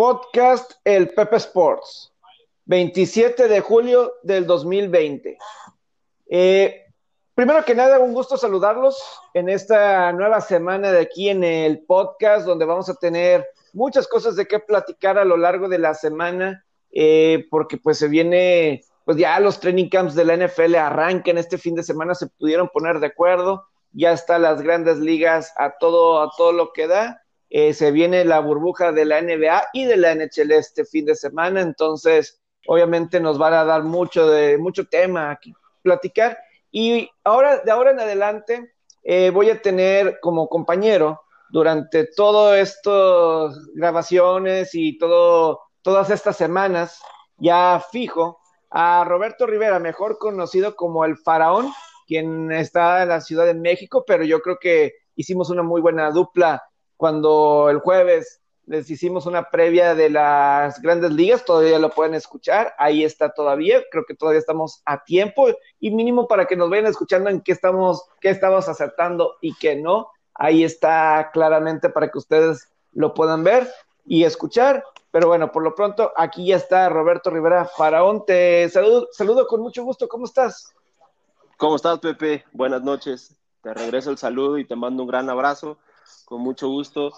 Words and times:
Podcast 0.00 0.72
El 0.82 1.10
Pepe 1.10 1.36
Sports, 1.36 2.14
27 2.64 3.48
de 3.48 3.60
julio 3.60 4.14
del 4.22 4.46
2020. 4.46 5.36
Eh, 6.30 6.86
primero 7.34 7.62
que 7.64 7.74
nada, 7.74 7.98
un 7.98 8.14
gusto 8.14 8.38
saludarlos 8.38 8.98
en 9.34 9.50
esta 9.50 10.10
nueva 10.12 10.40
semana 10.40 10.90
de 10.90 11.00
aquí 11.00 11.28
en 11.28 11.44
el 11.44 11.84
podcast, 11.84 12.46
donde 12.46 12.64
vamos 12.64 12.88
a 12.88 12.94
tener 12.94 13.46
muchas 13.74 14.08
cosas 14.08 14.36
de 14.36 14.46
qué 14.46 14.58
platicar 14.58 15.18
a 15.18 15.24
lo 15.26 15.36
largo 15.36 15.68
de 15.68 15.78
la 15.78 15.92
semana, 15.92 16.64
eh, 16.92 17.46
porque 17.50 17.76
pues 17.76 17.98
se 17.98 18.08
viene, 18.08 18.82
pues 19.04 19.18
ya 19.18 19.38
los 19.38 19.60
training 19.60 19.90
camps 19.90 20.14
de 20.14 20.24
la 20.24 20.34
NFL 20.34 20.76
arrancan 20.76 21.36
este 21.36 21.58
fin 21.58 21.74
de 21.74 21.82
semana, 21.82 22.14
se 22.14 22.28
pudieron 22.28 22.68
poner 22.68 23.00
de 23.00 23.08
acuerdo, 23.08 23.66
ya 23.92 24.12
están 24.12 24.42
las 24.42 24.62
grandes 24.62 24.98
ligas 24.98 25.52
a 25.56 25.78
todo, 25.78 26.22
a 26.22 26.30
todo 26.36 26.52
lo 26.52 26.72
que 26.72 26.86
da. 26.86 27.22
Eh, 27.48 27.74
se 27.74 27.90
viene 27.90 28.24
la 28.24 28.40
burbuja 28.40 28.92
de 28.92 29.04
la 29.04 29.20
NBA 29.20 29.64
y 29.72 29.84
de 29.84 29.96
la 29.96 30.14
NHL 30.14 30.52
este 30.52 30.84
fin 30.84 31.06
de 31.06 31.16
semana, 31.16 31.60
entonces 31.60 32.40
obviamente 32.66 33.18
nos 33.18 33.38
van 33.38 33.54
a 33.54 33.64
dar 33.64 33.82
mucho 33.82 34.28
de 34.28 34.56
mucho 34.58 34.86
tema 34.86 35.30
aquí 35.30 35.52
platicar. 35.82 36.38
Y 36.70 37.10
ahora 37.24 37.58
de 37.58 37.70
ahora 37.70 37.90
en 37.90 38.00
adelante 38.00 38.74
eh, 39.02 39.30
voy 39.30 39.50
a 39.50 39.60
tener 39.60 40.20
como 40.20 40.48
compañero 40.48 41.22
durante 41.50 42.06
todo 42.06 42.54
estas 42.54 43.58
grabaciones 43.74 44.70
y 44.74 44.96
todo 44.98 45.60
todas 45.82 46.10
estas 46.10 46.36
semanas 46.36 47.00
ya 47.38 47.82
fijo 47.90 48.38
a 48.70 49.04
Roberto 49.04 49.46
Rivera, 49.46 49.78
mejor 49.80 50.18
conocido 50.18 50.76
como 50.76 51.04
el 51.04 51.16
Faraón, 51.16 51.72
quien 52.10 52.50
está 52.50 53.04
en 53.04 53.10
la 53.10 53.20
Ciudad 53.20 53.46
de 53.46 53.54
México, 53.54 54.02
pero 54.04 54.24
yo 54.24 54.40
creo 54.42 54.58
que 54.58 54.94
hicimos 55.14 55.48
una 55.48 55.62
muy 55.62 55.80
buena 55.80 56.10
dupla. 56.10 56.60
Cuando 56.96 57.70
el 57.70 57.78
jueves 57.78 58.40
les 58.66 58.90
hicimos 58.90 59.26
una 59.26 59.48
previa 59.48 59.94
de 59.94 60.10
las 60.10 60.82
grandes 60.82 61.12
ligas, 61.12 61.44
todavía 61.44 61.78
lo 61.78 61.90
pueden 61.90 62.14
escuchar, 62.14 62.74
ahí 62.78 63.04
está 63.04 63.32
todavía, 63.32 63.80
creo 63.92 64.04
que 64.04 64.16
todavía 64.16 64.40
estamos 64.40 64.82
a 64.86 65.04
tiempo 65.04 65.46
y 65.78 65.92
mínimo 65.92 66.26
para 66.26 66.46
que 66.46 66.56
nos 66.56 66.68
vayan 66.68 66.86
escuchando 66.86 67.30
en 67.30 67.42
qué 67.42 67.52
estamos, 67.52 68.04
qué 68.20 68.30
estamos 68.30 68.68
acertando 68.68 69.36
y 69.40 69.54
qué 69.54 69.76
no, 69.76 70.08
ahí 70.34 70.64
está 70.64 71.30
claramente 71.32 71.90
para 71.90 72.10
que 72.10 72.18
ustedes 72.18 72.72
lo 72.90 73.14
puedan 73.14 73.44
ver 73.44 73.68
y 74.04 74.24
escuchar, 74.24 74.82
pero 75.12 75.28
bueno, 75.28 75.52
por 75.52 75.62
lo 75.62 75.76
pronto 75.76 76.10
aquí 76.16 76.46
ya 76.46 76.56
está 76.56 76.88
Roberto 76.88 77.30
Rivera 77.30 77.66
Faraón, 77.66 78.24
te 78.26 78.68
saludo, 78.68 79.06
saludo 79.12 79.46
con 79.46 79.60
mucho 79.60 79.84
gusto, 79.84 80.08
¿cómo 80.08 80.24
estás? 80.24 80.74
¿Cómo 81.60 81.76
estás, 81.76 81.98
Pepe? 81.98 82.46
Buenas 82.52 82.82
noches, 82.82 83.36
te 83.62 83.74
regreso 83.74 84.10
el 84.10 84.16
saludo 84.16 84.56
y 84.56 84.64
te 84.64 84.76
mando 84.76 85.02
un 85.02 85.08
gran 85.10 85.28
abrazo 85.28 85.76
con 86.24 86.40
mucho 86.40 86.68
gusto. 86.68 87.12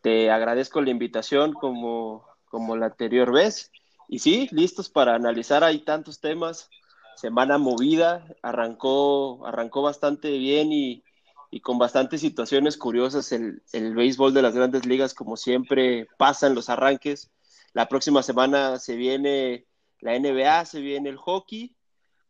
Te 0.00 0.30
agradezco 0.30 0.80
la 0.80 0.88
invitación 0.88 1.52
como, 1.52 2.26
como 2.46 2.78
la 2.78 2.86
anterior 2.86 3.30
vez. 3.30 3.70
Y 4.08 4.20
sí, 4.20 4.48
listos 4.52 4.88
para 4.88 5.14
analizar. 5.14 5.64
Hay 5.64 5.84
tantos 5.84 6.18
temas. 6.18 6.70
Semana 7.16 7.58
movida, 7.58 8.26
arrancó, 8.40 9.46
arrancó 9.46 9.82
bastante 9.82 10.30
bien 10.30 10.72
y, 10.72 11.04
y 11.50 11.60
con 11.60 11.76
bastantes 11.76 12.22
situaciones 12.22 12.78
curiosas. 12.78 13.32
El, 13.32 13.62
el 13.74 13.94
béisbol 13.94 14.32
de 14.32 14.40
las 14.40 14.54
grandes 14.54 14.86
ligas, 14.86 15.12
como 15.12 15.36
siempre, 15.36 16.08
pasa 16.16 16.46
en 16.46 16.54
los 16.54 16.70
arranques. 16.70 17.30
La 17.74 17.86
próxima 17.86 18.22
semana 18.22 18.78
se 18.78 18.96
viene 18.96 19.66
la 20.00 20.18
NBA, 20.18 20.64
se 20.64 20.80
viene 20.80 21.10
el 21.10 21.18
hockey 21.18 21.76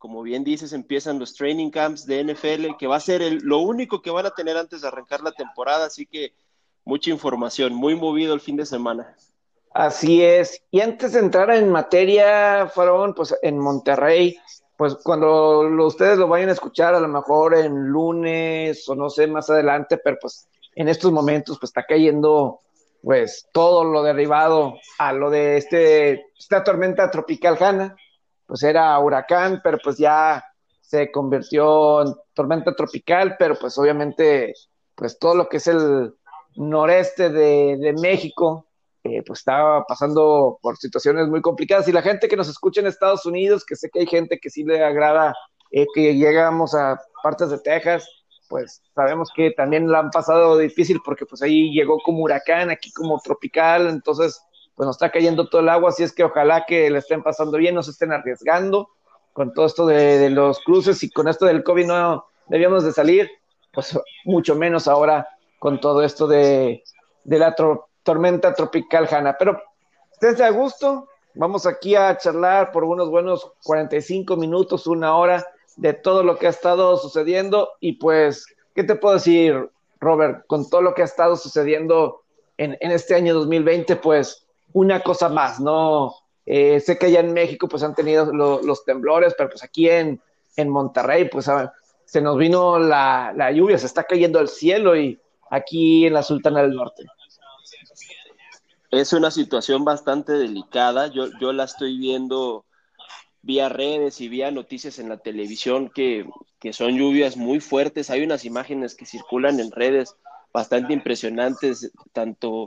como 0.04 0.20
bien 0.20 0.44
dices, 0.44 0.74
empiezan 0.74 1.18
los 1.18 1.32
training 1.32 1.70
camps 1.70 2.04
de 2.04 2.22
NFL, 2.22 2.76
que 2.78 2.86
va 2.86 2.96
a 2.96 3.00
ser 3.00 3.22
lo 3.42 3.60
único 3.60 4.02
que 4.02 4.10
van 4.10 4.26
a 4.26 4.32
tener 4.32 4.54
antes 4.54 4.82
de 4.82 4.88
arrancar 4.88 5.22
la 5.22 5.32
temporada, 5.32 5.86
así 5.86 6.04
que 6.04 6.34
mucha 6.84 7.08
información, 7.08 7.72
muy 7.72 7.94
movido 7.94 8.34
el 8.34 8.42
fin 8.42 8.56
de 8.56 8.66
semana. 8.66 9.16
Así 9.72 10.22
es. 10.22 10.62
Y 10.70 10.82
antes 10.82 11.14
de 11.14 11.20
entrar 11.20 11.48
en 11.52 11.70
materia, 11.70 12.68
Faraón, 12.68 13.14
pues 13.14 13.34
en 13.40 13.58
Monterrey, 13.58 14.36
pues 14.76 14.94
cuando 14.96 15.60
ustedes 15.86 16.18
lo 16.18 16.28
vayan 16.28 16.50
a 16.50 16.52
escuchar, 16.52 16.94
a 16.94 17.00
lo 17.00 17.08
mejor 17.08 17.54
en 17.54 17.86
lunes 17.86 18.86
o 18.86 18.94
no 18.94 19.08
sé, 19.08 19.26
más 19.26 19.48
adelante, 19.48 19.96
pero 19.96 20.18
pues 20.20 20.46
en 20.74 20.90
estos 20.90 21.12
momentos 21.12 21.58
pues 21.58 21.70
está 21.70 21.86
cayendo 21.86 22.60
pues 23.02 23.48
todo 23.52 23.84
lo 23.84 24.02
derivado 24.02 24.74
a 24.98 25.14
lo 25.14 25.30
de 25.30 25.56
este, 25.56 26.26
esta 26.38 26.62
tormenta 26.62 27.10
tropical 27.10 27.56
Hanna, 27.58 27.96
pues 28.46 28.62
era 28.62 28.98
huracán, 28.98 29.60
pero 29.62 29.78
pues 29.82 29.98
ya 29.98 30.44
se 30.80 31.10
convirtió 31.10 32.02
en 32.02 32.14
tormenta 32.34 32.74
tropical, 32.74 33.36
pero 33.38 33.56
pues 33.56 33.76
obviamente, 33.78 34.54
pues 34.94 35.18
todo 35.18 35.34
lo 35.34 35.48
que 35.48 35.56
es 35.56 35.66
el 35.66 36.14
noreste 36.56 37.30
de, 37.30 37.94
México, 38.00 38.66
eh, 39.02 39.22
pues 39.26 39.40
estaba 39.40 39.84
pasando 39.84 40.58
por 40.62 40.76
situaciones 40.76 41.28
muy 41.28 41.40
complicadas. 41.40 41.88
Y 41.88 41.92
la 41.92 42.02
gente 42.02 42.28
que 42.28 42.36
nos 42.36 42.48
escucha 42.48 42.80
en 42.80 42.86
Estados 42.86 43.26
Unidos, 43.26 43.64
que 43.64 43.76
sé 43.76 43.90
que 43.90 44.00
hay 44.00 44.06
gente 44.06 44.38
que 44.38 44.50
sí 44.50 44.64
le 44.64 44.84
agrada 44.84 45.34
eh, 45.70 45.86
que 45.94 46.14
llegamos 46.14 46.74
a 46.74 47.00
partes 47.22 47.50
de 47.50 47.58
Texas, 47.58 48.08
pues 48.48 48.82
sabemos 48.94 49.30
que 49.34 49.50
también 49.50 49.90
la 49.90 50.00
han 50.00 50.10
pasado 50.10 50.58
difícil 50.58 51.00
porque 51.04 51.26
pues 51.26 51.42
ahí 51.42 51.72
llegó 51.72 51.98
como 52.04 52.22
huracán, 52.22 52.70
aquí 52.70 52.92
como 52.92 53.18
tropical, 53.20 53.88
entonces 53.88 54.40
pues 54.74 54.86
nos 54.86 54.96
está 54.96 55.10
cayendo 55.10 55.48
todo 55.48 55.60
el 55.60 55.68
agua, 55.68 55.90
así 55.90 56.02
es 56.02 56.12
que 56.12 56.24
ojalá 56.24 56.64
que 56.66 56.90
le 56.90 56.98
estén 56.98 57.22
pasando 57.22 57.58
bien, 57.58 57.74
no 57.74 57.82
se 57.82 57.92
estén 57.92 58.12
arriesgando 58.12 58.88
con 59.34 59.52
todo 59.52 59.66
esto 59.66 59.84
de, 59.84 60.30
los 60.30 60.60
cruces 60.60 61.02
y 61.02 61.10
con 61.10 61.28
esto 61.28 61.44
del 61.44 61.64
COVID 61.64 61.86
no 61.86 62.26
debíamos 62.46 62.84
de 62.84 62.92
salir, 62.92 63.30
pues 63.72 63.98
mucho 64.24 64.54
menos 64.54 64.88
ahora 64.88 65.28
con 65.58 65.80
todo 65.80 66.02
esto 66.02 66.26
de, 66.26 66.82
la 67.24 67.54
tormenta 68.04 68.54
tropical 68.54 69.08
Hanna. 69.10 69.36
Pero 69.38 69.60
esténse 70.12 70.44
a 70.44 70.50
gusto, 70.50 71.08
vamos 71.34 71.66
aquí 71.66 71.96
a 71.96 72.16
charlar 72.16 72.70
por 72.70 72.84
unos 72.84 73.10
buenos 73.10 73.52
45 73.64 74.36
minutos, 74.36 74.86
una 74.86 75.16
hora 75.16 75.44
de 75.76 75.92
todo 75.92 76.22
lo 76.22 76.38
que 76.38 76.46
ha 76.46 76.50
estado 76.50 76.96
sucediendo 76.96 77.70
y 77.80 77.94
pues, 77.94 78.46
¿qué 78.72 78.84
te 78.84 78.94
puedo 78.94 79.14
decir, 79.14 79.68
Robert? 79.98 80.46
Con 80.46 80.70
todo 80.70 80.80
lo 80.80 80.94
que 80.94 81.02
ha 81.02 81.06
estado 81.06 81.34
sucediendo 81.34 82.22
en, 82.56 82.76
en 82.80 82.92
este 82.92 83.16
año 83.16 83.34
2020, 83.34 83.96
pues 83.96 84.43
una 84.74 85.00
cosa 85.00 85.28
más, 85.28 85.60
¿no? 85.60 86.14
Eh, 86.44 86.80
sé 86.80 86.98
que 86.98 87.06
allá 87.06 87.20
en 87.20 87.32
México 87.32 87.68
pues 87.68 87.82
han 87.82 87.94
tenido 87.94 88.30
los 88.32 88.84
temblores, 88.84 89.34
pero 89.38 89.48
pues 89.48 89.62
aquí 89.62 89.88
en, 89.88 90.20
en 90.56 90.68
Monterrey 90.68 91.28
pues 91.30 91.48
se 92.04 92.20
nos 92.20 92.36
vino 92.36 92.78
la, 92.78 93.32
la, 93.34 93.50
lluvia, 93.50 93.78
se 93.78 93.86
está 93.86 94.04
cayendo 94.04 94.40
el 94.40 94.48
cielo 94.48 94.96
y 94.96 95.18
aquí 95.50 96.06
en 96.06 96.12
la 96.12 96.22
Sultana 96.22 96.60
del 96.60 96.74
Norte. 96.74 97.04
Es 98.90 99.12
una 99.12 99.30
situación 99.30 99.84
bastante 99.84 100.32
delicada, 100.32 101.06
yo, 101.06 101.28
yo 101.40 101.52
la 101.52 101.64
estoy 101.64 101.96
viendo 101.96 102.64
vía 103.42 103.68
redes 103.68 104.20
y 104.20 104.28
vía 104.28 104.50
noticias 104.50 104.98
en 104.98 105.08
la 105.08 105.18
televisión 105.18 105.90
que, 105.94 106.28
que 106.58 106.72
son 106.72 106.96
lluvias 106.96 107.36
muy 107.36 107.60
fuertes, 107.60 108.10
hay 108.10 108.24
unas 108.24 108.44
imágenes 108.44 108.94
que 108.94 109.06
circulan 109.06 109.60
en 109.60 109.70
redes 109.70 110.16
bastante 110.52 110.92
impresionantes, 110.92 111.92
tanto 112.12 112.66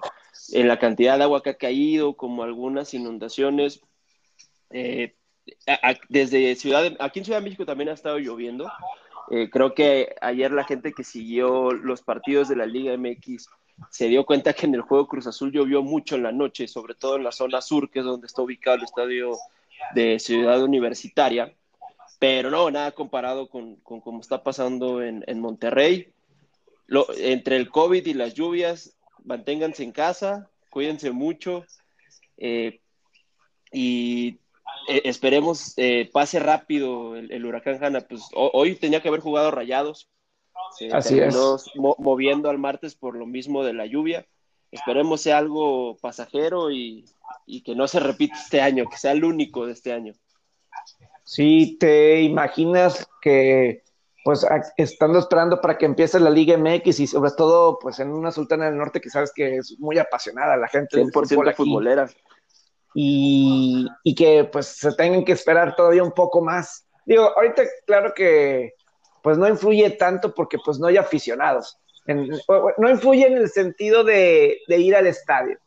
en 0.51 0.67
la 0.67 0.79
cantidad 0.79 1.17
de 1.17 1.23
agua 1.23 1.43
que 1.43 1.51
ha 1.51 1.57
caído 1.57 2.15
como 2.15 2.43
algunas 2.43 2.93
inundaciones. 2.93 3.81
Eh, 4.69 5.15
desde 6.09 6.55
Ciudad, 6.55 6.93
aquí 6.99 7.19
en 7.19 7.25
Ciudad 7.25 7.39
de 7.39 7.45
México 7.45 7.65
también 7.65 7.89
ha 7.89 7.93
estado 7.93 8.17
lloviendo. 8.19 8.69
Eh, 9.29 9.49
creo 9.49 9.73
que 9.73 10.15
ayer 10.21 10.51
la 10.51 10.63
gente 10.63 10.93
que 10.93 11.03
siguió 11.03 11.71
los 11.71 12.01
partidos 12.01 12.47
de 12.47 12.55
la 12.55 12.65
Liga 12.65 12.97
MX 12.97 13.49
se 13.91 14.07
dio 14.07 14.25
cuenta 14.25 14.53
que 14.53 14.65
en 14.65 14.75
el 14.75 14.81
juego 14.81 15.07
Cruz 15.07 15.27
Azul 15.27 15.51
llovió 15.51 15.83
mucho 15.83 16.15
en 16.15 16.23
la 16.23 16.31
noche, 16.31 16.67
sobre 16.67 16.95
todo 16.95 17.17
en 17.17 17.23
la 17.23 17.31
zona 17.31 17.61
sur, 17.61 17.89
que 17.89 17.99
es 17.99 18.05
donde 18.05 18.27
está 18.27 18.41
ubicado 18.41 18.77
el 18.77 18.83
estadio 18.83 19.37
de 19.93 20.19
Ciudad 20.19 20.63
Universitaria. 20.63 21.53
Pero 22.19 22.49
no, 22.49 22.71
nada 22.71 22.93
comparado 22.93 23.47
con, 23.47 23.75
con 23.77 24.01
cómo 24.01 24.21
está 24.21 24.41
pasando 24.43 25.03
en, 25.03 25.23
en 25.27 25.39
Monterrey 25.39 26.11
entre 27.17 27.57
el 27.57 27.69
COVID 27.69 28.05
y 28.05 28.13
las 28.13 28.33
lluvias, 28.33 28.97
manténganse 29.28 29.84
en 29.84 29.91
casa, 29.91 30.50
cuídense 30.70 31.12
mucho 31.12 31.66
eh, 32.38 32.79
y 33.72 34.40
eh, 34.88 35.02
esperemos 35.03 35.74
eh, 35.78 36.09
pase 36.12 36.40
rápido 36.40 37.16
el, 37.16 37.46
huracán 37.46 37.84
Hanna. 37.84 38.02
Pues 38.02 38.24
hoy 38.34 38.76
tenía 38.76 39.02
que 39.02 39.09
haber 39.09 39.20
jugado 39.20 39.52
rayados. 39.52 40.09
Así 40.91 41.20
es. 41.20 41.35
moviendo 41.76 42.50
al 42.50 42.58
martes 42.58 42.96
por 42.96 43.16
lo 43.16 43.26
mismo 43.26 43.64
de 43.64 43.74
la 43.74 43.85
lluvia. 43.85 44.26
Esperemos 44.72 45.22
sea 45.22 45.38
algo 45.38 45.97
pasajero 45.97 46.72
y, 46.72 47.06
y 47.46 47.62
que 47.62 47.76
no 47.76 47.88
se 47.88 48.00
repita 48.00 48.38
este 48.38 48.62
año, 48.62 48.85
que 48.90 48.97
sea 48.97 49.12
el 49.12 49.24
único 49.24 49.66
de 49.66 49.74
este 49.74 49.94
año. 49.94 50.14
Sí, 51.24 51.78
te 51.79 52.22
imaginas 52.22 53.08
que 53.22 53.84
pues 54.28 54.46
estando 54.76 55.20
esperando 55.20 55.62
para 55.62 55.78
que 55.78 55.85
empiece 55.85 56.20
la 56.20 56.29
Liga 56.29 56.58
MX 56.58 57.00
y 57.00 57.08
sobre 57.08 57.32
todo 57.32 57.79
pues 57.79 57.97
en 58.02 58.12
una 58.12 58.29
Sultana 58.29 58.66
del 58.66 58.78
Norte 58.78 59.00
que 59.00 59.09
sabes 59.09 59.32
que 59.34 59.56
es 59.56 59.79
muy 59.79 59.97
apasionada 60.00 60.58
la 60.58 60.68
gente 60.68 61.02
100% 61.02 61.56
futbolera. 61.56 62.09
Y, 62.94 63.88
y, 64.03 64.16
que 64.16 64.44
pues 64.44 64.66
se 64.66 64.91
tengan 64.96 65.24
que 65.24 65.32
esperar 65.32 65.78
todavía 65.78 66.03
un 66.03 66.12
poco 66.12 66.41
más. 66.41 66.90
Digo, 67.06 67.32
ahorita 67.38 67.64
claro 67.85 68.14
que 68.14 68.74
pues 69.24 69.38
no 69.38 69.47
influye 69.47 69.91
tanto 69.91 70.34
porque 70.34 70.58
pues 70.58 70.78
no 70.78 70.88
hay 70.88 70.97
aficionados, 70.97 71.79
no 72.06 72.90
influye 72.90 73.28
en 73.28 73.38
el 73.38 73.50
sentido 73.50 74.03
de, 74.03 74.58
de 74.68 74.78
ir 74.78 74.94
al 74.94 75.08
estadio, 75.08 75.58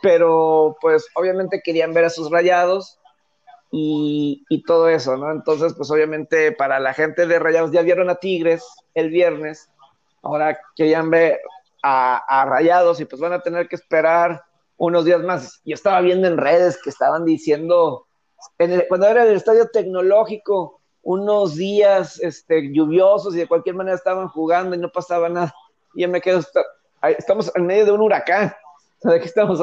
pero 0.00 0.78
pues 0.80 1.06
obviamente 1.14 1.60
querían 1.62 1.92
ver 1.92 2.06
a 2.06 2.10
sus 2.10 2.30
rayados 2.30 2.98
y, 3.70 4.62
todo 4.66 4.88
eso, 4.88 5.16
¿no? 5.16 5.30
Entonces, 5.30 5.74
pues 5.74 5.90
obviamente 5.90 6.52
para 6.52 6.80
la 6.80 6.94
gente 6.94 7.26
de 7.26 7.38
Rayados 7.38 7.70
ya 7.70 7.82
vieron 7.82 8.10
a 8.10 8.16
Tigres 8.16 8.64
el 8.94 9.10
viernes, 9.10 9.70
ahora 10.22 10.58
querían 10.76 11.10
ver 11.10 11.40
a, 11.82 12.16
a 12.16 12.44
Rayados 12.44 13.00
y 13.00 13.04
pues 13.04 13.20
van 13.20 13.32
a 13.32 13.40
tener 13.40 13.68
que 13.68 13.76
esperar 13.76 14.42
unos 14.76 15.04
días 15.04 15.22
más. 15.22 15.60
Yo 15.64 15.74
estaba 15.74 16.00
viendo 16.00 16.26
en 16.28 16.38
redes 16.38 16.80
que 16.82 16.90
estaban 16.90 17.24
diciendo, 17.24 18.06
en 18.58 18.84
cuando 18.88 19.06
era 19.06 19.24
el 19.24 19.36
estadio 19.36 19.68
tecnológico, 19.68 20.80
unos 21.02 21.54
días 21.56 22.20
este, 22.20 22.72
lluviosos 22.72 23.34
y 23.34 23.38
de 23.38 23.48
cualquier 23.48 23.74
manera 23.74 23.96
estaban 23.96 24.28
jugando 24.28 24.74
y 24.74 24.78
no 24.78 24.90
pasaba 24.90 25.28
nada. 25.28 25.54
Y 25.94 26.02
yo 26.02 26.08
me 26.08 26.20
quedo, 26.20 26.40
estamos 27.16 27.50
en 27.54 27.66
medio 27.66 27.86
de 27.86 27.92
un 27.92 28.02
huracán. 28.02 28.54
¿De 29.02 29.18
qué 29.20 29.26
estamos, 29.26 29.60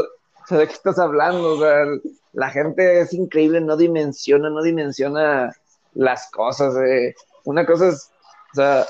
¿de 0.49 0.67
qué 0.67 0.73
estás 0.73 0.97
hablando? 0.97 1.59
La 2.35 2.49
gente 2.49 2.99
es 3.01 3.13
increíble, 3.13 3.61
no 3.61 3.77
dimensiona, 3.77 4.49
no 4.49 4.61
dimensiona 4.61 5.51
las 5.93 6.29
cosas. 6.31 6.75
Eh. 6.77 7.15
Una 7.45 7.65
cosa 7.65 7.89
es, 7.89 8.11
o 8.51 8.55
sea, 8.55 8.85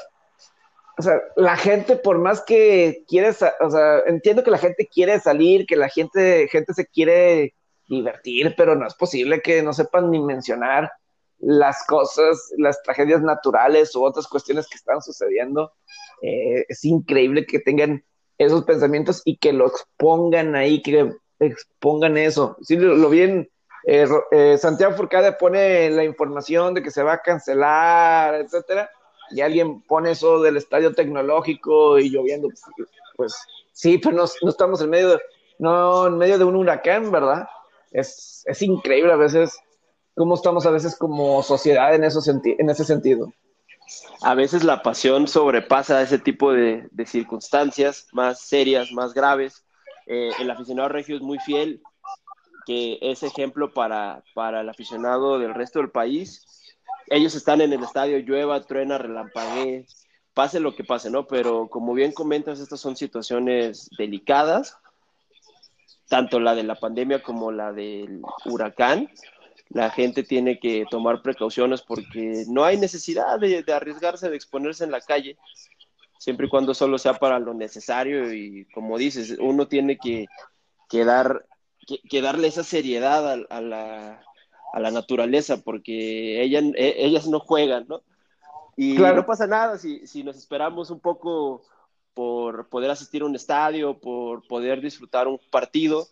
o 0.97 1.01
sea, 1.01 1.21
la 1.35 1.55
gente 1.55 1.95
por 1.97 2.17
más 2.17 2.41
que 2.41 3.03
quiere, 3.07 3.29
o 3.29 3.69
sea, 3.69 3.99
entiendo 4.07 4.43
que 4.43 4.51
la 4.51 4.57
gente 4.57 4.87
quiere 4.87 5.19
salir, 5.19 5.65
que 5.65 5.75
la 5.75 5.89
gente, 5.89 6.47
gente 6.47 6.73
se 6.73 6.87
quiere 6.87 7.53
divertir, 7.87 8.55
pero 8.57 8.75
no 8.75 8.87
es 8.87 8.95
posible 8.95 9.41
que 9.41 9.61
no 9.61 9.73
sepan 9.73 10.09
ni 10.09 10.19
mencionar 10.19 10.91
las 11.37 11.85
cosas, 11.85 12.51
las 12.57 12.81
tragedias 12.81 13.21
naturales 13.21 13.95
u 13.95 14.03
otras 14.03 14.27
cuestiones 14.27 14.67
que 14.67 14.77
están 14.77 15.01
sucediendo. 15.01 15.73
Eh, 16.21 16.65
es 16.67 16.83
increíble 16.85 17.45
que 17.45 17.59
tengan 17.59 18.03
esos 18.37 18.63
pensamientos 18.63 19.21
y 19.25 19.37
que 19.37 19.53
lo 19.53 19.67
expongan 19.67 20.55
ahí, 20.55 20.81
que 20.81 21.11
expongan 21.39 22.17
eso. 22.17 22.57
Sí, 22.61 22.77
lo, 22.77 23.09
bien, 23.09 23.49
eh, 23.85 24.07
eh, 24.31 24.57
Santiago 24.57 24.95
Furcade 24.95 25.33
pone 25.33 25.89
la 25.89 26.03
información 26.03 26.73
de 26.73 26.81
que 26.81 26.91
se 26.91 27.03
va 27.03 27.13
a 27.13 27.21
cancelar, 27.21 28.35
etcétera, 28.35 28.89
y 29.31 29.41
alguien 29.41 29.81
pone 29.81 30.11
eso 30.11 30.41
del 30.41 30.57
estadio 30.57 30.93
tecnológico 30.93 31.99
y 31.99 32.09
lloviendo, 32.09 32.49
pues 33.15 33.35
sí, 33.71 33.97
pero 33.97 34.15
no, 34.15 34.49
estamos 34.49 34.81
en 34.81 34.89
medio, 34.89 35.09
de, 35.09 35.19
no 35.59 36.07
en 36.07 36.17
medio 36.17 36.37
de 36.37 36.45
un 36.45 36.55
huracán, 36.55 37.11
¿verdad? 37.11 37.47
Es, 37.91 38.43
es 38.45 38.61
increíble 38.61 39.13
a 39.13 39.17
veces 39.17 39.57
cómo 40.15 40.35
estamos 40.35 40.65
a 40.65 40.71
veces 40.71 40.95
como 40.95 41.43
sociedad 41.43 41.93
en, 41.93 42.03
eso 42.03 42.21
en 42.31 42.69
ese 42.69 42.85
sentido. 42.85 43.33
A 44.21 44.33
veces 44.33 44.63
la 44.63 44.81
pasión 44.81 45.27
sobrepasa 45.27 46.01
ese 46.01 46.17
tipo 46.17 46.51
de 46.51 46.89
circunstancias 47.05 48.07
más 48.13 48.39
serias, 48.41 48.91
más 48.91 49.13
graves. 49.13 49.64
Eh, 50.05 50.31
el 50.39 50.49
aficionado 50.51 50.89
regio 50.89 51.15
es 51.15 51.21
muy 51.21 51.39
fiel, 51.39 51.81
que 52.65 52.99
es 53.01 53.23
ejemplo 53.23 53.73
para, 53.73 54.23
para 54.33 54.61
el 54.61 54.69
aficionado 54.69 55.39
del 55.39 55.53
resto 55.53 55.79
del 55.79 55.91
país 55.91 56.55
ellos 57.07 57.35
están 57.35 57.61
en 57.61 57.73
el 57.73 57.83
estadio, 57.83 58.17
llueva, 58.19 58.61
truena, 58.61 58.97
relampaguee, 58.97 59.85
pase 60.33 60.59
lo 60.59 60.75
que 60.75 60.83
pase, 60.83 61.09
¿no? 61.09 61.27
Pero 61.27 61.67
como 61.69 61.93
bien 61.93 62.11
comentas, 62.11 62.59
estas 62.59 62.79
son 62.79 62.95
situaciones 62.95 63.89
delicadas, 63.97 64.77
tanto 66.07 66.39
la 66.39 66.55
de 66.55 66.63
la 66.63 66.75
pandemia 66.75 67.21
como 67.21 67.51
la 67.51 67.71
del 67.71 68.21
huracán. 68.45 69.09
La 69.69 69.89
gente 69.89 70.23
tiene 70.23 70.59
que 70.59 70.85
tomar 70.89 71.21
precauciones 71.21 71.81
porque 71.81 72.45
no 72.47 72.63
hay 72.63 72.77
necesidad 72.77 73.39
de, 73.39 73.63
arriesgarse, 73.73 74.29
de 74.29 74.35
exponerse 74.35 74.83
en 74.83 74.91
la 74.91 75.01
calle, 75.01 75.37
siempre 76.17 76.47
y 76.47 76.49
cuando 76.49 76.73
solo 76.73 76.97
sea 76.97 77.15
para 77.15 77.39
lo 77.39 77.53
necesario 77.53 78.33
y 78.33 78.65
como 78.73 78.97
dices, 78.97 79.37
uno 79.39 79.67
tiene 79.67 79.97
que, 79.97 80.27
dar, 81.03 81.45
que, 82.09 82.21
darle 82.21 82.47
esa 82.47 82.63
seriedad 82.63 83.45
a 83.49 83.61
la, 83.61 84.23
a 84.73 84.79
la 84.79 84.91
naturaleza, 84.91 85.61
porque 85.61 86.41
ellas, 86.41 86.63
e, 86.75 87.05
ellas 87.05 87.27
no 87.27 87.39
juegan, 87.39 87.85
¿no? 87.87 88.01
Y 88.77 88.93
no 88.97 89.25
pasa 89.25 89.47
nada 89.47 89.77
si, 89.77 90.05
si 90.05 90.23
nos 90.23 90.35
esperamos 90.35 90.89
un 90.89 90.99
poco 90.99 91.63
por 92.13 92.67
poder 92.67 92.91
asistir 92.91 93.21
a 93.21 93.25
un 93.25 93.35
estadio, 93.35 93.99
por 93.99 94.45
poder 94.47 94.81
disfrutar 94.81 95.27
un 95.27 95.39
partido, 95.49 96.07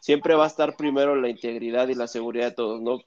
siempre 0.00 0.34
va 0.34 0.44
a 0.44 0.48
estar 0.48 0.76
primero 0.76 1.14
la 1.16 1.28
integridad 1.28 1.88
y 1.88 1.94
la 1.94 2.06
seguridad 2.06 2.46
de 2.46 2.52
todos, 2.52 2.80
¿no? 2.80 3.00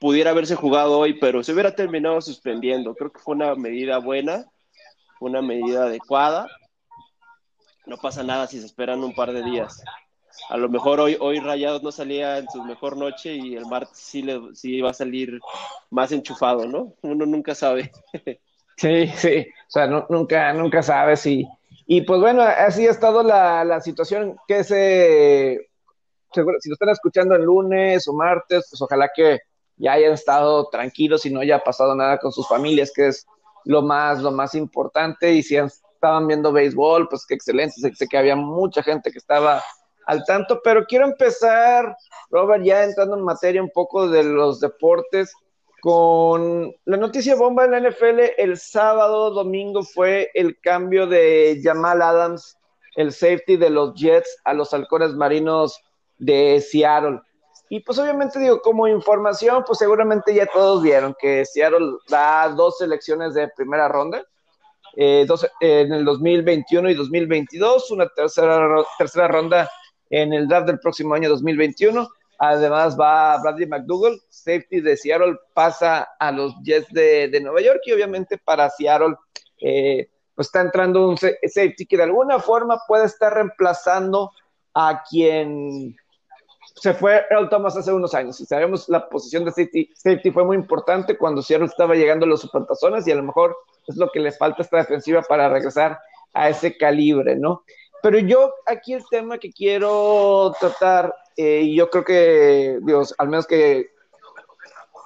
Pudiera 0.00 0.30
haberse 0.30 0.56
jugado 0.56 0.98
hoy, 0.98 1.14
pero 1.20 1.42
se 1.42 1.52
hubiera 1.52 1.74
terminado 1.74 2.20
suspendiendo. 2.20 2.94
Creo 2.94 3.12
que 3.12 3.20
fue 3.20 3.34
una 3.34 3.54
medida 3.54 3.98
buena, 3.98 4.46
una 5.20 5.42
medida 5.42 5.84
adecuada. 5.84 6.48
No 7.86 7.96
pasa 7.96 8.22
nada 8.22 8.46
si 8.46 8.60
se 8.60 8.66
esperan 8.66 9.04
un 9.04 9.14
par 9.14 9.32
de 9.32 9.42
días 9.42 9.82
a 10.48 10.56
lo 10.56 10.68
mejor 10.68 11.00
hoy, 11.00 11.16
hoy 11.20 11.40
Rayados 11.40 11.82
no 11.82 11.92
salía 11.92 12.38
en 12.38 12.48
su 12.48 12.62
mejor 12.62 12.96
noche 12.96 13.34
y 13.34 13.56
el 13.56 13.66
martes 13.66 13.98
sí, 13.98 14.22
le, 14.22 14.40
sí 14.54 14.80
va 14.80 14.90
a 14.90 14.94
salir 14.94 15.40
más 15.90 16.12
enchufado, 16.12 16.66
¿no? 16.66 16.94
Uno 17.02 17.26
nunca 17.26 17.54
sabe. 17.54 17.92
Sí, 18.78 19.06
sí, 19.16 19.38
o 19.38 19.70
sea, 19.70 19.86
nunca, 19.86 20.52
nunca 20.52 20.82
sabe 20.82 21.16
si... 21.16 21.48
Y 21.86 22.02
pues 22.02 22.20
bueno, 22.20 22.42
así 22.42 22.86
ha 22.86 22.90
estado 22.90 23.22
la, 23.22 23.64
la 23.64 23.80
situación 23.80 24.36
que 24.46 24.64
se... 24.64 25.70
Si 26.34 26.68
lo 26.68 26.74
están 26.74 26.90
escuchando 26.90 27.34
el 27.34 27.44
lunes 27.44 28.06
o 28.06 28.12
martes, 28.12 28.66
pues 28.68 28.82
ojalá 28.82 29.08
que 29.16 29.40
ya 29.78 29.92
hayan 29.92 30.12
estado 30.12 30.68
tranquilos 30.68 31.24
y 31.24 31.30
no 31.30 31.40
haya 31.40 31.64
pasado 31.64 31.94
nada 31.94 32.18
con 32.18 32.32
sus 32.32 32.46
familias, 32.46 32.92
que 32.94 33.06
es 33.06 33.26
lo 33.66 33.82
más, 33.82 34.22
lo 34.22 34.32
más 34.32 34.54
importante. 34.54 35.32
Y 35.32 35.42
si 35.42 35.56
estaban 35.56 36.26
viendo 36.26 36.52
béisbol, 36.52 37.08
pues 37.08 37.26
qué 37.26 37.34
excelente. 37.34 37.74
sé 37.94 38.08
que 38.08 38.18
había 38.18 38.36
mucha 38.36 38.82
gente 38.82 39.12
que 39.12 39.18
estaba 39.18 39.62
al 40.06 40.24
tanto, 40.24 40.60
pero 40.62 40.86
quiero 40.86 41.04
empezar, 41.04 41.96
Robert, 42.30 42.64
ya 42.64 42.84
entrando 42.84 43.16
en 43.16 43.24
materia 43.24 43.60
un 43.60 43.70
poco 43.70 44.08
de 44.08 44.22
los 44.22 44.60
deportes, 44.60 45.32
con 45.80 46.72
la 46.84 46.96
noticia 46.96 47.34
bomba 47.34 47.64
en 47.64 47.72
la 47.72 47.80
NFL 47.80 48.20
el 48.38 48.56
sábado, 48.56 49.30
domingo 49.30 49.82
fue 49.82 50.30
el 50.34 50.58
cambio 50.60 51.06
de 51.06 51.60
Jamal 51.62 52.02
Adams, 52.02 52.56
el 52.96 53.12
safety 53.12 53.56
de 53.56 53.70
los 53.70 53.94
Jets, 53.94 54.38
a 54.44 54.54
los 54.54 54.72
halcones 54.72 55.14
marinos 55.14 55.80
de 56.18 56.60
Seattle. 56.60 57.20
Y 57.68 57.80
pues 57.80 57.98
obviamente 57.98 58.38
digo, 58.38 58.60
como 58.60 58.86
información, 58.86 59.64
pues 59.66 59.78
seguramente 59.78 60.32
ya 60.34 60.46
todos 60.46 60.82
vieron 60.82 61.14
que 61.18 61.44
Seattle 61.44 61.96
da 62.08 62.48
dos 62.50 62.78
selecciones 62.78 63.34
de 63.34 63.48
primera 63.56 63.88
ronda, 63.88 64.24
eh, 64.96 65.24
dos, 65.26 65.46
en 65.60 65.92
el 65.92 66.04
2021 66.04 66.90
y 66.90 66.94
2022, 66.94 67.90
una 67.90 68.08
tercera, 68.08 68.84
tercera 68.98 69.28
ronda 69.28 69.70
en 70.10 70.32
el 70.32 70.46
draft 70.46 70.68
del 70.68 70.78
próximo 70.78 71.14
año 71.14 71.28
2021. 71.28 72.08
Además 72.38 72.98
va 72.98 73.40
Bradley 73.42 73.66
McDougall, 73.66 74.20
safety 74.28 74.80
de 74.80 74.96
Seattle, 74.96 75.36
pasa 75.54 76.08
a 76.18 76.30
los 76.30 76.54
Jets 76.62 76.92
de, 76.92 77.38
Nueva 77.42 77.60
York 77.62 77.80
y 77.86 77.92
obviamente 77.92 78.38
para 78.38 78.70
Seattle 78.70 79.16
eh, 79.60 80.08
pues 80.34 80.48
está 80.48 80.60
entrando 80.60 81.08
un 81.08 81.16
safety 81.16 81.86
que 81.86 81.96
de 81.96 82.02
alguna 82.02 82.38
forma 82.38 82.78
puede 82.86 83.06
estar 83.06 83.32
reemplazando 83.32 84.30
a 84.74 85.02
quien 85.08 85.96
se 86.76 86.92
fue 86.94 87.24
Earl 87.30 87.48
Thomas 87.48 87.76
hace 87.76 87.92
unos 87.92 88.14
años. 88.14 88.40
Y 88.40 88.46
sabemos 88.46 88.88
la 88.88 89.08
posición 89.08 89.44
de 89.44 89.50
safety, 89.50 89.90
safety 89.94 90.30
fue 90.30 90.44
muy 90.44 90.56
importante 90.56 91.16
cuando 91.16 91.42
Seattle 91.42 91.66
estaba 91.66 91.94
llegando 91.94 92.26
a 92.26 92.28
los 92.28 92.42
supertazones 92.42 93.06
y 93.06 93.12
a 93.12 93.16
lo 93.16 93.22
mejor 93.22 93.56
es 93.86 93.96
lo 93.96 94.10
que 94.10 94.20
le 94.20 94.32
falta 94.32 94.58
a 94.58 94.62
esta 94.62 94.76
defensiva 94.78 95.22
para 95.22 95.48
regresar 95.48 95.98
a 96.34 96.48
ese 96.50 96.76
calibre, 96.76 97.36
¿no? 97.36 97.62
Pero 98.02 98.18
yo 98.18 98.52
aquí 98.66 98.92
el 98.92 99.04
tema 99.10 99.38
que 99.38 99.50
quiero 99.50 100.52
tratar, 100.60 101.14
eh, 101.36 101.72
yo 101.74 101.88
creo 101.88 102.04
que, 102.04 102.78
Dios, 102.82 103.14
al 103.18 103.28
menos 103.28 103.46
que 103.46 103.86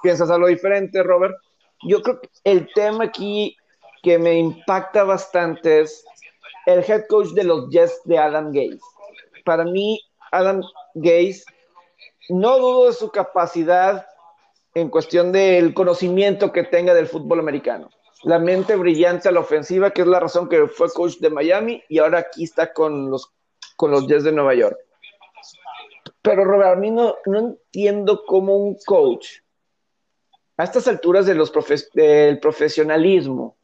piensas 0.03 0.29
algo 0.29 0.47
diferente, 0.47 1.01
Robert, 1.03 1.35
yo 1.83 2.01
creo 2.01 2.19
que 2.19 2.29
el 2.43 2.67
tema 2.73 3.05
aquí 3.05 3.55
que 4.03 4.19
me 4.19 4.37
impacta 4.37 5.03
bastante 5.03 5.81
es 5.81 6.03
el 6.65 6.83
head 6.87 7.05
coach 7.07 7.29
de 7.29 7.43
los 7.43 7.69
Jets 7.69 8.01
de 8.05 8.17
Adam 8.17 8.51
Gaze. 8.51 8.79
Para 9.45 9.63
mí, 9.63 9.99
Adam 10.31 10.61
Gaze, 10.95 11.43
no 12.31 12.57
dudo 12.57 12.87
de 12.87 12.93
su 12.93 13.11
capacidad 13.11 14.07
en 14.73 14.89
cuestión 14.89 15.31
del 15.31 15.73
conocimiento 15.73 16.51
que 16.51 16.63
tenga 16.63 16.93
del 16.93 17.07
fútbol 17.07 17.39
americano 17.39 17.89
la 18.23 18.39
mente 18.39 18.75
brillante 18.75 19.29
a 19.29 19.31
la 19.31 19.39
ofensiva, 19.39 19.91
que 19.91 20.01
es 20.01 20.07
la 20.07 20.19
razón 20.19 20.47
que 20.47 20.67
fue 20.67 20.91
coach 20.91 21.17
de 21.17 21.29
Miami 21.29 21.83
y 21.89 21.99
ahora 21.99 22.19
aquí 22.19 22.43
está 22.43 22.71
con 22.71 23.09
los, 23.09 23.31
con 23.75 23.91
los 23.91 24.07
Jets 24.07 24.23
de 24.23 24.31
Nueva 24.31 24.53
York. 24.53 24.77
Pero 26.21 26.45
Robert, 26.45 26.79
mí 26.79 26.91
no, 26.91 27.15
entiendo 27.25 28.23
cómo 28.25 28.55
un 28.55 28.77
coach 28.85 29.39
a 30.57 30.63
estas 30.63 30.87
alturas 30.87 31.25
de 31.25 31.33
los 31.33 31.51
del 31.93 32.39
profesionalismo 32.39 33.55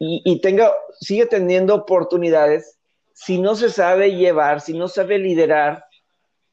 y, 0.00 0.22
y, 0.24 0.40
tenga, 0.40 0.72
sigue 1.00 1.26
teniendo 1.26 1.74
oportunidades 1.74 2.78
si 3.12 3.40
no 3.40 3.54
se 3.54 3.70
sabe 3.70 4.14
llevar, 4.14 4.60
si 4.60 4.76
no 4.76 4.88
sabe 4.88 5.18
liderar 5.18 5.84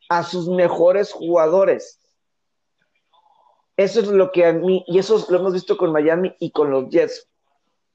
a 0.10 0.24
sus 0.24 0.48
mejores 0.48 1.12
jugadores. 1.12 2.00
Eso 3.78 4.00
es 4.00 4.08
lo 4.08 4.32
que 4.32 4.46
a 4.46 4.54
mí, 4.54 4.84
y 4.88 5.00
eso 5.00 5.26
lo 5.30 5.40
hemos 5.40 5.54
visto 5.54 5.78
con 5.78 5.92
Miami 5.92 6.34
y 6.40 6.52
con 6.52 6.72
los 6.72 6.90
Jets. 6.90 7.28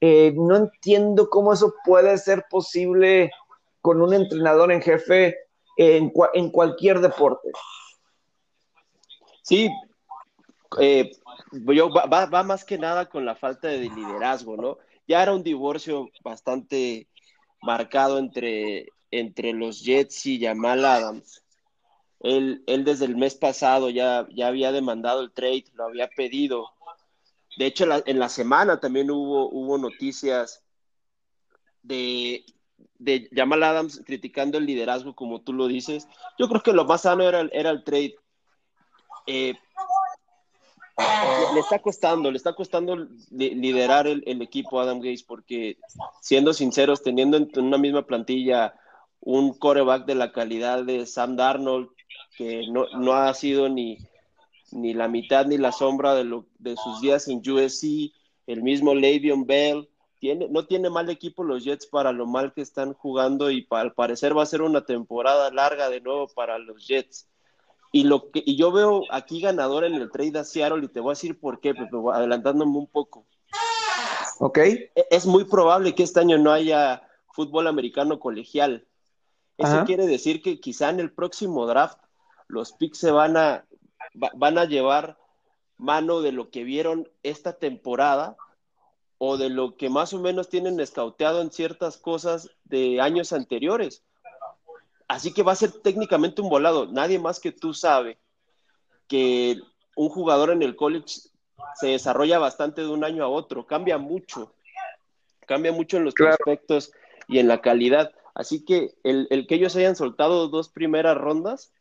eh, 0.03 0.33
no 0.35 0.55
entiendo 0.55 1.29
cómo 1.29 1.53
eso 1.53 1.75
puede 1.85 2.17
ser 2.17 2.45
posible 2.49 3.31
con 3.81 4.01
un 4.01 4.13
entrenador 4.13 4.71
en 4.71 4.81
jefe 4.81 5.35
en, 5.77 6.09
cualquier 6.51 6.99
deporte. 6.99 7.49
Sí, 9.43 9.69
eh, 10.79 11.11
yo, 11.51 11.89
va, 11.89 12.25
va, 12.25 12.43
más 12.43 12.63
que 12.63 12.77
nada 12.77 13.07
con 13.07 13.25
la 13.25 13.35
falta 13.35 13.67
de 13.67 13.89
liderazgo, 13.89 14.57
¿no? 14.57 14.77
Ya 15.07 15.23
era 15.23 15.33
un 15.33 15.43
divorcio 15.43 16.09
bastante 16.23 17.07
marcado 17.61 18.19
entre, 18.19 18.87
entre 19.09 19.53
los 19.53 19.83
Jets 19.83 20.25
y 20.25 20.43
Jamal 20.43 20.85
Adams. 20.85 21.40
Él, 22.23 22.63
él 22.67 22.83
desde 22.83 23.05
el 23.05 23.17
mes 23.17 23.35
pasado 23.35 23.89
ya, 23.89 24.27
ya 24.31 24.47
había 24.47 24.71
demandado 24.71 25.21
el 25.21 25.31
trade, 25.31 25.65
lo 25.73 25.85
había 25.85 26.07
pedido. 26.07 26.69
De 27.57 27.65
hecho, 27.65 27.85
en 28.05 28.19
la 28.19 28.29
semana 28.29 28.79
también 28.79 29.11
hubo, 29.11 29.49
hubo 29.49 29.77
noticias 29.77 30.63
de, 31.81 32.45
de 32.99 33.29
Jamal 33.33 33.63
Adams 33.63 34.01
criticando 34.05 34.57
el 34.57 34.65
liderazgo, 34.65 35.15
como 35.15 35.41
tú 35.41 35.53
lo 35.53 35.67
dices. 35.67 36.07
Yo 36.37 36.47
creo 36.47 36.61
que 36.61 36.73
lo 36.73 36.85
más 36.85 37.01
sano 37.01 37.23
era, 37.23 37.41
era 37.51 37.71
el 37.71 37.83
trade. 37.83 38.15
Eh, 39.27 39.55
le 41.53 41.59
está 41.59 41.79
costando, 41.79 42.29
le 42.29 42.37
está 42.37 42.53
costando 42.53 43.07
liderar 43.31 44.07
el, 44.07 44.23
equipo 44.41 44.79
Adam 44.79 44.99
Gates 44.99 45.23
porque, 45.23 45.77
siendo 46.21 46.53
sinceros, 46.53 47.01
teniendo 47.01 47.37
en 47.37 47.49
una 47.55 47.77
misma 47.77 48.05
plantilla 48.05 48.75
un 49.19 49.53
coreback 49.53 50.05
de 50.05 50.15
la 50.15 50.31
calidad 50.31 50.83
de 50.83 51.05
Sam 51.05 51.35
Darnold, 51.35 51.89
que 52.37 52.63
no, 52.69 53.13
ha 53.13 53.33
sido 53.33 53.69
ni, 53.69 53.97
ni 54.71 54.93
la 54.93 55.07
mitad 55.07 55.45
ni 55.45 55.57
la 55.57 55.71
sombra 55.71 56.15
de, 56.15 56.23
lo, 56.23 56.45
de 56.59 56.75
sus 56.75 57.01
días 57.01 57.27
en 57.27 57.39
USC, 57.39 58.13
el 58.47 58.63
mismo 58.63 58.93
Le'Veon 58.93 59.45
Bell, 59.45 59.89
tiene, 60.19 60.47
no 60.49 60.65
tiene 60.65 60.89
mal 60.89 61.09
equipo 61.09 61.43
los 61.43 61.63
Jets 61.63 61.87
para 61.87 62.11
lo 62.11 62.27
mal 62.27 62.53
que 62.53 62.61
están 62.61 62.93
jugando 62.93 63.49
y 63.49 63.67
al 63.71 63.93
parecer 63.93 64.37
va 64.37 64.43
a 64.43 64.45
ser 64.45 64.61
una 64.61 64.85
temporada 64.85 65.49
larga 65.49 65.89
de 65.89 65.99
nuevo 65.99 66.27
para 66.27 66.59
los 66.59 66.87
Jets. 66.87 67.27
Y, 67.91 68.03
lo 68.03 68.29
que, 68.29 68.41
y 68.45 68.55
yo 68.55 68.71
veo 68.71 69.03
aquí 69.09 69.41
ganador 69.41 69.83
en 69.83 69.95
el 69.95 70.11
trade 70.11 70.39
a 70.39 70.43
Seattle 70.43 70.85
y 70.85 70.87
te 70.87 70.99
voy 70.99 71.09
a 71.09 71.17
decir 71.17 71.39
por 71.39 71.59
qué, 71.59 71.73
pero 71.73 72.13
adelantándome 72.13 72.77
un 72.77 72.87
poco. 72.87 73.25
Ok. 74.39 74.57
E, 74.59 74.91
es 75.09 75.25
muy 75.25 75.43
probable 75.43 75.95
que 75.95 76.03
este 76.03 76.19
año 76.19 76.37
no 76.37 76.51
haya 76.51 77.01
fútbol 77.33 77.67
americano 77.67 78.19
colegial. 78.19 78.87
Eso 79.57 79.83
quiere 79.85 80.07
decir 80.07 80.41
que 80.41 80.59
quizá 80.59 80.89
en 80.89 80.99
el 80.99 81.11
próximo 81.11 81.67
draft 81.67 81.99
los 82.51 82.73
picks 82.73 82.99
se 82.99 83.11
van 83.11 83.37
a, 83.37 83.65
van 84.13 84.57
a 84.57 84.65
llevar 84.65 85.17
mano 85.77 86.21
de 86.21 86.31
lo 86.31 86.49
que 86.51 86.63
vieron 86.63 87.09
esta 87.23 87.53
temporada 87.53 88.35
o 89.17 89.37
de 89.37 89.49
lo 89.49 89.77
que 89.77 89.89
más 89.89 90.13
o 90.13 90.19
menos 90.19 90.49
tienen 90.49 90.79
escauteado 90.79 91.41
en 91.41 91.51
ciertas 91.51 91.97
cosas 91.97 92.49
de 92.65 92.99
años 93.01 93.33
anteriores. 93.33 94.03
Así 95.07 95.33
que 95.33 95.43
va 95.43 95.51
a 95.51 95.55
ser 95.55 95.71
técnicamente 95.71 96.41
un 96.41 96.49
volado. 96.49 96.87
Nadie 96.87 97.19
más 97.19 97.39
que 97.39 97.51
tú 97.51 97.73
sabe 97.73 98.19
que 99.07 99.59
un 99.95 100.09
jugador 100.09 100.51
en 100.51 100.61
el 100.61 100.75
college 100.75 101.21
se 101.75 101.87
desarrolla 101.87 102.39
bastante 102.39 102.81
de 102.81 102.87
un 102.87 103.03
año 103.03 103.23
a 103.23 103.29
otro, 103.29 103.67
cambia 103.67 103.97
mucho, 103.97 104.53
cambia 105.45 105.71
mucho 105.71 105.97
en 105.97 106.05
los 106.05 106.13
aspectos 106.19 106.91
y 107.27 107.39
en 107.39 107.47
la 107.47 107.61
calidad. 107.61 108.11
Así 108.33 108.63
que 108.63 108.95
el, 109.03 109.45
que 109.47 109.55
ellos 109.55 109.75
hayan 109.75 109.95
soltado 109.95 110.47
dos 110.47 110.69
primeras 110.69 111.17
rondas, 111.17 111.73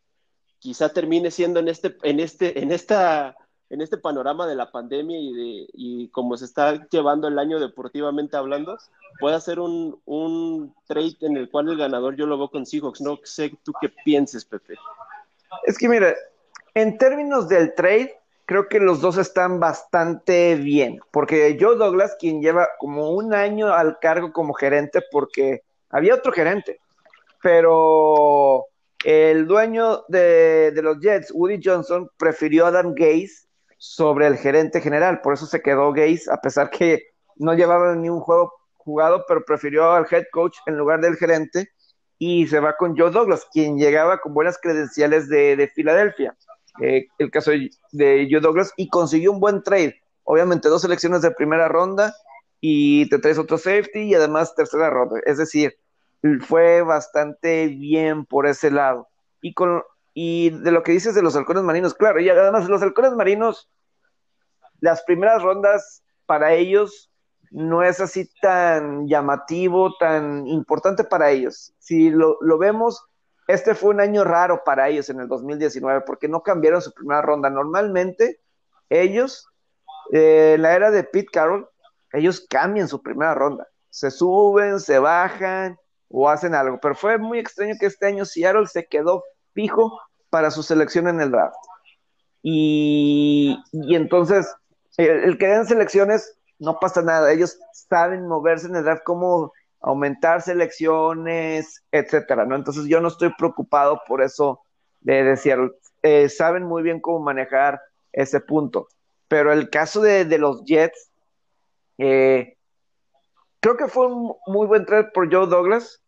quizá 0.61 0.91
termine 0.91 1.31
siendo 1.31 1.59
en 1.59 1.69
este, 1.69 1.97
en 2.03 2.21
este, 2.21 2.61
en 2.63 2.71
esta, 2.71 3.35
en 3.71 3.81
este 3.81 3.99
panorama 3.99 4.47
de 4.47 4.55
la 4.55 4.71
pandemia 4.71 5.19
y 5.19 5.33
de 5.33 5.67
y 5.73 6.09
como 6.09 6.37
se 6.37 6.45
está 6.45 6.87
llevando 6.89 7.27
el 7.27 7.39
año 7.39 7.59
deportivamente 7.59 8.37
hablando, 8.37 8.79
puede 9.19 9.41
ser 9.41 9.59
un, 9.59 9.99
un 10.05 10.75
trade 10.87 11.17
en 11.23 11.37
el 11.37 11.51
cual 11.51 11.69
el 11.69 11.79
ganador 11.79 12.15
yo 12.15 12.27
lo 12.27 12.39
veo 12.39 12.51
con 12.51 12.67
Seahawks. 12.67 13.01
No 13.01 13.19
sé 13.25 13.53
tú 13.65 13.73
qué 13.81 13.89
pienses, 14.05 14.45
Pepe. 14.45 14.75
Es 15.65 15.79
que 15.79 15.89
mira, 15.89 16.15
en 16.75 16.99
términos 16.99 17.49
del 17.49 17.75
trade, 17.75 18.17
creo 18.45 18.69
que 18.69 18.81
los 18.81 19.01
dos 19.01 19.17
están 19.17 19.61
bastante 19.61 20.57
bien, 20.57 21.01
porque 21.11 21.57
Joe 21.59 21.77
Douglas, 21.77 22.17
quien 22.19 22.43
lleva 22.43 22.69
como 22.79 23.11
un 23.11 23.33
año 23.33 23.73
al 23.73 23.99
cargo 23.99 24.33
como 24.33 24.53
gerente, 24.55 25.01
porque 25.11 25.63
había 25.89 26.15
otro 26.15 26.33
gerente, 26.33 26.81
pero 27.43 28.67
el 29.05 29.47
dueño 29.47 30.05
de, 30.09 30.73
los 30.83 30.99
Jets, 31.01 31.33
Woody 31.33 31.61
Johnson, 31.63 32.09
prefirió 32.19 32.67
a 32.67 32.69
Adam 32.69 32.95
Gaze 32.95 33.47
sobre 33.79 34.27
el 34.27 34.37
gerente 34.37 34.81
general, 34.81 35.21
por 35.23 35.35
eso 35.35 35.47
se 35.47 35.63
quedó 35.63 35.93
Gaze, 35.93 36.25
a 36.31 36.37
pesar 36.41 36.69
que 36.71 37.05
no 37.37 37.55
llevaba 37.55 37.95
ni 37.95 38.11
un 38.11 38.21
juego 38.21 38.53
jugado, 38.77 39.25
pero 39.27 39.45
prefirió 39.45 39.93
al 39.93 40.07
head 40.11 40.25
coach 40.33 40.59
en 40.67 40.77
lugar 40.77 41.01
del 41.01 41.17
gerente 41.17 41.71
y 42.19 42.47
se 42.47 42.61
va 42.61 42.77
con 42.77 42.97
Joe 42.97 43.11
Douglas, 43.11 43.47
quien 43.51 43.79
llegaba 43.79 44.21
con 44.21 44.35
buenas 44.35 44.59
credenciales 44.61 45.29
de, 45.29 45.71
Filadelfia. 45.75 46.37
Eh, 46.83 47.07
el 47.19 47.31
caso 47.31 47.51
de, 47.93 48.29
Joe 48.31 48.41
Douglas 48.41 48.73
y 48.77 48.89
consiguió 48.89 49.33
un 49.33 49.41
buen 49.41 49.63
trade. 49.63 49.99
Obviamente, 50.25 50.69
dos 50.69 50.83
selecciones 50.83 51.23
de 51.23 51.31
primera 51.31 51.69
ronda 51.69 52.15
y 52.61 53.09
te 53.09 53.19
traes 53.19 53.39
otro 53.39 53.57
safety 53.57 54.01
y 54.01 54.15
además 54.15 54.55
tercera 54.55 54.91
ronda. 54.91 55.19
Es 55.25 55.39
decir, 55.39 55.75
fue 56.41 56.83
bastante 56.83 57.69
bien 57.69 58.25
por 58.25 58.47
ese 58.47 58.71
lado. 58.71 59.09
Y, 59.41 59.55
con, 59.55 59.83
y 60.15 60.51
de 60.51 60.71
lo 60.71 60.83
que 60.83 60.93
dices 60.93 61.15
de 61.15 61.23
los 61.23 61.37
halcones 61.37 61.63
marinos, 61.63 61.95
claro, 61.95 62.21
y 62.21 62.29
además 62.29 62.69
los 62.69 62.83
halcones 62.83 63.13
marinos, 63.13 63.71
las 64.81 65.03
primeras 65.03 65.43
rondas 65.43 66.03
para 66.27 66.53
ellos 66.55 67.11
no 67.51 67.83
es 67.83 68.01
así 68.01 68.31
tan 68.41 69.09
llamativo, 69.09 69.97
tan 69.99 70.47
importante 70.47 71.05
para 71.05 71.31
ellos. 71.31 71.75
Si 71.79 72.11
lo, 72.11 72.39
vemos, 72.59 73.05
este 73.49 73.75
fue 73.75 73.91
un 73.91 74.01
año 74.01 74.25
raro 74.25 74.63
para 74.65 74.89
ellos 74.89 75.11
en 75.11 75.21
el 75.21 75.29
2019 75.29 76.03
porque 76.03 76.29
no 76.29 76.43
cambiaron 76.43 76.81
su 76.81 76.93
primera 76.93 77.23
ronda. 77.23 77.51
Normalmente 77.51 78.41
ellos, 78.89 79.49
eh, 80.13 80.53
en 80.55 80.63
la 80.63 80.75
era 80.75 80.91
de 80.91 81.03
Pete 81.03 81.31
Carroll, 81.33 81.69
ellos 82.13 82.47
cambian 82.49 82.89
su 82.89 83.03
primera 83.03 83.35
ronda. 83.35 83.67
Se 83.91 84.11
suben, 84.11 84.79
se 84.79 84.99
bajan 85.01 85.77
o 86.11 86.29
hacen 86.29 86.55
algo. 86.55 86.79
Pero 86.81 86.95
fue 86.95 87.19
muy 87.19 87.39
extraño 87.39 87.75
que 87.79 87.87
este 87.87 88.07
año 88.07 88.25
Seattle 88.25 88.67
se 88.67 88.87
quedó 88.87 89.25
fijo 89.55 89.99
para 90.29 90.51
su 90.51 90.63
selección 90.63 91.09
en 91.09 91.21
el 91.21 91.31
draft. 91.31 91.57
Y, 92.43 93.59
entonces, 93.73 94.53
el, 94.97 95.39
que 95.39 95.47
den 95.47 95.67
selecciones 95.67 96.39
no 96.59 96.79
pasa 96.79 97.03
nada. 97.03 97.33
Ellos 97.33 97.59
saben 97.73 98.27
moverse 98.27 98.67
en 98.67 98.77
el 98.77 98.85
draft, 98.85 99.03
cómo 99.05 99.53
aumentar 99.81 100.43
selecciones, 100.43 101.83
etcétera, 101.91 102.45
¿no? 102.45 102.55
Entonces 102.55 102.85
yo 102.87 103.01
no 103.01 103.09
estoy 103.09 103.33
preocupado 103.39 104.01
por 104.07 104.23
eso 104.23 104.61
de 105.01 105.23
decir, 105.25 105.57
eh, 106.03 106.29
saben 106.29 106.65
muy 106.65 106.83
bien 106.83 107.01
cómo 107.01 107.21
manejar 107.21 107.81
ese 108.13 108.41
punto. 108.41 108.89
Pero 109.29 109.53
el 109.53 109.71
caso 109.71 110.03
de, 110.03 110.27
los 110.39 110.65
Jets, 110.65 111.11
eh, 111.99 112.57
creo 113.61 113.77
que 113.77 113.89
fue 113.89 114.07
un 114.07 114.35
muy 114.47 114.67
buen 114.67 114.85
trade 114.85 115.11
por 115.15 115.33
Joe 115.33 115.47
Douglas, 115.47 116.00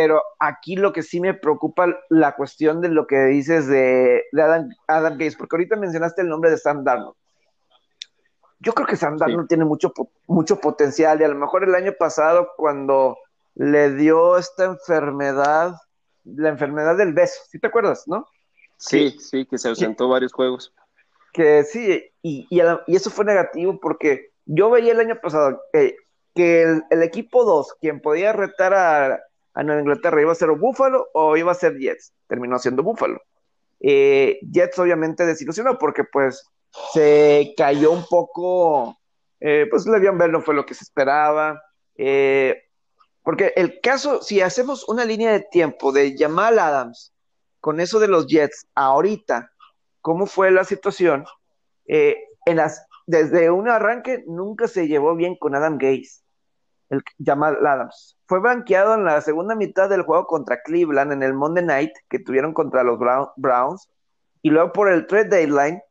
pero 0.00 0.22
aquí 0.38 0.76
lo 0.76 0.92
que 0.92 1.02
sí 1.02 1.20
me 1.20 1.34
preocupa 1.34 1.88
la 2.08 2.36
cuestión 2.36 2.80
de 2.80 2.88
lo 2.88 3.08
que 3.08 3.16
dices 3.24 3.66
de, 3.66 4.22
Adam, 4.32 4.68
Adam 4.86 5.14
Gates, 5.14 5.34
porque 5.34 5.56
ahorita 5.56 5.74
mencionaste 5.74 6.22
el 6.22 6.28
nombre 6.28 6.52
de 6.52 6.56
Sam 6.56 6.84
Darnold. 6.84 7.16
Yo 8.60 8.74
creo 8.74 8.86
que 8.86 8.94
Sandar 8.94 9.30
no 9.30 9.48
tiene 9.48 9.64
mucho, 9.64 9.92
mucho 10.28 10.60
potencial 10.60 11.20
y 11.20 11.24
a 11.24 11.28
lo 11.28 11.34
mejor 11.34 11.64
el 11.64 11.74
año 11.74 11.94
pasado 11.98 12.50
cuando 12.56 13.18
le 13.56 13.92
dio 13.92 14.38
esta 14.38 14.66
enfermedad, 14.66 15.74
la 16.22 16.50
enfermedad 16.50 16.96
del 16.96 17.12
beso, 17.12 17.40
¿sí 17.50 17.58
te 17.58 17.66
acuerdas, 17.66 18.04
no? 18.06 18.24
Sí, 18.76 19.16
sí, 19.18 19.46
que 19.46 19.58
se 19.58 19.68
ausentó 19.68 20.08
varios 20.08 20.32
juegos. 20.32 20.72
Que 21.32 21.64
sí, 21.64 22.04
y, 22.22 22.46
y, 22.50 22.94
eso 22.94 23.10
fue 23.10 23.24
negativo 23.24 23.80
porque 23.80 24.30
yo 24.46 24.70
veía 24.70 24.92
el 24.92 25.00
año 25.00 25.18
pasado 25.20 25.60
que 25.72 26.62
el, 26.62 27.02
equipo 27.02 27.44
2, 27.44 27.74
quien 27.80 28.00
podía 28.00 28.32
retar 28.32 28.74
a, 28.74 29.20
a, 29.58 29.62
Nueva 29.64 29.80
Inglaterra, 29.80 30.20
iba 30.20 30.32
a 30.32 30.36
ser 30.36 30.50
o 30.50 30.56
Buffalo 30.56 31.08
o 31.14 31.36
iba 31.36 31.52
a 31.52 31.54
ser 31.54 31.76
Jets. 31.78 32.12
Terminó 32.26 32.58
siendo 32.58 32.82
Buffalo. 32.82 33.20
Eh, 33.80 34.38
Jets 34.42 34.78
obviamente 34.78 35.26
desilusionó 35.26 35.78
porque 35.78 36.04
pues 36.04 36.44
se 36.92 37.54
cayó 37.56 37.92
un 37.92 38.04
poco, 38.08 38.98
eh, 39.40 39.66
pues 39.70 39.86
Le'Veon 39.86 40.18
Bell 40.18 40.32
no 40.32 40.42
fue 40.42 40.54
lo 40.54 40.66
que 40.66 40.74
se 40.74 40.84
esperaba, 40.84 41.60
eh, 41.96 42.62
porque 43.22 43.52
el 43.56 43.80
caso, 43.80 44.22
si 44.22 44.40
hacemos 44.40 44.88
una 44.88 45.04
línea 45.04 45.32
de 45.32 45.40
tiempo 45.50 45.92
de 45.92 46.16
Jamal 46.16 46.58
Adams 46.58 47.12
con 47.60 47.80
eso 47.80 47.98
de 47.98 48.08
los 48.08 48.26
Jets 48.26 48.66
ahorita, 48.74 49.52
¿cómo 50.00 50.26
fue 50.26 50.50
la 50.50 50.64
situación? 50.64 51.26
Eh, 51.86 52.16
en 52.46 52.56
las, 52.56 52.86
desde 53.06 53.50
un 53.50 53.68
arranque 53.68 54.24
nunca 54.26 54.68
se 54.68 54.88
llevó 54.88 55.14
bien 55.14 55.36
con 55.36 55.54
Adam 55.54 55.76
Gaze, 55.76 56.22
el 56.90 57.02
Jamal 57.24 57.64
Adams. 57.66 58.18
Fue 58.26 58.40
banqueado 58.40 58.94
en 58.94 59.04
la 59.04 59.20
segunda 59.20 59.54
mitad 59.54 59.88
del 59.88 60.02
juego 60.02 60.26
contra 60.26 60.62
Cleveland 60.62 61.12
en 61.12 61.22
el 61.22 61.34
Monday 61.34 61.64
Night 61.64 61.92
que 62.08 62.18
tuvieron 62.18 62.52
contra 62.52 62.82
los 62.82 62.98
Browns 62.98 63.88
y 64.42 64.50
luego 64.50 64.72
por 64.72 64.90
el 64.90 65.06
trade 65.06 65.28
deadline 65.28 65.82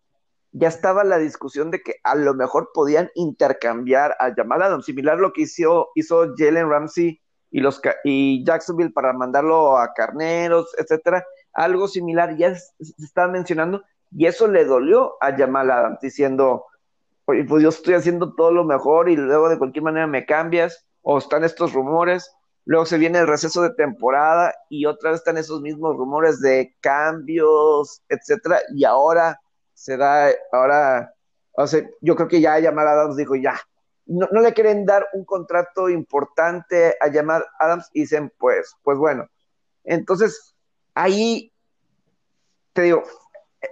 ya 0.52 0.68
estaba 0.68 1.04
la 1.04 1.18
discusión 1.18 1.72
de 1.72 1.82
que 1.82 1.96
a 2.04 2.16
lo 2.16 2.34
mejor 2.34 2.72
podían 2.74 3.10
intercambiar 3.16 4.16
a 4.20 4.34
Jamal 4.34 4.62
Adams, 4.62 4.86
similar 4.86 5.18
a 5.18 5.22
lo 5.22 5.34
que 5.34 5.44
hizo, 5.44 5.90
hizo 5.96 6.34
Jalen 6.36 6.70
Ramsey 6.70 7.22
y, 7.52 7.60
los, 7.60 7.82
y 8.04 8.44
Jacksonville 8.46 8.92
para 8.92 9.14
mandarlo 9.14 9.78
a 9.78 9.94
carneros, 9.94 10.74
etcétera. 10.78 11.26
Algo 11.54 11.88
similar 11.88 12.36
ya 12.38 12.56
se 12.56 12.74
estaba 13.04 13.32
mencionando, 13.32 13.84
y 14.12 14.26
eso 14.26 14.48
le 14.48 14.66
dolió 14.66 15.16
a 15.22 15.36
Jamal 15.36 15.70
Adams, 15.70 16.00
diciendo, 16.02 16.66
pues 17.26 17.46
yo 17.62 17.70
estoy 17.70 17.96
haciendo 17.96 18.34
todo 18.36 18.52
lo 18.52 18.64
mejor 18.64 19.10
y 19.10 19.16
luego 19.16 19.50
de 19.50 19.58
cualquier 19.58 19.84
manera 19.84 20.08
me 20.08 20.26
cambias, 20.26 20.87
o 21.10 21.18
están 21.18 21.46
estos 21.46 21.72
rumores, 21.72 22.36
luego 22.66 22.86
se 22.86 22.98
viene 22.98 23.20
el 23.20 23.28
receso 23.28 23.62
de 23.62 23.74
temporada 23.74 24.54
y 24.70 24.86
otra 24.88 25.12
vez 25.12 25.22
están 25.22 25.38
esos 25.38 25.62
mismos 25.62 25.96
rumores 25.96 26.42
de 26.42 26.76
cambios, 26.82 28.04
etcétera, 28.10 28.60
y 28.76 28.84
ahora 28.84 29.40
se 29.74 29.96
da, 29.96 30.30
ahora, 30.52 31.14
o 31.54 31.66
sea, 31.66 31.82
yo 32.02 32.18
creo 32.18 32.28
que 32.28 32.42
ya 32.42 32.62
Jamal 32.62 32.90
Adams 32.90 33.16
dijo, 33.16 33.38
ya, 33.38 33.58
no, 34.06 34.28
no, 34.34 34.42
le 34.42 34.52
quieren 34.52 34.86
dar 34.86 35.08
un 35.14 35.24
contrato 35.24 35.88
importante 35.88 36.98
a 37.00 37.10
Jamal 37.10 37.46
Adams 37.58 37.90
y 37.94 38.02
dicen, 38.02 38.34
pues, 38.38 38.76
pues 38.84 38.98
bueno, 38.98 39.30
entonces 39.86 40.58
ahí 40.94 41.54
te 42.74 42.82
digo, 42.82 43.04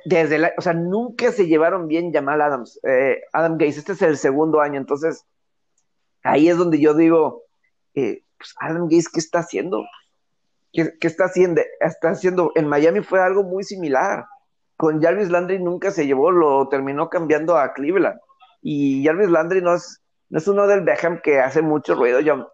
desde 0.06 0.38
la, 0.38 0.54
o 0.58 0.62
sea, 0.62 0.74
nunca 0.74 1.34
se 1.34 1.48
llevaron 1.48 1.90
bien 1.90 2.14
Jamal 2.14 2.42
Adams, 2.42 2.80
eh, 2.84 3.24
Adam 3.34 3.58
Gates, 3.58 3.80
este 3.80 3.92
es 3.92 4.02
el 4.04 4.18
segundo 4.18 4.62
año, 4.62 4.80
entonces 4.80 5.26
ahí 6.26 6.50
es 6.50 6.58
donde 6.58 6.80
yo 6.80 6.94
digo, 6.94 7.44
eh, 7.94 8.22
pues 8.38 8.54
Adam 8.60 8.84
Gates, 8.86 9.10
¿qué 9.10 9.20
está 9.20 9.40
haciendo? 9.40 9.86
¿Qué, 10.74 10.92
está 11.02 11.26
haciendo? 11.26 11.62
Está 11.80 12.10
haciendo, 12.10 12.52
en 12.56 12.68
Miami 12.68 13.02
fue 13.02 13.22
algo 13.22 13.44
muy 13.44 13.64
similar, 13.64 14.26
con 14.76 15.02
Jarvis 15.02 15.30
Landry 15.30 15.60
nunca 15.60 15.92
se 15.92 16.06
llevó, 16.06 16.32
lo 16.32 16.68
terminó 16.68 17.10
cambiando 17.10 17.58
a 17.58 17.74
Cleveland, 17.74 18.20
y 18.62 19.06
Jarvis 19.06 19.30
Landry 19.30 19.62
no 19.62 19.76
es, 19.76 20.02
no 20.30 20.40
es 20.40 20.48
uno 20.48 20.68
del 20.68 20.82
Beckham 20.82 21.22
que 21.22 21.40
hace 21.40 21.62
mucho 21.62 21.96
ruido, 21.96 22.20
yo, 22.20 22.52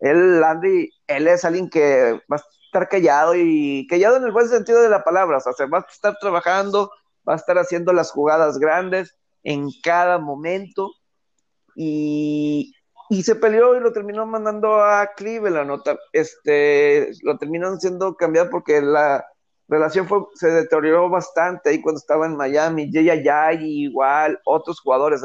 él, 0.00 0.40
Landry, 0.40 0.90
él 1.06 1.28
es 1.28 1.44
alguien 1.44 1.70
que 1.70 2.20
va 2.30 2.36
a 2.36 2.42
estar 2.66 2.88
callado 2.88 3.34
y 3.36 3.86
callado 3.88 4.16
en 4.16 4.24
el 4.24 4.32
buen 4.32 4.48
sentido 4.48 4.82
de 4.82 4.90
la 4.90 5.04
palabra, 5.04 5.38
o 5.38 5.40
sea, 5.40 5.52
se 5.52 5.66
va 5.66 5.78
a 5.78 5.86
estar 5.88 6.16
trabajando, 6.20 6.90
va 7.26 7.34
a 7.34 7.36
estar 7.36 7.56
haciendo 7.56 7.92
las 7.92 8.10
jugadas 8.10 8.58
grandes 8.58 9.16
en 9.44 9.68
cada 9.82 10.18
momento. 10.18 10.90
Y, 11.76 12.74
y 13.12 13.22
se 13.24 13.36
peleó 13.36 13.76
y 13.76 13.80
lo 13.80 13.92
terminó 13.92 14.24
mandando 14.24 14.82
a 14.82 15.06
Cleveland, 15.14 15.82
este, 16.14 17.10
lo 17.20 17.36
terminaron 17.36 17.78
siendo 17.78 18.16
cambiado 18.16 18.48
porque 18.48 18.80
la 18.80 19.22
relación 19.68 20.08
se 20.32 20.48
deterioró 20.48 21.10
bastante 21.10 21.68
ahí 21.68 21.82
cuando 21.82 21.98
estaba 21.98 22.24
en 22.24 22.38
Miami, 22.38 22.90
Jay 22.90 23.22
Yagi 23.22 23.84
igual, 23.84 24.40
otros 24.46 24.80
jugadores, 24.80 25.20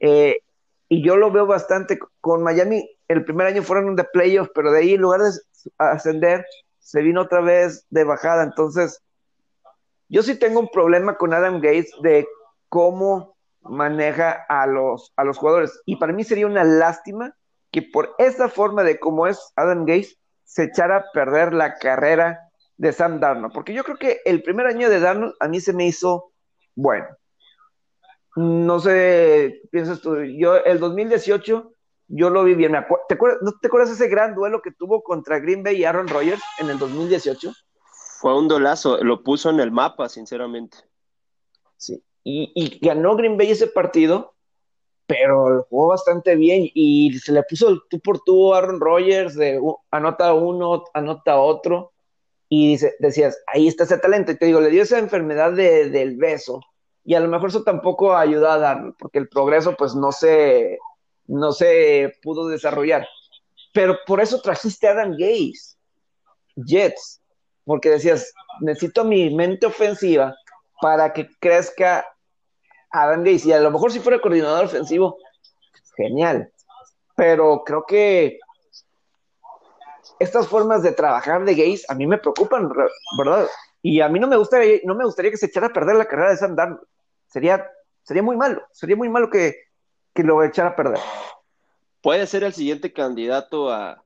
eh, 0.00 0.38
y 0.88 1.04
yo 1.04 1.18
lo 1.18 1.30
veo 1.30 1.44
bastante 1.44 1.98
con 2.22 2.42
Miami, 2.42 2.88
el 3.08 3.26
primer 3.26 3.48
año 3.48 3.62
fueron 3.62 3.94
de 3.94 4.04
playoffs, 4.04 4.52
pero 4.54 4.72
de 4.72 4.78
ahí 4.78 4.94
en 4.94 5.02
lugar 5.02 5.20
de 5.20 5.32
ascender, 5.76 6.46
se 6.78 7.02
vino 7.02 7.20
otra 7.20 7.42
vez 7.42 7.84
de 7.90 8.04
bajada. 8.04 8.42
Entonces, 8.42 9.02
yo 10.08 10.22
sí 10.22 10.38
tengo 10.38 10.60
un 10.60 10.70
problema 10.70 11.18
con 11.18 11.34
Adam 11.34 11.56
Gates 11.56 11.90
de 12.00 12.26
cómo 12.70 13.35
maneja 13.68 14.44
a 14.48 14.66
los, 14.66 15.12
a 15.16 15.24
los 15.24 15.38
jugadores. 15.38 15.80
Y 15.86 15.96
para 15.96 16.12
mí 16.12 16.24
sería 16.24 16.46
una 16.46 16.64
lástima 16.64 17.34
que 17.70 17.82
por 17.82 18.14
esa 18.18 18.48
forma 18.48 18.82
de 18.82 18.98
cómo 18.98 19.26
es 19.26 19.52
Adam 19.56 19.84
Gates 19.84 20.18
se 20.44 20.64
echara 20.64 20.96
a 20.96 21.04
perder 21.12 21.52
la 21.52 21.74
carrera 21.74 22.40
de 22.76 22.92
Sam 22.92 23.20
Darnold. 23.20 23.52
Porque 23.52 23.74
yo 23.74 23.84
creo 23.84 23.96
que 23.96 24.20
el 24.24 24.42
primer 24.42 24.66
año 24.66 24.88
de 24.88 25.00
Darnold 25.00 25.34
a 25.40 25.48
mí 25.48 25.60
se 25.60 25.72
me 25.72 25.86
hizo 25.86 26.32
bueno. 26.74 27.06
No 28.36 28.78
sé, 28.80 29.62
piensas 29.70 30.00
tú, 30.00 30.22
yo 30.22 30.56
el 30.56 30.78
2018 30.78 31.72
yo 32.08 32.30
lo 32.30 32.44
vi 32.44 32.54
bien. 32.54 32.72
¿Te 33.08 33.14
acuerdas, 33.14 33.40
¿No 33.42 33.52
te 33.60 33.66
acuerdas 33.66 33.90
ese 33.90 34.08
gran 34.08 34.34
duelo 34.34 34.62
que 34.62 34.70
tuvo 34.70 35.02
contra 35.02 35.38
Green 35.38 35.62
Bay 35.62 35.76
y 35.76 35.84
Aaron 35.84 36.08
Rodgers 36.08 36.42
en 36.58 36.70
el 36.70 36.78
2018? 36.78 37.52
Fue 38.20 38.38
un 38.38 38.48
dolazo, 38.48 39.02
lo 39.02 39.22
puso 39.22 39.50
en 39.50 39.60
el 39.60 39.72
mapa, 39.72 40.08
sinceramente. 40.08 40.78
Sí, 41.76 42.02
y, 42.28 42.78
ganó 42.84 43.14
Green 43.14 43.36
Bay 43.36 43.52
ese 43.52 43.68
partido, 43.68 44.34
pero 45.06 45.64
jugó 45.70 45.88
bastante 45.88 46.34
bien 46.34 46.68
y 46.74 47.16
se 47.20 47.30
le 47.30 47.44
puso 47.44 47.80
tú 47.88 48.00
por 48.00 48.20
tú 48.24 48.52
a 48.52 48.58
Aaron 48.58 48.80
Rodgers, 48.80 49.36
de 49.36 49.60
anota 49.92 50.34
uno, 50.34 50.82
anota 50.92 51.38
otro, 51.38 51.92
y 52.48 52.70
dice, 52.70 52.96
decías, 52.98 53.38
ahí 53.46 53.68
está 53.68 53.84
ese 53.84 53.98
talento. 53.98 54.32
Y 54.32 54.38
te 54.38 54.46
digo, 54.46 54.60
le 54.60 54.70
dio 54.70 54.82
esa 54.82 54.98
enfermedad 54.98 55.52
del 55.52 56.16
beso, 56.16 56.60
y 57.04 57.14
a 57.14 57.20
lo 57.20 57.28
mejor 57.28 57.50
eso 57.50 57.62
tampoco 57.62 58.16
ayuda 58.16 58.54
a 58.54 58.58
dar, 58.58 58.94
porque 58.98 59.18
el 59.18 59.28
progreso 59.28 59.76
pues 59.76 59.94
no 59.94 60.10
se 60.10 60.78
no 61.28 61.52
se 61.52 62.12
pudo 62.22 62.48
desarrollar. 62.48 63.06
Pero 63.72 63.98
por 64.04 64.20
eso 64.20 64.40
trajiste 64.40 64.88
a 64.88 64.92
Adam 64.92 65.12
Gaze, 65.12 65.76
Jets, 66.56 67.20
porque 67.64 67.90
decías, 67.90 68.32
necesito 68.60 69.04
mi 69.04 69.32
mente 69.32 69.66
ofensiva 69.66 70.34
para 70.80 71.12
que 71.12 71.28
crezca 71.40 72.04
Adam 73.02 73.24
Gaze. 73.24 73.48
Y 73.48 73.52
a 73.52 73.60
lo 73.60 73.70
mejor 73.70 73.92
si 73.92 74.00
fuera 74.00 74.20
coordinador 74.20 74.64
ofensivo, 74.64 75.18
genial. 75.96 76.50
Pero 77.14 77.62
creo 77.64 77.84
que 77.86 78.38
estas 80.18 80.48
formas 80.48 80.82
de 80.82 80.92
trabajar 80.92 81.44
de 81.44 81.54
Gaze 81.54 81.84
a 81.88 81.94
mí 81.94 82.06
me 82.06 82.18
preocupan, 82.18 82.70
¿verdad? 83.18 83.46
Y 83.82 84.00
a 84.00 84.08
mí 84.08 84.18
no 84.18 84.26
me 84.26 84.36
gustaría, 84.36 84.80
no 84.84 84.94
me 84.94 85.04
gustaría 85.04 85.30
que 85.30 85.36
se 85.36 85.46
echara 85.46 85.68
a 85.68 85.72
perder 85.72 85.96
la 85.96 86.06
carrera 86.06 86.30
de 86.30 86.36
Sam 86.36 86.56
Darnold. 86.56 86.82
Sería, 87.26 87.70
sería 88.02 88.22
muy 88.22 88.36
malo, 88.36 88.62
sería 88.72 88.96
muy 88.96 89.08
malo 89.08 89.30
que, 89.30 89.66
que 90.14 90.22
lo 90.22 90.42
echar 90.42 90.66
a 90.66 90.76
perder. 90.76 90.98
Puede 92.00 92.26
ser 92.26 92.44
el 92.44 92.52
siguiente 92.52 92.92
candidato 92.92 93.70
a, 93.70 94.02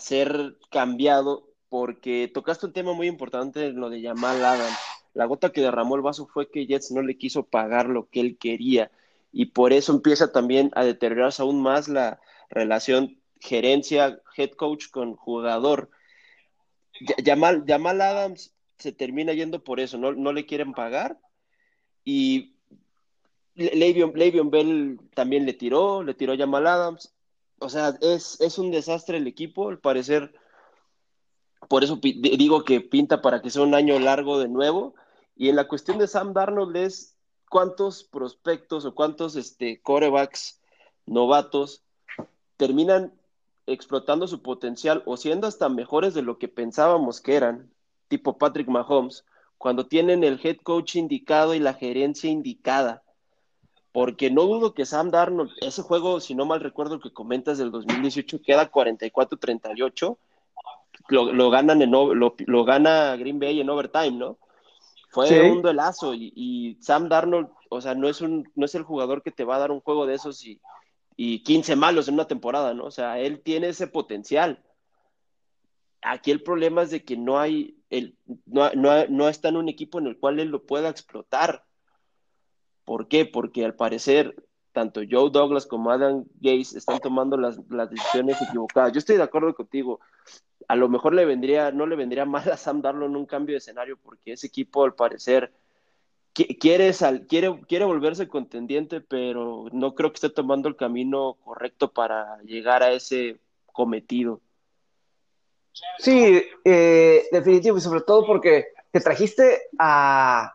ser 0.00 0.56
cambiado 0.70 1.48
porque 1.68 2.30
tocaste 2.32 2.66
un 2.66 2.72
tema 2.72 2.92
muy 2.92 3.06
importante, 3.06 3.72
lo 3.72 3.88
de 3.88 4.02
Jamal 4.02 4.44
Adams. 4.44 4.78
La 5.14 5.26
gota 5.26 5.52
que 5.52 5.60
derramó 5.60 5.96
el 5.96 6.02
vaso 6.02 6.26
fue 6.26 6.50
que 6.50 6.66
Jets 6.66 6.90
no 6.90 7.02
le 7.02 7.18
quiso 7.18 7.44
pagar 7.44 7.88
lo 7.88 8.08
que 8.08 8.20
él 8.20 8.38
quería 8.38 8.90
y 9.32 9.46
por 9.46 9.72
eso 9.72 9.92
empieza 9.92 10.32
también 10.32 10.70
a 10.74 10.84
deteriorarse 10.84 11.42
aún 11.42 11.62
más 11.62 11.88
la 11.88 12.20
relación 12.50 13.18
gerencia, 13.40 14.20
head 14.36 14.50
coach 14.50 14.88
con 14.90 15.16
jugador. 15.16 15.90
Jamal, 17.24 17.64
Jamal 17.66 18.00
Adams 18.00 18.54
se 18.78 18.92
termina 18.92 19.32
yendo 19.32 19.64
por 19.64 19.80
eso, 19.80 19.98
no, 19.98 20.12
no 20.12 20.32
le 20.32 20.44
quieren 20.46 20.72
pagar 20.74 21.18
y 22.04 22.52
Le'Veon, 23.54 24.50
Bell 24.50 24.98
también 25.14 25.44
le 25.46 25.52
tiró, 25.52 26.02
le 26.02 26.14
tiró 26.14 26.32
a 26.32 26.36
Jamal 26.36 26.66
Adams. 26.66 27.14
O 27.58 27.68
sea, 27.68 27.96
es, 28.00 28.40
es 28.40 28.58
un 28.58 28.70
desastre 28.70 29.18
el 29.18 29.26
equipo, 29.26 29.68
al 29.68 29.78
parecer. 29.78 30.34
Por 31.68 31.84
eso 31.84 32.00
digo 32.02 32.64
que 32.64 32.80
pinta 32.80 33.22
para 33.22 33.40
que 33.40 33.50
sea 33.50 33.62
un 33.62 33.74
año 33.74 33.98
largo 33.98 34.38
de 34.38 34.48
nuevo. 34.48 34.94
Y 35.42 35.48
en 35.48 35.56
la 35.56 35.66
cuestión 35.66 35.98
de 35.98 36.06
Sam 36.06 36.34
Darnold 36.34 36.76
es 36.76 37.16
cuántos 37.50 38.04
prospectos 38.04 38.84
o 38.84 38.94
cuántos 38.94 39.34
este, 39.34 39.82
corebacks 39.82 40.60
novatos 41.04 41.82
terminan 42.56 43.12
explotando 43.66 44.28
su 44.28 44.40
potencial 44.40 45.02
o 45.04 45.16
siendo 45.16 45.48
hasta 45.48 45.68
mejores 45.68 46.14
de 46.14 46.22
lo 46.22 46.38
que 46.38 46.46
pensábamos 46.46 47.20
que 47.20 47.34
eran, 47.34 47.72
tipo 48.06 48.38
Patrick 48.38 48.68
Mahomes, 48.68 49.24
cuando 49.58 49.88
tienen 49.88 50.22
el 50.22 50.38
head 50.40 50.58
coach 50.62 50.94
indicado 50.94 51.56
y 51.56 51.58
la 51.58 51.74
gerencia 51.74 52.30
indicada 52.30 53.02
porque 53.90 54.30
no 54.30 54.42
dudo 54.42 54.74
que 54.74 54.86
Sam 54.86 55.10
Darnold, 55.10 55.50
ese 55.60 55.82
juego, 55.82 56.20
si 56.20 56.36
no 56.36 56.46
mal 56.46 56.60
recuerdo 56.60 57.00
que 57.00 57.12
comentas 57.12 57.58
del 57.58 57.72
2018, 57.72 58.42
queda 58.42 58.70
44-38, 58.70 60.16
lo, 61.08 61.32
lo, 61.32 61.50
lo, 62.14 62.34
lo, 62.46 62.64
gana 62.64 63.16
Green 63.16 63.40
Bay 63.40 63.60
en 63.60 63.70
overtime, 63.70 64.12
¿no? 64.12 64.38
Fue 65.12 65.50
un 65.50 65.62
duelazo 65.62 66.14
y, 66.14 66.78
Sam 66.80 67.08
Darnold, 67.08 67.48
o 67.70 67.80
sea, 67.80 67.94
no 67.94 68.08
es, 68.08 68.20
un, 68.20 68.50
no 68.54 68.64
es 68.64 68.74
el 68.74 68.82
jugador 68.82 69.22
que 69.22 69.30
te 69.30 69.44
va 69.44 69.56
a 69.56 69.60
dar 69.60 69.70
un 69.70 69.80
juego 69.80 70.06
de 70.06 70.14
esos 70.14 70.44
y, 70.44 70.60
y 71.16 71.42
15 71.42 71.76
malos 71.76 72.08
en 72.08 72.14
una 72.14 72.26
temporada, 72.26 72.74
¿no? 72.74 72.84
O 72.84 72.90
sea, 72.90 73.18
él 73.20 73.42
tiene 73.42 73.68
ese 73.68 73.86
potencial. 73.86 74.64
Aquí 76.00 76.30
el 76.30 76.42
problema 76.42 76.82
es 76.82 76.90
de 76.90 77.04
que 77.04 77.16
no 77.16 77.38
hay, 77.38 77.76
el, 77.90 78.16
no, 78.46 78.70
no, 78.72 79.06
no 79.06 79.28
está 79.28 79.50
en 79.50 79.56
un 79.56 79.68
equipo 79.68 79.98
en 79.98 80.06
el 80.06 80.18
cual 80.18 80.40
él 80.40 80.48
lo 80.48 80.64
pueda 80.64 80.88
explotar 80.88 81.64
¿Por 82.84 83.08
qué? 83.08 83.26
Porque 83.26 83.64
al 83.64 83.74
parecer 83.74 84.34
tanto 84.72 85.02
Joe 85.08 85.30
Douglas 85.30 85.66
como 85.66 85.90
Adam 85.90 86.24
Gates 86.40 86.74
están 86.74 86.98
tomando 86.98 87.36
las, 87.36 87.58
decisiones 87.90 88.40
equivocadas. 88.40 88.92
Yo 88.92 88.98
estoy 88.98 89.16
de 89.16 89.22
acuerdo 89.22 89.54
contigo. 89.54 90.00
A 90.72 90.74
lo 90.74 90.88
mejor 90.88 91.12
le 91.12 91.26
vendría, 91.26 91.70
no 91.70 91.84
le 91.84 91.96
vendría 91.96 92.24
mal 92.34 92.50
a 92.50 92.56
Sam 92.56 92.80
Darnold 92.80 93.10
en 93.10 93.16
un 93.16 93.26
cambio 93.26 93.52
de 93.52 93.58
escenario 93.58 93.98
porque 94.02 94.32
ese 94.32 94.46
equipo 94.46 94.84
al 94.84 94.94
parecer 94.94 95.52
quiere, 96.32 96.94
quiere, 97.28 97.60
quiere 97.68 97.84
volverse 97.84 98.26
contendiente, 98.26 99.02
pero 99.02 99.66
no 99.70 99.94
creo 99.94 100.10
que 100.10 100.14
esté 100.14 100.30
tomando 100.30 100.70
el 100.70 100.76
camino 100.76 101.36
correcto 101.44 101.92
para 101.92 102.40
llegar 102.44 102.82
a 102.82 102.90
ese 102.90 103.38
cometido. 103.66 104.40
Sí, 105.98 106.42
eh, 106.64 107.26
definitivo, 107.30 107.76
y 107.76 107.82
sobre 107.82 108.00
todo 108.00 108.24
porque 108.26 108.68
te 108.90 109.00
trajiste 109.00 109.64
a 109.78 110.54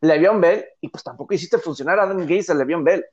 Le'Veon 0.00 0.40
Bell, 0.40 0.64
y 0.80 0.88
pues 0.88 1.04
tampoco 1.04 1.34
hiciste 1.34 1.58
funcionar 1.58 2.00
a 2.00 2.02
Adam 2.02 2.26
Gaze 2.26 2.50
a 2.50 2.56
Le'Veon 2.56 2.82
Bell. 2.82 3.04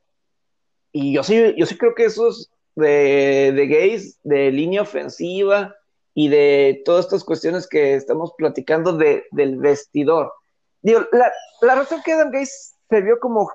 Y 0.92 1.14
yo 1.14 1.22
sí, 1.22 1.54
yo 1.56 1.68
sí 1.68 1.78
creo 1.78 1.94
que 1.94 2.06
esos 2.06 2.50
de, 2.76 3.52
de 3.56 3.68
Gaze, 3.68 4.18
de 4.24 4.52
línea 4.52 4.82
ofensiva 4.82 5.76
y 6.14 6.28
de 6.28 6.82
todas 6.86 7.06
estas 7.06 7.24
cuestiones 7.24 7.68
que 7.68 7.96
estamos 7.96 8.34
platicando 8.38 8.94
de, 8.94 9.26
del 9.32 9.58
vestidor. 9.58 10.34
Digo, 10.82 11.02
la, 11.12 11.32
la 11.62 11.76
razón 11.76 12.02
que 12.04 12.14
Adam 12.14 12.32
Gaze 12.32 12.74
se 12.90 13.02
vio 13.02 13.20
como 13.20 13.52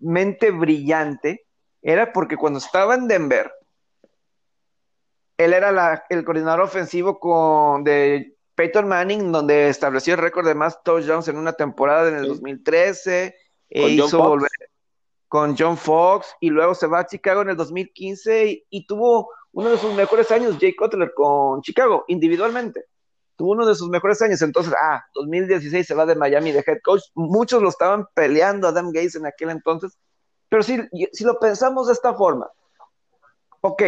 mente 0.00 0.50
brillante 0.50 1.46
era 1.82 2.12
porque 2.12 2.36
cuando 2.36 2.58
estaba 2.58 2.94
en 2.94 3.08
Denver, 3.08 3.52
él 5.38 5.52
era 5.52 5.72
la, 5.72 6.04
el 6.10 6.24
coordinador 6.24 6.60
ofensivo 6.60 7.18
con, 7.18 7.84
de 7.84 8.36
Peyton 8.54 8.88
Manning, 8.88 9.32
donde 9.32 9.68
estableció 9.68 10.14
el 10.14 10.20
récord 10.20 10.46
de 10.46 10.54
más 10.54 10.82
touchdowns 10.82 11.28
en 11.28 11.36
una 11.36 11.52
temporada 11.54 12.08
en 12.08 12.16
el 12.16 12.28
2013, 12.28 13.34
e 13.70 13.88
hizo 13.88 14.18
volver 14.18 14.50
con 15.30 15.56
John 15.56 15.76
Fox, 15.76 16.34
y 16.40 16.50
luego 16.50 16.74
se 16.74 16.88
va 16.88 16.98
a 16.98 17.06
Chicago 17.06 17.42
en 17.42 17.50
el 17.50 17.56
2015 17.56 18.66
y, 18.68 18.86
tuvo 18.88 19.30
uno 19.52 19.70
de 19.70 19.78
sus 19.78 19.94
mejores 19.94 20.28
años, 20.32 20.56
Jay 20.60 20.74
Cutler, 20.74 21.14
con 21.14 21.62
Chicago, 21.62 22.04
individualmente. 22.08 22.86
Tuvo 23.36 23.52
uno 23.52 23.64
de 23.64 23.76
sus 23.76 23.88
mejores 23.88 24.20
años, 24.22 24.42
entonces, 24.42 24.74
ah, 24.82 25.04
2016 25.14 25.86
se 25.86 25.94
va 25.94 26.04
de 26.04 26.16
Miami 26.16 26.50
de 26.50 26.64
head 26.66 26.80
coach. 26.82 27.02
Muchos 27.14 27.62
lo 27.62 27.68
estaban 27.68 28.08
peleando 28.12 28.66
a 28.66 28.70
Adam 28.70 28.90
Gates 28.90 29.14
en 29.14 29.24
aquel 29.24 29.50
entonces, 29.50 29.96
pero 30.48 30.64
si, 30.64 30.80
si 31.12 31.22
lo 31.22 31.38
pensamos 31.38 31.86
de 31.86 31.92
esta 31.92 32.12
forma, 32.12 32.50
ok, 33.60 33.82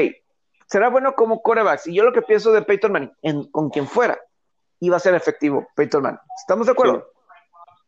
será 0.68 0.90
bueno 0.90 1.16
como 1.16 1.42
corebacks. 1.42 1.88
Y 1.88 1.94
yo 1.94 2.04
lo 2.04 2.12
que 2.12 2.22
pienso 2.22 2.52
de 2.52 2.62
Peyton 2.62 2.92
Manning, 2.92 3.50
con 3.50 3.68
quien 3.70 3.88
fuera, 3.88 4.16
iba 4.78 4.96
a 4.96 5.00
ser 5.00 5.16
efectivo 5.16 5.66
Peyton 5.74 6.04
Manning. 6.04 6.20
¿Estamos 6.38 6.66
de 6.66 6.72
acuerdo? 6.72 7.04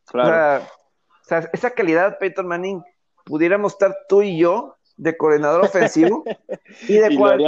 Claro. 0.07 0.65
O 0.65 1.25
sea, 1.25 1.49
esa 1.53 1.71
calidad 1.71 2.19
Peyton 2.19 2.49
Manning, 2.49 2.83
pudiéramos 3.25 3.73
estar 3.73 3.97
tú 4.09 4.23
y 4.23 4.39
yo 4.39 4.77
de 4.97 5.17
coordinador 5.17 5.65
ofensivo 5.65 6.25
y 6.89 6.95
de 6.95 7.17
jugar 7.17 7.41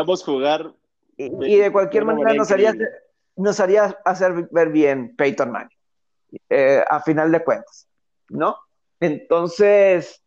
y, 1.17 1.57
de 1.57 1.73
cualquier 1.73 2.05
manera 2.05 2.35
nos 2.35 2.51
haría, 2.51 2.75
nos 3.37 3.61
haría 3.61 3.99
hacer 4.05 4.49
ver 4.51 4.71
bien 4.71 5.17
Peyton 5.17 5.51
Manning 5.51 5.77
eh, 6.51 6.85
a 6.89 7.01
final 7.01 7.33
de 7.33 7.43
cuentas, 7.43 7.89
¿no? 8.29 8.57
Entonces, 9.01 10.23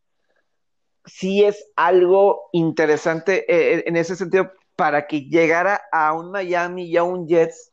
sí 1.05 1.43
es 1.43 1.71
algo 1.75 2.49
interesante 2.53 3.45
eh, 3.47 3.83
en 3.85 3.97
ese 3.97 4.15
sentido 4.15 4.51
para 4.75 5.07
que 5.07 5.27
llegara 5.27 5.81
a 5.91 6.13
un 6.13 6.31
Miami 6.31 6.85
y 6.85 6.97
a 6.97 7.03
un 7.03 7.27
Jets. 7.27 7.69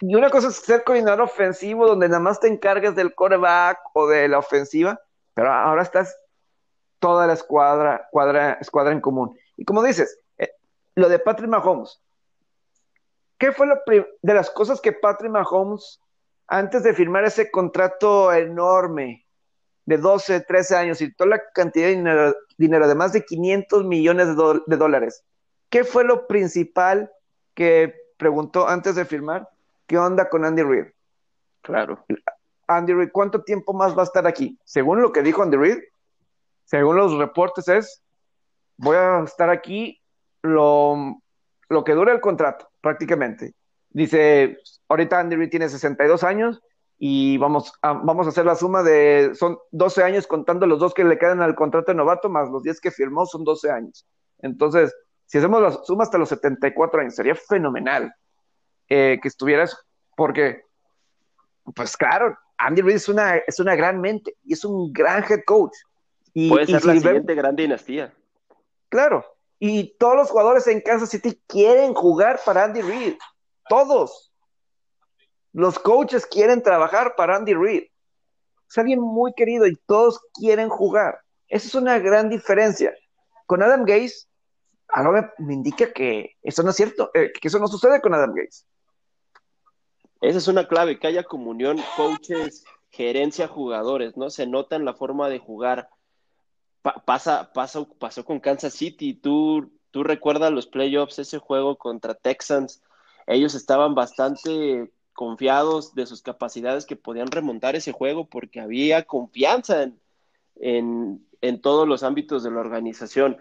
Y 0.00 0.14
una 0.14 0.28
cosa 0.28 0.48
es 0.48 0.56
ser 0.56 0.84
coordinador 0.84 1.22
ofensivo, 1.22 1.86
donde 1.86 2.08
nada 2.08 2.20
más 2.20 2.40
te 2.40 2.48
encargues 2.48 2.94
del 2.96 3.14
quarterback 3.14 3.78
o 3.94 4.08
de 4.08 4.28
la 4.28 4.38
ofensiva, 4.38 5.00
pero 5.34 5.52
ahora 5.52 5.82
estás 5.82 6.16
toda 7.04 7.26
la 7.26 7.34
escuadra, 7.34 8.08
cuadra, 8.10 8.54
escuadra 8.54 8.90
en 8.90 9.02
común. 9.02 9.38
Y 9.58 9.66
como 9.66 9.82
dices, 9.82 10.20
eh, 10.38 10.52
lo 10.94 11.10
de 11.10 11.18
Patrick 11.18 11.50
Mahomes, 11.50 12.00
¿qué 13.36 13.52
fue 13.52 13.66
lo 13.66 13.76
de 13.86 14.34
las 14.34 14.48
cosas 14.48 14.80
que 14.80 14.92
Patrick 14.92 15.30
Mahomes, 15.30 16.00
antes 16.46 16.82
de 16.82 16.94
firmar 16.94 17.26
ese 17.26 17.50
contrato 17.50 18.32
enorme 18.32 19.26
de 19.84 19.98
12, 19.98 20.40
13 20.40 20.76
años 20.76 21.02
y 21.02 21.14
toda 21.14 21.28
la 21.28 21.42
cantidad 21.52 21.88
de 21.88 22.34
dinero, 22.56 22.88
de 22.88 22.94
más 22.94 23.12
de 23.12 23.22
500 23.22 23.84
millones 23.84 24.28
de 24.66 24.76
dólares, 24.78 25.22
¿Qué 25.68 25.84
fue 25.84 26.04
lo 26.04 26.26
principal 26.26 27.10
que 27.52 27.94
preguntó 28.16 28.66
antes 28.66 28.94
de 28.94 29.04
firmar? 29.04 29.50
¿Qué 29.86 29.98
onda 29.98 30.30
con 30.30 30.46
Andy 30.46 30.62
Reid? 30.62 30.86
Claro. 31.60 32.02
Andy 32.66 32.94
Reid, 32.94 33.10
¿cuánto 33.12 33.42
tiempo 33.42 33.74
más 33.74 33.94
va 33.94 34.02
a 34.02 34.04
estar 34.04 34.26
aquí? 34.26 34.58
Según 34.64 35.02
lo 35.02 35.12
que 35.12 35.22
dijo 35.22 35.42
Andy 35.42 35.56
Reid, 35.58 35.78
según 36.64 36.96
los 36.96 37.16
reportes 37.16 37.68
es, 37.68 38.02
voy 38.76 38.96
a 38.96 39.20
estar 39.24 39.50
aquí 39.50 40.00
lo, 40.42 41.20
lo 41.68 41.84
que 41.84 41.92
dure 41.92 42.12
el 42.12 42.20
contrato, 42.20 42.68
prácticamente. 42.80 43.54
Dice, 43.90 44.58
ahorita 44.88 45.20
Andy 45.20 45.36
Reid 45.36 45.50
tiene 45.50 45.68
62 45.68 46.24
años 46.24 46.60
y 46.98 47.38
vamos 47.38 47.72
a, 47.82 47.92
vamos 47.92 48.26
a 48.26 48.30
hacer 48.30 48.44
la 48.44 48.54
suma 48.54 48.82
de, 48.82 49.32
son 49.34 49.58
12 49.72 50.02
años 50.02 50.26
contando 50.26 50.66
los 50.66 50.78
dos 50.78 50.94
que 50.94 51.04
le 51.04 51.18
quedan 51.18 51.42
al 51.42 51.54
contrato 51.54 51.92
de 51.92 51.96
novato, 51.96 52.28
más 52.28 52.50
los 52.50 52.62
10 52.62 52.80
que 52.80 52.90
firmó, 52.90 53.26
son 53.26 53.44
12 53.44 53.70
años. 53.70 54.06
Entonces, 54.38 54.94
si 55.26 55.38
hacemos 55.38 55.62
la 55.62 55.72
suma 55.72 56.04
hasta 56.04 56.18
los 56.18 56.28
74 56.28 57.00
años, 57.00 57.14
sería 57.14 57.34
fenomenal 57.34 58.12
eh, 58.88 59.18
que 59.20 59.28
estuvieras, 59.28 59.76
porque, 60.16 60.62
pues 61.74 61.96
claro, 61.96 62.36
Andy 62.58 62.82
Reid 62.82 62.96
es 62.96 63.08
una, 63.08 63.36
es 63.36 63.60
una 63.60 63.74
gran 63.74 64.00
mente 64.00 64.36
y 64.44 64.52
es 64.52 64.64
un 64.64 64.92
gran 64.92 65.24
head 65.24 65.40
coach. 65.46 65.74
Y, 66.34 66.48
Puede 66.50 66.66
ser 66.66 66.84
la 66.84 66.94
siguiente 66.94 67.34
gran 67.34 67.56
dinastía. 67.56 68.12
Claro, 68.90 69.24
y 69.58 69.96
todos 69.98 70.16
los 70.16 70.30
jugadores 70.30 70.66
en 70.66 70.80
Kansas 70.80 71.10
City 71.10 71.40
quieren 71.46 71.94
jugar 71.94 72.40
para 72.44 72.64
Andy 72.64 72.82
Reid, 72.82 73.14
todos. 73.68 74.32
Los 75.52 75.78
coaches 75.78 76.26
quieren 76.26 76.62
trabajar 76.62 77.14
para 77.16 77.36
Andy 77.36 77.54
Reid. 77.54 77.84
Es 78.68 78.78
alguien 78.78 79.00
muy 79.00 79.32
querido 79.34 79.66
y 79.66 79.76
todos 79.86 80.20
quieren 80.34 80.68
jugar. 80.68 81.20
Esa 81.48 81.68
es 81.68 81.74
una 81.74 81.98
gran 81.98 82.28
diferencia. 82.28 82.92
Con 83.46 83.62
Adam 83.62 83.84
Gase, 83.84 84.26
algo 84.88 85.12
me, 85.38 85.54
indica 85.54 85.92
que 85.92 86.36
eso 86.42 86.62
no 86.62 86.70
es 86.70 86.76
cierto, 86.76 87.10
eh, 87.14 87.32
que 87.40 87.48
eso 87.48 87.58
no 87.58 87.68
sucede 87.68 88.00
con 88.00 88.14
Adam 88.14 88.34
Gates. 88.34 88.66
Esa 90.20 90.38
es 90.38 90.48
una 90.48 90.66
clave, 90.66 90.98
que 90.98 91.06
haya 91.06 91.22
comunión, 91.22 91.78
coaches, 91.96 92.64
gerencia, 92.90 93.46
jugadores, 93.46 94.16
¿no? 94.16 94.30
Se 94.30 94.46
nota 94.46 94.76
en 94.76 94.84
la 94.84 94.94
forma 94.94 95.28
de 95.28 95.38
jugar. 95.38 95.88
Pasa, 97.04 97.52
pasa, 97.52 97.84
pasó 97.98 98.24
con 98.24 98.40
Kansas 98.40 98.74
City, 98.74 99.14
tú, 99.14 99.72
tú 99.90 100.04
recuerdas 100.04 100.52
los 100.52 100.66
playoffs, 100.66 101.18
ese 101.18 101.38
juego 101.38 101.76
contra 101.76 102.14
Texans, 102.14 102.82
ellos 103.26 103.54
estaban 103.54 103.94
bastante 103.94 104.92
confiados 105.12 105.94
de 105.94 106.06
sus 106.06 106.22
capacidades 106.22 106.86
que 106.86 106.96
podían 106.96 107.28
remontar 107.28 107.76
ese 107.76 107.92
juego 107.92 108.28
porque 108.28 108.60
había 108.60 109.04
confianza 109.04 109.90
en, 110.56 111.26
en 111.40 111.60
todos 111.60 111.88
los 111.88 112.02
ámbitos 112.02 112.42
de 112.42 112.50
la 112.50 112.60
organización 112.60 113.38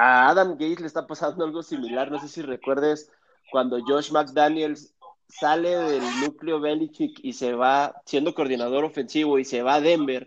a 0.00 0.30
Adam 0.30 0.52
Gates 0.52 0.80
le 0.80 0.86
está 0.86 1.06
pasando 1.06 1.44
algo 1.44 1.62
similar. 1.62 2.10
No 2.10 2.18
sé 2.18 2.28
si 2.28 2.40
recuerdes 2.40 3.10
cuando 3.50 3.78
Josh 3.86 4.10
McDaniels 4.12 4.94
sale 5.28 5.76
del 5.76 6.02
núcleo 6.22 6.58
Belichick 6.58 7.20
y 7.22 7.34
se 7.34 7.52
va 7.52 8.00
siendo 8.06 8.34
coordinador 8.34 8.84
ofensivo 8.84 9.38
y 9.38 9.44
se 9.44 9.62
va 9.62 9.74
a 9.74 9.80
Denver. 9.82 10.26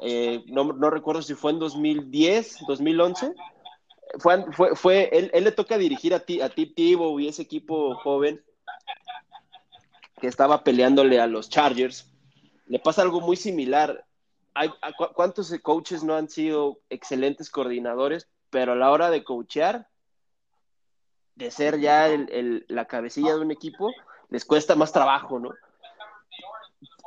Eh, 0.00 0.44
no, 0.46 0.90
recuerdo 0.90 1.22
si 1.22 1.34
fue 1.34 1.52
en 1.52 1.58
2010, 1.58 2.58
2011. 2.66 3.34
Fue, 4.18 4.52
fue, 4.52 4.76
fue 4.76 5.08
él, 5.12 5.44
le 5.44 5.52
toca 5.52 5.76
dirigir 5.76 6.14
a, 6.14 6.20
ti, 6.20 6.40
a 6.40 6.48
Tip 6.48 6.76
Tebow 6.76 7.18
y 7.18 7.28
ese 7.28 7.42
equipo 7.42 7.96
joven 7.96 8.44
que 10.20 10.28
estaba 10.28 10.62
peleándole 10.62 11.20
a 11.20 11.26
los 11.26 11.48
Chargers. 11.48 12.10
Le 12.66 12.78
pasa 12.78 13.02
algo 13.02 13.20
muy 13.20 13.36
similar. 13.36 14.06
Hay, 14.54 14.70
¿Cuántos 15.14 15.52
coaches 15.62 16.04
no 16.04 16.14
han 16.14 16.28
sido 16.28 16.80
excelentes 16.88 17.50
coordinadores? 17.50 18.28
pero 18.54 18.70
a 18.70 18.76
la 18.76 18.92
hora 18.92 19.10
de 19.10 19.24
coachear, 19.24 19.88
de 21.34 21.50
ser 21.50 21.80
ya 21.80 22.06
el, 22.06 22.64
la 22.68 22.84
cabecilla 22.84 23.34
de 23.34 23.40
un 23.40 23.50
equipo, 23.50 23.90
les 24.28 24.44
cuesta 24.44 24.76
más 24.76 24.92
trabajo, 24.92 25.40
¿no? 25.40 25.50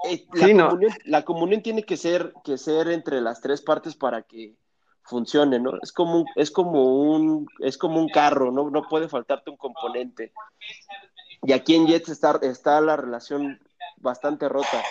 Eh, 0.09 0.25
la, 0.33 0.67
comunión, 0.69 0.93
la, 1.05 1.25
comunión, 1.25 1.61
tiene 1.61 1.83
que 1.83 1.97
ser, 1.97 2.33
que 2.43 2.57
ser 2.57 2.89
entre 2.89 3.21
las 3.21 3.41
tres 3.41 3.61
partes 3.61 3.95
para 3.95 4.23
que 4.23 4.55
funcione, 5.03 5.59
¿no? 5.59 5.71
Es 5.81 5.91
como 5.91 6.21
un, 6.21 6.25
es 6.35 6.51
como 6.51 7.11
un, 7.11 7.47
es 7.59 7.77
como 7.77 7.99
un 7.99 8.09
carro, 8.09 8.51
¿no? 8.51 8.69
No 8.69 8.83
puede 8.87 9.07
faltarte 9.07 9.49
un 9.49 9.57
componente. 9.57 10.33
Y 11.43 11.53
aquí 11.53 11.75
en 11.75 11.87
Jets 11.87 12.09
está, 12.09 12.39
está 12.41 12.81
la 12.81 12.97
relación 12.97 13.59
bastante 13.97 14.49
rota. 14.49 14.83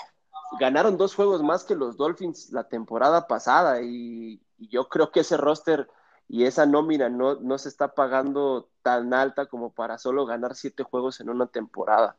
Ganaron 0.58 0.96
dos 0.96 1.14
juegos 1.14 1.42
más 1.42 1.64
que 1.64 1.74
los 1.74 1.96
Dolphins 1.96 2.50
la 2.52 2.68
temporada 2.68 3.26
pasada 3.26 3.82
y 3.82 4.40
yo 4.58 4.88
creo 4.88 5.10
que 5.10 5.20
ese 5.20 5.36
roster 5.36 5.88
y 6.28 6.44
esa 6.44 6.66
nómina 6.66 7.08
no, 7.08 7.36
no 7.36 7.58
se 7.58 7.68
está 7.68 7.94
pagando 7.94 8.68
tan 8.82 9.14
alta 9.14 9.46
como 9.46 9.72
para 9.72 9.98
solo 9.98 10.26
ganar 10.26 10.54
siete 10.54 10.82
juegos 10.82 11.20
en 11.20 11.30
una 11.30 11.46
temporada. 11.46 12.16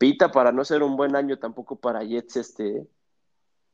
Pita 0.00 0.32
para 0.32 0.50
no 0.50 0.64
ser 0.64 0.82
un 0.82 0.96
buen 0.96 1.14
año 1.14 1.38
tampoco 1.38 1.76
para 1.76 2.02
Jets 2.02 2.36
este. 2.36 2.86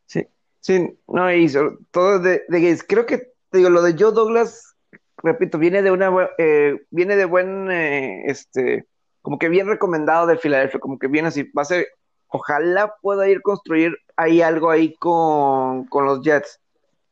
Sí, 0.06 0.26
sí, 0.58 0.98
no 1.06 1.32
hizo 1.32 1.78
todo 1.92 2.18
de, 2.18 2.42
de 2.48 2.78
creo 2.86 3.06
que 3.06 3.32
digo 3.52 3.70
lo 3.70 3.80
de 3.82 3.94
Joe 3.96 4.12
Douglas, 4.12 4.74
repito, 5.22 5.56
viene 5.58 5.82
de 5.82 5.92
una 5.92 6.10
eh, 6.38 6.84
viene 6.90 7.14
de 7.14 7.26
buen 7.26 7.70
eh, 7.70 8.24
este 8.26 8.86
como 9.22 9.38
que 9.38 9.48
bien 9.48 9.68
recomendado 9.68 10.26
de 10.26 10.36
Filadelfia, 10.36 10.80
como 10.80 10.98
que 10.98 11.06
viene 11.06 11.28
así, 11.28 11.44
va 11.56 11.62
a 11.62 11.66
ser, 11.66 11.86
ojalá 12.26 12.94
pueda 13.00 13.28
ir 13.28 13.42
construir 13.42 13.96
ahí 14.16 14.42
algo 14.42 14.70
ahí 14.70 14.94
con, 14.94 15.86
con 15.86 16.06
los 16.06 16.22
Jets 16.22 16.60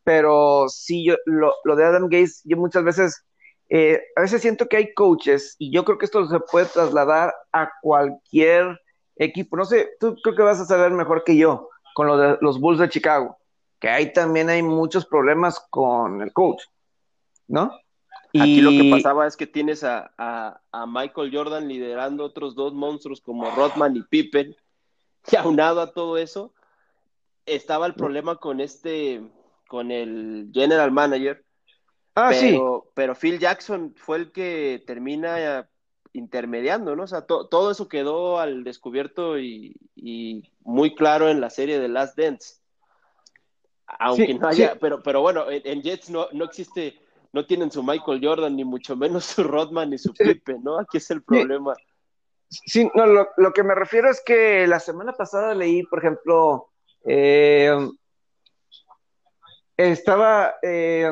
pero 0.05 0.67
sí, 0.69 1.05
yo, 1.05 1.17
lo, 1.25 1.53
lo 1.65 1.77
de 1.77 1.85
Adam 1.85 2.05
Gates, 2.05 2.43
yo 2.45 2.57
muchas 2.59 2.85
veces, 2.85 3.25
eh, 3.71 4.01
a 4.17 4.21
veces 4.21 4.43
siento 4.43 4.69
que 4.69 4.77
hay 4.77 4.95
coaches, 4.95 5.57
y 5.59 5.73
yo 5.73 5.85
creo 5.85 5.99
que 5.99 6.05
esto 6.05 6.27
se 6.27 6.41
puede 6.41 6.67
trasladar 6.67 7.35
a 7.53 7.71
cualquier 7.83 8.79
equipo. 9.17 9.57
No 9.57 9.65
sé, 9.65 9.91
tú 10.01 10.17
creo 10.23 10.37
que 10.37 10.43
vas 10.43 10.61
a 10.61 10.65
saber 10.65 10.93
mejor 10.93 11.25
que 11.25 11.37
yo, 11.37 11.69
con 11.95 12.07
lo 12.07 12.17
de 12.17 12.39
los 12.41 12.61
Bulls 12.61 12.81
de 12.81 12.89
Chicago, 12.89 13.39
que 13.79 13.89
ahí 13.89 14.13
también 14.13 14.49
hay 14.49 14.63
muchos 14.63 15.07
problemas 15.07 15.65
con 15.71 16.23
el 16.23 16.33
coach, 16.33 16.63
¿no? 17.47 17.71
Aquí 18.37 18.61
lo 18.61 18.71
que 18.71 18.91
pasaba 18.91 19.29
es 19.29 19.37
que 19.37 19.47
tienes 19.47 19.85
a, 19.85 20.13
a, 20.19 20.87
Michael 20.87 21.31
Jordan 21.33 21.69
liderando 21.69 22.25
otros 22.25 22.57
dos 22.57 22.75
monstruos 22.75 23.21
como 23.21 23.49
Rodman 23.55 23.97
y 23.97 24.03
Pippen, 24.03 24.57
y 25.31 25.37
aunado 25.37 25.81
a 25.81 25.93
todo 25.93 26.19
eso, 26.19 26.53
estaba 27.47 27.87
el 27.87 27.95
problema 27.95 28.37
con 28.37 28.61
este, 28.61 29.23
con 29.69 29.93
el 29.93 30.51
general 30.53 30.91
manager. 30.91 31.45
Ah, 32.17 32.31
pero, 32.31 32.83
sí. 32.85 32.91
Pero 32.95 33.15
Phil 33.15 33.39
Jackson 33.39 33.95
fue 33.97 34.17
el 34.19 34.33
que 34.33 34.83
termina 34.85 35.69
intermediando, 36.15 36.97
¿no? 36.97 37.03
O 37.03 37.07
sea, 37.07 37.23
todo 37.23 37.71
eso 37.71 37.89
quedó 37.89 38.39
al 38.39 38.65
descubierto 38.65 39.39
y, 39.39 39.77
muy 40.61 40.95
claro 40.95 41.29
en 41.29 41.41
la 41.41 41.51
serie 41.51 41.79
de 41.79 41.89
Last 41.89 42.17
Dance. 42.17 42.57
Aunque 43.99 44.33
no 44.35 44.49
haya, 44.49 44.77
pero, 44.81 45.03
pero 45.03 45.21
bueno, 45.21 45.45
en, 45.51 45.83
Jets 45.83 46.09
no, 46.09 46.29
no 46.33 46.45
existe, 46.47 46.99
no 47.33 47.45
tienen 47.45 47.71
su 47.71 47.83
Michael 47.83 48.21
Jordan, 48.23 48.57
ni 48.57 48.65
mucho 48.65 48.97
menos 48.97 49.25
su 49.25 49.43
Rodman 49.45 49.91
ni 49.91 49.99
su 49.99 50.15
Pipe, 50.15 50.57
¿no? 50.63 50.79
Aquí 50.79 50.97
es 50.97 51.11
el 51.11 51.23
problema. 51.23 51.75
Sí, 52.49 52.89
no, 52.95 53.07
lo, 53.07 53.29
lo, 53.37 53.53
que 53.53 53.65
me 53.65 53.75
refiero 53.75 54.09
es 54.09 54.23
que 54.25 54.67
la 54.67 54.79
semana 54.79 55.13
pasada 55.13 55.55
leí, 55.55 55.83
por 55.83 55.99
ejemplo, 55.99 56.69
eh, 57.05 57.77
estaba 59.77 60.55
eh, 60.63 61.11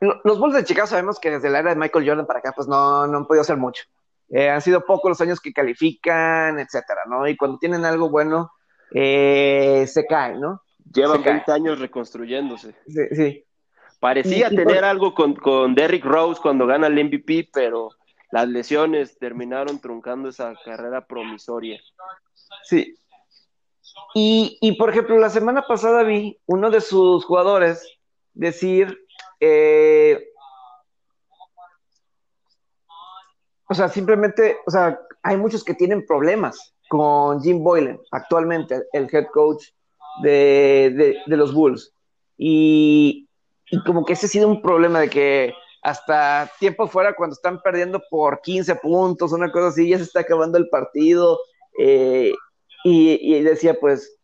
los 0.00 0.38
Bulls 0.38 0.54
de 0.54 0.64
Chicago 0.64 0.86
sabemos 0.86 1.18
que 1.18 1.30
desde 1.30 1.50
la 1.50 1.60
era 1.60 1.70
de 1.70 1.80
Michael 1.80 2.08
Jordan 2.08 2.26
para 2.26 2.38
acá, 2.38 2.52
pues 2.54 2.68
no, 2.68 3.06
no 3.06 3.18
han 3.18 3.26
podido 3.26 3.42
hacer 3.42 3.56
mucho. 3.56 3.84
Eh, 4.30 4.48
han 4.50 4.60
sido 4.60 4.84
pocos 4.84 5.10
los 5.10 5.20
años 5.20 5.40
que 5.40 5.52
califican, 5.52 6.58
etcétera, 6.58 7.02
¿no? 7.08 7.26
Y 7.26 7.36
cuando 7.36 7.58
tienen 7.58 7.84
algo 7.84 8.10
bueno, 8.10 8.52
eh, 8.92 9.86
se 9.88 10.06
caen, 10.06 10.40
¿no? 10.40 10.62
Llevan 10.92 11.22
20 11.22 11.50
años 11.52 11.78
reconstruyéndose. 11.78 12.74
Sí, 12.86 13.02
sí. 13.12 13.44
Parecía 14.00 14.48
tener 14.48 14.84
algo 14.84 15.14
con, 15.14 15.34
con 15.34 15.74
Derrick 15.74 16.04
Rose 16.04 16.40
cuando 16.40 16.66
gana 16.66 16.86
el 16.86 17.04
MVP, 17.04 17.48
pero 17.52 17.90
las 18.30 18.48
lesiones 18.48 19.18
terminaron 19.18 19.80
truncando 19.80 20.28
esa 20.28 20.54
carrera 20.64 21.06
promisoria. 21.06 21.80
Sí. 22.62 22.96
Y, 24.14 24.58
y 24.60 24.72
por 24.76 24.90
ejemplo, 24.90 25.18
la 25.18 25.30
semana 25.30 25.62
pasada 25.66 26.02
vi 26.04 26.38
uno 26.46 26.70
de 26.70 26.80
sus 26.80 27.24
jugadores 27.24 27.84
decir 28.34 28.96
eh, 29.40 30.28
o 33.68 33.74
sea, 33.74 33.88
simplemente, 33.88 34.58
o 34.66 34.70
sea, 34.70 34.98
hay 35.22 35.36
muchos 35.36 35.62
que 35.62 35.74
tienen 35.74 36.06
problemas 36.06 36.74
con 36.88 37.42
Jim 37.42 37.62
Boylan, 37.62 38.00
actualmente 38.10 38.82
el 38.92 39.08
head 39.12 39.26
coach 39.32 39.62
de, 40.22 41.16
los 41.26 41.52
Bulls. 41.52 41.92
Y, 42.36 43.28
como 43.84 44.04
que 44.04 44.14
ese 44.14 44.26
ha 44.26 44.30
sido 44.30 44.48
un 44.48 44.62
problema 44.62 45.00
de 45.00 45.10
que 45.10 45.54
hasta 45.82 46.50
tiempo 46.58 46.88
fuera, 46.88 47.14
cuando 47.14 47.34
están 47.34 47.60
perdiendo 47.60 48.00
por 48.10 48.40
15 48.40 48.76
puntos, 48.76 49.32
una 49.32 49.52
cosa 49.52 49.68
así, 49.68 49.88
ya 49.88 49.98
se 49.98 50.04
está 50.04 50.20
acabando 50.20 50.56
el 50.56 50.68
partido. 50.70 51.38
Eh, 51.78 52.32
y, 52.84 53.36
y, 53.36 53.42
decía, 53.42 53.78
pues, 53.78 54.18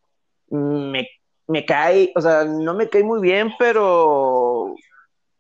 me, 0.49 1.07
me 1.47 1.67
cae, 1.67 2.13
o 2.17 2.21
sea, 2.21 2.45
no 2.45 2.75
me 2.75 2.89
cae 2.89 3.03
muy 3.03 3.21
bien, 3.21 3.53
pero 3.59 4.44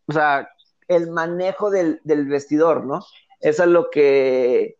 o 0.06 0.12
sea, 0.12 0.48
el 0.88 1.10
manejo 1.10 1.70
del, 1.70 2.00
vestidor, 2.04 2.84
¿no? 2.84 3.04
Eso 3.40 3.64
es 3.64 3.68
lo 3.68 3.90
que 3.90 4.76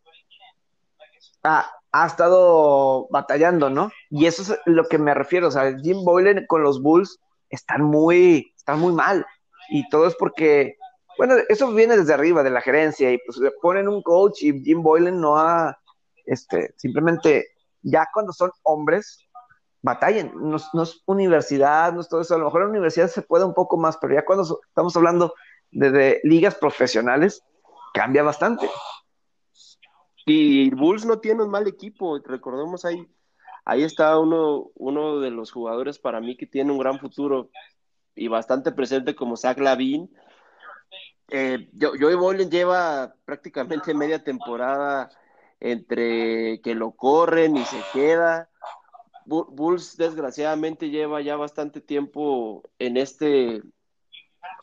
ha, 1.43 1.71
estado 2.07 3.07
batallando, 3.11 3.71
¿no? 3.71 3.91
Y 4.11 4.27
eso 4.27 4.43
es 4.43 4.59
lo 4.67 4.85
que 4.89 4.99
me 4.99 5.15
refiero, 5.15 5.49
o 5.49 5.51
sea, 5.51 5.77
Jim 5.79 6.05
Boylan 6.05 6.47
con 6.47 6.63
los 6.63 6.83
Bulls 6.83 7.21
están 7.51 7.83
muy, 7.83 8.53
están 8.57 8.81
muy 8.81 8.93
mal. 8.93 9.25
Y 9.71 9.89
todo 9.89 10.07
es 10.07 10.15
porque, 10.17 10.77
bueno, 11.17 11.35
eso 11.49 11.73
viene 11.73 11.97
desde 11.97 12.15
arriba, 12.15 12.43
de 12.43 12.51
la 12.51 12.61
gerencia, 12.61 13.11
y 13.13 13.19
pues 13.25 13.39
le 13.39 13.51
ponen 13.63 13.89
un 13.89 14.03
coach 14.03 14.43
y 14.43 14.61
Jim 14.63 14.83
Boylan 14.83 15.21
no 15.21 15.39
ha, 15.39 15.79
este, 16.27 16.75
simplemente, 16.77 17.49
ya 17.83 18.09
cuando 18.13 18.33
son 18.33 18.51
hombres, 18.63 19.25
batallen. 19.85 20.33
No, 20.35 20.57
es 20.57 21.03
universidad, 21.05 21.93
no 21.93 22.01
es 22.01 22.09
todo 22.09 22.23
eso. 22.23 22.35
A 22.35 22.39
lo 22.39 22.47
mejor 22.47 22.63
en 22.63 22.69
la 22.69 22.73
universidad 22.73 23.09
se 23.09 23.21
puede 23.21 23.45
un 23.45 23.53
poco 23.53 23.77
más, 23.77 23.99
pero 23.99 24.15
ya 24.15 24.25
cuando 24.25 24.61
estamos 24.67 24.97
hablando 24.97 25.35
de, 25.71 26.21
ligas 26.25 26.55
profesionales, 26.55 27.43
cambia 27.93 28.23
bastante. 28.23 28.69
Y 30.25 30.71
Bulls 30.71 31.05
no 31.05 31.19
tiene 31.19 31.43
un 31.43 31.51
mal 31.51 31.69
equipo, 31.69 32.19
recordemos 32.19 32.87
ahí, 32.87 33.07
ahí 33.67 33.83
está 33.83 34.19
uno, 34.19 34.71
uno 34.75 35.21
de 35.21 35.31
los 35.31 35.53
jugadores 35.53 35.99
para 35.99 36.19
mí 36.19 36.35
que 36.35 36.47
tiene 36.47 36.73
un 36.73 36.79
gran 36.79 36.99
futuro 36.99 37.51
y 38.15 38.29
bastante 38.29 38.73
presente 38.73 39.15
como 39.15 39.37
Zach 39.37 39.59
Lavin. 39.59 40.11
Eh, 41.29 41.69
Joey 41.79 42.15
Boylen 42.15 42.51
lleva 42.51 43.15
prácticamente 43.27 43.93
media 43.93 44.25
temporada 44.25 45.11
entre 45.61 46.63
que 46.63 46.75
lo 46.75 46.93
corren 46.93 47.59
y 47.59 47.65
se 47.67 47.81
queda, 47.93 48.49
Bulls 49.27 49.97
desgraciadamente 49.97 50.91
lleva 50.91 51.21
ya 51.23 51.37
bastante 51.37 51.81
tiempo 51.81 52.63
en 52.79 52.97
este 52.97 53.63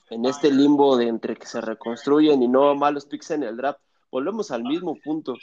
en 0.10 0.26
este 0.26 0.52
limbo 0.52 0.98
de 0.98 1.08
entre 1.08 1.36
que 1.36 1.48
se 1.48 1.62
reconstruyen 1.62 2.44
y 2.44 2.48
no 2.48 2.76
malos 2.76 3.06
picks 3.06 3.32
en 3.32 3.44
el 3.44 3.56
draft. 3.56 3.80
Volvemos 4.12 4.52
al 4.52 4.64
mismo 4.64 4.96
punto. 5.02 5.36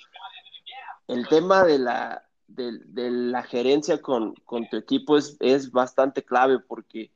El 1.07 1.27
tema 1.27 1.65
de 1.65 1.79
la, 1.79 2.29
de, 2.47 3.11
la 3.11 3.43
gerencia 3.43 4.03
con, 4.03 4.35
tu 4.71 4.77
equipo 4.77 5.17
es, 5.17 5.39
es, 5.41 5.71
bastante 5.71 6.23
clave 6.23 6.59
porque 6.59 7.11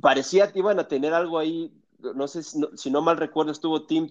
parecía 0.00 0.50
que 0.50 0.58
iban 0.58 0.80
a 0.80 0.88
tener 0.88 1.14
algo 1.14 1.38
ahí, 1.38 1.72
no 1.98 2.26
sé 2.26 2.42
si 2.42 2.90
no, 2.90 3.02
mal 3.02 3.16
recuerdo, 3.16 3.52
estuvo 3.52 3.86
Tim 3.86 4.08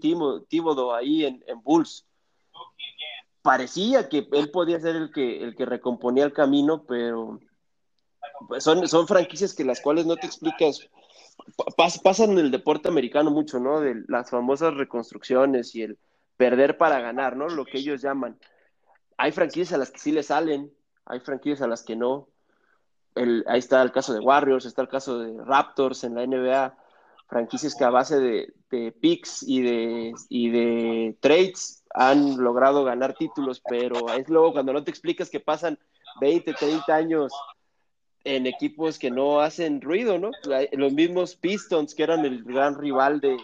Tíbodo 0.47 0.95
ahí 0.95 1.25
en, 1.25 1.43
en 1.47 1.62
Bulls 1.62 2.08
parecía 3.41 4.10
que 4.10 4.28
él 4.32 4.52
podía 4.52 4.80
ser 4.80 4.95
el 4.95 5.12
que, 5.12 5.43
el 5.43 5.56
que 5.56 5.65
recomponía 5.65 6.25
el 6.25 6.34
camino, 6.34 6.84
pero 6.86 7.39
son, 8.60 8.88
son 8.88 9.08
franquicias 9.08 9.54
que 9.54 9.63
las 9.63 9.82
cuales 9.82 10.06
no 10.06 10.15
te 10.17 10.28
explicas. 10.28 10.88
pasan 12.04 12.32
en 12.32 12.39
el 12.39 12.52
deporte 12.52 12.89
americano 12.89 13.32
mucho, 13.32 13.60
¿no? 13.60 13.80
De 13.80 14.04
las 14.08 14.30
famosas 14.30 14.73
reconstrucciones 14.75 15.75
y 15.75 15.84
el 15.84 15.97
perder 16.38 16.78
para 16.78 16.99
ganar, 16.99 17.36
¿no? 17.36 17.47
Lo 17.47 17.65
que 17.65 17.80
ellos 17.80 18.02
llaman. 18.02 18.38
Hay 19.17 19.32
franquicias 19.32 19.73
a 19.73 19.78
las 19.78 19.91
que 19.91 19.99
sí 19.99 20.12
le 20.12 20.23
salen, 20.23 20.71
hay 21.06 21.19
franquicias 21.19 21.62
a 21.62 21.67
las 21.67 21.84
que 21.84 21.95
no. 21.95 22.30
El, 23.15 23.43
ahí 23.47 23.60
está 23.60 23.82
el 23.82 23.91
caso 23.91 24.13
de 24.13 24.19
Warriors, 24.19 24.65
está 24.65 24.82
el 24.82 24.88
caso 24.88 25.19
de 25.19 25.43
Raptors 25.43 26.04
en 26.04 26.15
la 26.15 26.25
NBA, 26.25 26.78
franquicias 27.28 27.75
que 27.75 27.84
a 27.84 27.89
base 27.89 28.19
de, 28.19 28.54
de 28.69 28.91
picks 28.91 29.43
y 29.43 29.62
de, 29.62 30.13
y 30.30 30.49
de 30.49 31.17
trades 31.19 31.78
han 31.93 32.38
logrado 32.38 32.84
ganar 32.84 33.13
títulos, 33.13 33.62
pero 33.67 34.10
es 34.13 34.30
luego 34.30 34.54
cuando 34.54 34.73
no 34.73 34.84
te 34.84 34.91
explicas 34.91 35.30
que 35.30 35.39
pasan 35.39 35.80
20, 36.21 36.54
30 36.54 36.93
años 36.93 37.34
en 38.23 38.45
equipos 38.45 38.99
que 38.99 39.10
no 39.10 39.39
hacen 39.39 39.82
ruido, 39.82 40.19
¿no? 40.19 40.32
Los 40.73 40.93
mismos 40.93 41.36
Pistons, 41.36 41.95
que 41.95 42.04
eran 42.04 42.25
el 42.25 42.43
gran 42.43 42.75
rival 42.75 43.21
de, 43.21 43.38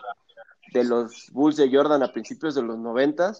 los 0.84 1.32
Bulls 1.32 1.56
de 1.56 1.72
Jordan 1.72 2.04
a 2.04 2.12
principios 2.12 2.56
de 2.56 2.62
los 2.62 2.78
90, 2.78 3.34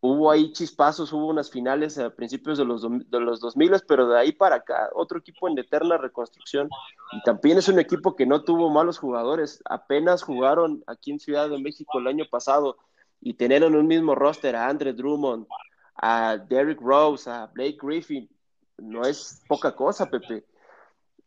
hubo 0.00 0.30
ahí 0.30 0.52
chispazos, 0.52 1.12
hubo 1.12 1.28
unas 1.28 1.50
finales 1.50 1.96
a 1.98 2.10
principios 2.10 2.58
de 2.58 2.64
los, 2.64 2.82
de 2.82 3.20
los 3.20 3.40
2000, 3.40 3.82
pero 3.86 4.08
de 4.08 4.18
ahí 4.18 4.32
para 4.32 4.56
acá, 4.56 4.90
otro 4.94 5.18
equipo 5.18 5.48
en 5.48 5.58
eterna 5.58 5.96
reconstrucción. 5.96 6.68
Y 7.12 7.22
también 7.22 7.58
es 7.58 7.68
un 7.68 7.78
equipo 7.78 8.16
que 8.16 8.26
no 8.26 8.42
tuvo 8.42 8.68
malos 8.68 8.98
jugadores, 8.98 9.62
apenas 9.64 10.22
jugaron 10.22 10.82
aquí 10.86 11.12
en 11.12 11.20
Ciudad 11.20 11.48
de 11.48 11.58
México 11.58 11.98
el 11.98 12.08
año 12.08 12.24
pasado 12.28 12.76
y 13.26 13.34
tener 13.34 13.64
en 13.64 13.74
un 13.74 13.88
mismo 13.88 14.14
roster 14.14 14.54
a 14.54 14.68
Andre 14.68 14.92
Drummond, 14.92 15.48
a 15.96 16.36
Derrick 16.36 16.80
Rose, 16.80 17.28
a 17.28 17.46
Blake 17.46 17.76
Griffin, 17.82 18.30
no 18.78 19.02
es 19.02 19.42
poca 19.48 19.74
cosa, 19.74 20.08
Pepe. 20.08 20.44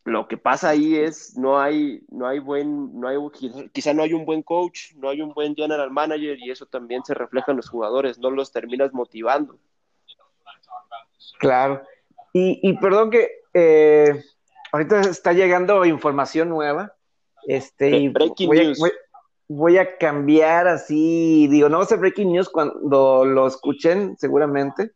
Lo 0.05 0.25
que 0.25 0.37
pasa 0.37 0.69
ahí 0.69 0.95
es 0.95 1.37
no 1.37 1.59
hay 1.59 2.01
no 2.09 2.25
hay 2.25 2.39
buen 2.39 2.97
no 2.97 3.09
hay 3.09 3.17
quizá 3.73 3.93
no 3.93 4.03
hay 4.03 4.13
un 4.13 4.25
buen 4.25 4.43
coach, 4.43 4.93
no 4.95 5.09
hay 5.09 5.21
un 5.21 5.33
buen 5.33 5.53
general 5.53 5.91
manager 5.91 6.39
y 6.39 6.49
eso 6.49 6.65
también 6.65 7.03
se 7.03 7.13
refleja 7.13 7.51
en 7.51 7.57
los 7.57 7.67
jugadores, 7.67 8.17
no 8.17 8.31
los 8.31 8.53
terminas 8.53 8.93
motivando. 8.93 9.59
Claro. 11.37 11.81
Y, 12.31 12.77
perdón 12.77 13.09
que 13.09 13.29
eh, 13.53 14.23
ahorita 14.71 15.01
está 15.01 15.33
llegando 15.33 15.83
información 15.83 16.47
nueva. 16.47 16.95
Este, 17.45 17.89
y 17.89 18.07
Breaking 18.07 18.51
news 18.51 18.79
voy 18.79 18.91
a 19.77 19.97
cambiar 19.97 20.67
así, 20.67 21.47
digo, 21.47 21.69
no 21.69 21.77
va 21.77 21.83
a 21.83 21.87
ser 21.87 21.99
breaking 21.99 22.31
news 22.31 22.49
cuando 22.49 23.25
lo 23.25 23.47
escuchen, 23.47 24.15
seguramente, 24.17 24.91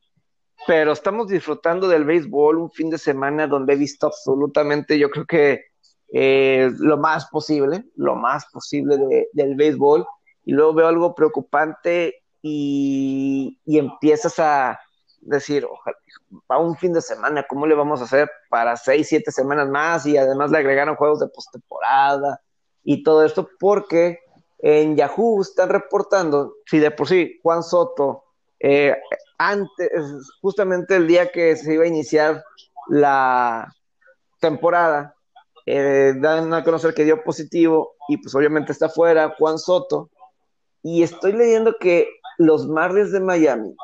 pero 0.67 0.91
estamos 0.91 1.27
disfrutando 1.27 1.87
del 1.87 2.05
béisbol 2.05 2.57
un 2.57 2.71
fin 2.71 2.89
de 2.89 2.97
semana 2.97 3.47
donde 3.47 3.73
he 3.73 3.77
visto 3.77 4.07
absolutamente, 4.07 4.99
yo 4.99 5.09
creo 5.09 5.25
que 5.25 5.65
eh, 6.13 6.69
lo 6.77 6.97
más 6.97 7.25
posible, 7.27 7.85
lo 7.95 8.15
más 8.15 8.45
posible 8.51 8.97
del 9.33 9.55
béisbol, 9.55 10.05
y 10.45 10.51
luego 10.53 10.73
veo 10.73 10.87
algo 10.87 11.15
preocupante 11.15 12.23
y, 12.41 13.59
empiezas 13.65 14.37
a, 14.37 14.79
decir, 15.21 15.65
ojalá, 15.65 15.97
para 16.45 16.59
un 16.59 16.75
fin 16.75 16.93
de 16.93 17.01
semana, 17.01 17.45
¿cómo 17.49 17.65
le 17.65 17.75
vamos 17.75 18.01
a 18.01 18.03
hacer 18.03 18.29
para 18.49 18.75
seis, 18.75 19.07
siete 19.07 19.31
semanas 19.31 19.69
más? 19.69 20.05
Y 20.05 20.17
además 20.17 20.51
le 20.51 20.57
agregaron 20.57 20.97
juegos 20.97 21.21
de 21.21 21.29
postemporada 21.29 22.41
y 22.83 23.03
todo 23.03 23.23
esto, 23.23 23.49
porque 23.57 24.19
en 24.65 24.95
Yahoo 24.95 25.41
están 25.41 25.67
reportando, 25.67 26.55
si 26.65 26.79
de 26.79 26.89
por 26.89 27.09
sí 27.09 27.37
Juan 27.43 27.63
Soto, 27.63 28.23
eh, 28.61 28.95
antes, 29.37 29.91
justamente 30.41 30.95
el 30.95 31.05
día 31.05 31.33
que 31.33 31.57
se 31.57 31.73
iba 31.73 31.83
a 31.83 31.87
iniciar 31.87 32.41
la 32.87 33.75
temporada, 34.39 35.15
eh, 35.65 36.13
dan 36.15 36.53
a 36.53 36.63
conocer 36.63 36.93
que 36.93 37.03
dio 37.03 37.25
positivo 37.25 37.95
y 38.07 38.15
pues 38.17 38.33
obviamente 38.35 38.71
está 38.71 38.87
fuera 38.87 39.35
Juan 39.37 39.59
Soto. 39.59 40.09
Y 40.81 41.03
estoy 41.03 41.33
leyendo 41.33 41.75
que 41.77 42.07
los 42.37 42.65
Marlins 42.65 43.11
de 43.11 43.19
Miami 43.19 43.75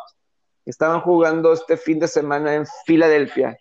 estaban 0.65 1.02
jugando 1.02 1.52
este 1.52 1.76
fin 1.76 2.00
de 2.00 2.08
semana 2.08 2.56
en 2.56 2.65
Filadelfia. 2.86 3.58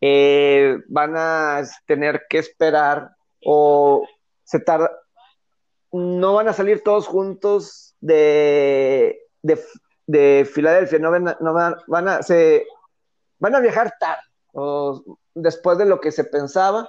Eh, 0.00 0.78
van 0.86 1.14
a 1.16 1.62
tener 1.86 2.22
que 2.28 2.38
esperar 2.38 3.10
o 3.44 4.06
se 4.44 4.60
tarda, 4.60 5.01
no 5.92 6.34
van 6.34 6.48
a 6.48 6.52
salir 6.52 6.82
todos 6.82 7.06
juntos 7.06 7.94
de, 8.00 9.20
de, 9.42 10.50
Filadelfia, 10.52 10.98
no, 10.98 11.10
van, 11.10 11.36
no 11.40 11.54
van, 11.86 12.08
a, 12.08 12.22
se, 12.22 12.66
van 13.38 13.54
a 13.54 13.60
viajar 13.60 13.94
tarde, 14.00 14.22
o 14.52 15.18
después 15.34 15.78
de 15.78 15.86
lo 15.86 16.00
que 16.00 16.10
se 16.10 16.24
pensaba, 16.24 16.88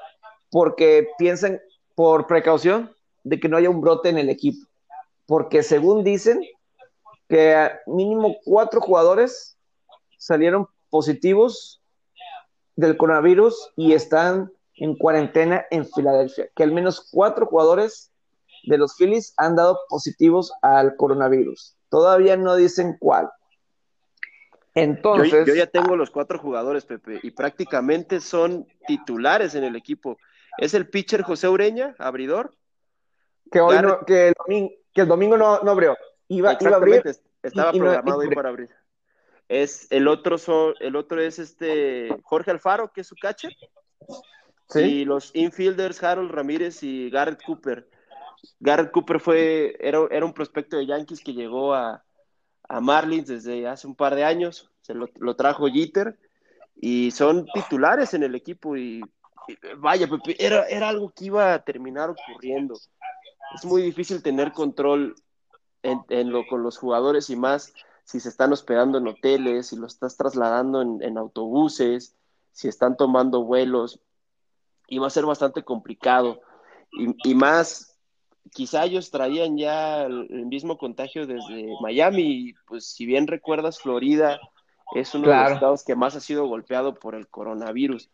porque 0.50 1.08
piensan 1.18 1.60
por 1.96 2.28
precaución 2.28 2.96
de 3.24 3.40
que 3.40 3.50
no 3.50 3.58
haya 3.58 3.70
un 3.70 3.82
brote 3.82 4.10
en 4.10 4.18
el 4.18 4.30
equipo, 4.30 4.66
porque 5.26 5.64
según 5.64 6.04
dicen 6.04 6.42
que 7.28 7.72
mínimo 7.86 8.38
cuatro 8.44 8.82
jugadores 8.82 9.58
salieron 10.18 10.68
positivos 10.90 11.82
del 12.76 12.98
coronavirus 12.98 13.72
y 13.76 13.94
están 13.94 14.52
en 14.76 14.96
cuarentena 14.96 15.66
en 15.70 15.86
Filadelfia, 15.86 16.50
que 16.56 16.64
al 16.64 16.72
menos 16.72 17.10
cuatro 17.12 17.46
jugadores 17.46 18.13
de 18.64 18.78
los 18.78 18.96
Phillies 18.98 19.34
han 19.38 19.56
dado 19.56 19.80
positivos 19.90 20.54
al 20.62 20.96
coronavirus. 20.96 21.76
Todavía 21.90 22.38
no 22.38 22.56
dicen 22.56 22.98
cuál. 23.00 23.30
Entonces. 24.74 25.46
Yo, 25.46 25.54
ya 25.54 25.68
tengo 25.68 25.96
los 25.96 26.10
cuatro 26.10 26.40
jugadores, 26.40 26.86
Pepe, 26.86 27.20
y 27.22 27.32
prácticamente 27.32 28.20
son 28.20 28.66
titulares 28.88 29.56
en 29.56 29.64
el 29.64 29.76
equipo. 29.76 30.18
Es 30.58 30.74
el 30.74 30.90
pitcher 30.90 31.22
José 31.22 31.48
Ureña, 31.48 31.96
abridor. 32.00 32.56
Que 33.52 33.62
hoy 33.62 33.78
que, 34.08 34.30
el 34.30 34.34
domingo, 34.34 34.72
que 34.94 35.02
el 35.02 35.08
domingo 35.08 35.38
no, 35.38 35.60
no 35.62 35.72
abrió. 35.72 35.96
Iba, 36.28 36.58
iba 36.60 36.72
a 36.72 36.76
abrir. 36.76 37.04
Estaba 37.44 37.72
programado 37.72 38.22
para 38.34 38.50
abrir. 38.50 38.70
Es 39.50 39.88
el 39.92 40.08
otro, 40.08 40.38
el 40.80 40.96
otro 40.96 41.22
es 41.22 41.38
este 41.38 42.10
Jorge 42.24 42.52
Alfaro, 42.52 42.92
que 42.92 43.02
es 43.02 43.08
su 43.08 43.16
catcher. 43.16 43.54
Y 44.76 45.06
los 45.06 45.30
infielders 45.36 46.02
Harold 46.02 46.32
Ramírez 46.32 46.82
y 46.82 47.10
Garrett 47.12 47.44
Cooper. 47.44 47.88
Garrett 48.60 48.92
Cooper 48.92 49.20
fue, 49.20 49.78
era, 49.80 50.00
era 50.12 50.26
un 50.26 50.34
prospecto 50.34 50.78
de 50.78 50.86
Yankees 50.86 51.22
que 51.22 51.34
llegó 51.34 51.74
a, 51.74 52.04
a 52.68 52.82
Marlins 52.82 53.28
desde 53.28 53.68
hace 53.68 53.88
un 53.88 53.96
par 53.96 54.16
de 54.16 54.24
años, 54.24 54.70
se 54.82 54.94
lo, 54.94 55.36
trajo 55.36 55.68
Jeter 55.68 56.18
y 56.76 57.12
son 57.12 57.46
titulares 57.54 58.14
en 58.14 58.24
el 58.24 58.36
equipo 58.36 58.76
y, 58.76 59.02
vaya, 59.78 60.08
era, 60.38 60.66
era 60.68 60.90
algo 60.90 61.12
que 61.12 61.26
iba 61.26 61.54
a 61.54 61.64
terminar 61.64 62.10
ocurriendo. 62.10 62.76
Es 63.56 63.66
muy 63.66 63.82
difícil 63.82 64.22
tener 64.24 64.52
control 64.52 65.16
en, 65.84 66.32
lo, 66.32 66.46
con 66.48 66.64
los 66.64 66.78
jugadores 66.78 67.30
y 67.30 67.36
más 67.36 67.74
si 68.06 68.20
se 68.20 68.30
están 68.30 68.52
hospedando 68.52 68.98
en 68.98 69.08
hoteles, 69.08 69.68
si 69.68 69.78
lo 69.78 69.88
estás 69.88 70.18
trasladando 70.18 70.82
en, 70.82 71.18
autobuses, 71.18 72.16
si 72.52 72.68
están 72.68 72.98
tomando 72.98 73.44
vuelos, 73.44 74.02
y 74.88 74.98
va 74.98 75.08
a 75.08 75.12
ser 75.12 75.26
bastante 75.26 75.64
complicado. 75.64 76.42
Y 76.92 77.34
más 77.34 77.93
quizá 78.52 78.86
ellos 78.86 79.12
traían 79.12 79.58
ya 79.58 80.04
el, 80.04 80.46
mismo 80.46 80.78
contagio 80.78 81.26
desde 81.26 81.68
Miami, 81.82 82.54
pues 82.68 82.86
si 82.86 83.06
bien 83.06 83.28
recuerdas, 83.28 83.80
Florida 83.80 84.40
es 84.94 85.14
uno 85.16 85.30
de 85.30 85.36
los 85.36 85.52
estados 85.52 85.84
que 85.84 85.96
más 85.96 86.16
ha 86.16 86.20
sido 86.20 86.46
golpeado 86.48 86.94
por 86.96 87.16
el 87.16 87.28
coronavirus. 87.28 88.10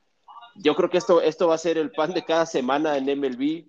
Yo 0.56 0.76
creo 0.76 0.90
que 0.90 0.98
esto, 0.98 1.22
esto 1.22 1.48
va 1.48 1.56
a 1.56 1.60
ser 1.60 1.78
el 1.78 1.92
pan 1.92 2.14
de 2.14 2.24
cada 2.24 2.46
semana 2.46 2.98
en 2.98 3.06
MLB, 3.06 3.66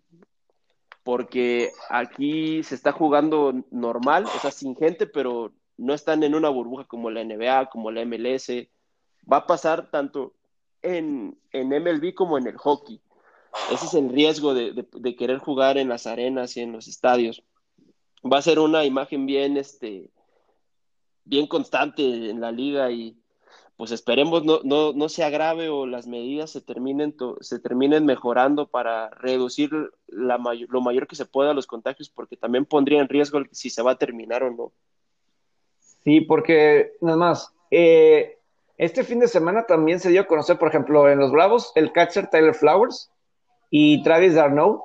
porque 1.02 1.70
aquí 1.88 2.62
se 2.62 2.74
está 2.74 2.92
jugando 2.92 3.52
normal, 3.70 4.24
o 4.24 4.38
sea, 4.40 4.50
sin 4.50 4.76
gente, 4.76 5.06
pero 5.06 5.52
no 5.76 5.94
están 5.94 6.22
en 6.22 6.34
una 6.34 6.50
burbuja 6.50 6.84
como 6.84 7.10
la 7.10 7.24
NBA, 7.24 7.70
como 7.70 7.90
la 7.90 8.04
MLS. 8.04 8.50
Va 9.30 9.38
a 9.38 9.46
pasar 9.46 9.90
tanto 9.90 10.34
en, 10.82 11.38
en 11.52 11.68
MLB 11.68 12.14
como 12.14 12.38
en 12.38 12.46
el 12.46 12.56
hockey. 12.56 13.00
Ese 13.72 13.86
es 13.86 13.94
el 13.94 14.08
riesgo 14.10 14.54
de, 14.54 15.16
querer 15.16 15.38
jugar 15.38 15.78
en 15.78 15.88
las 15.88 16.06
arenas 16.06 16.56
y 16.56 16.60
en 16.60 16.72
los 16.72 16.88
estadios. 16.88 17.42
Va 18.24 18.38
a 18.38 18.42
ser 18.42 18.58
una 18.58 18.84
imagen 18.84 19.26
bien, 19.26 19.56
este, 19.56 20.10
bien 21.24 21.46
constante 21.46 22.30
en 22.30 22.40
la 22.40 22.52
liga 22.52 22.90
y 22.90 23.16
pues 23.76 23.92
esperemos 23.92 24.44
no, 24.44 24.60
no, 24.62 24.92
no 24.92 25.08
se 25.08 25.24
agrave 25.24 25.70
o 25.70 25.86
las 25.86 26.06
medidas 26.06 26.50
se 26.50 26.60
terminen, 26.60 27.16
se 27.40 27.58
terminen 27.58 28.04
mejorando 28.04 28.66
para 28.66 29.08
reducir 29.08 29.70
la 30.06 30.38
lo 30.68 30.80
mayor 30.82 31.06
que 31.06 31.16
se 31.16 31.24
pueda 31.24 31.54
los 31.54 31.66
contagios 31.66 32.10
porque 32.10 32.36
también 32.36 32.66
pondría 32.66 33.00
en 33.00 33.08
riesgo 33.08 33.40
si 33.52 33.70
se 33.70 33.80
va 33.80 33.92
a 33.92 33.98
terminar 33.98 34.42
o 34.42 34.50
no. 34.50 34.72
Sí, 36.04 36.20
porque 36.20 36.92
nada 37.00 37.16
más, 37.16 37.54
eh, 37.70 38.38
este 38.76 39.02
fin 39.02 39.18
de 39.18 39.28
semana 39.28 39.64
también 39.64 39.98
se 39.98 40.10
dio 40.10 40.22
a 40.22 40.26
conocer, 40.26 40.58
por 40.58 40.68
ejemplo, 40.68 41.08
en 41.08 41.18
los 41.18 41.30
Bravos, 41.30 41.72
el 41.74 41.92
catcher 41.92 42.28
Tyler 42.28 42.54
Flowers 42.54 43.10
y 43.70 44.02
Travis 44.02 44.34
Darno 44.34 44.82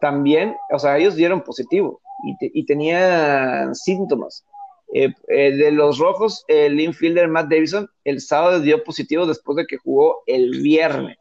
también, 0.00 0.56
o 0.72 0.78
sea, 0.78 0.98
ellos 0.98 1.14
dieron 1.14 1.42
positivo 1.42 2.00
y, 2.40 2.64
tenían 2.64 3.74
síntomas. 3.74 4.44
Eh, 4.94 5.14
eh, 5.28 5.52
de 5.52 5.70
los 5.70 5.98
rojos, 5.98 6.44
el 6.48 6.78
infielder 6.78 7.28
Matt 7.28 7.48
Davison 7.48 7.88
el 8.04 8.20
sábado 8.20 8.60
dio 8.60 8.84
positivo 8.84 9.26
después 9.26 9.56
de 9.56 9.66
que 9.66 9.78
jugó 9.78 10.22
el 10.26 10.60
viernes. 10.60 11.16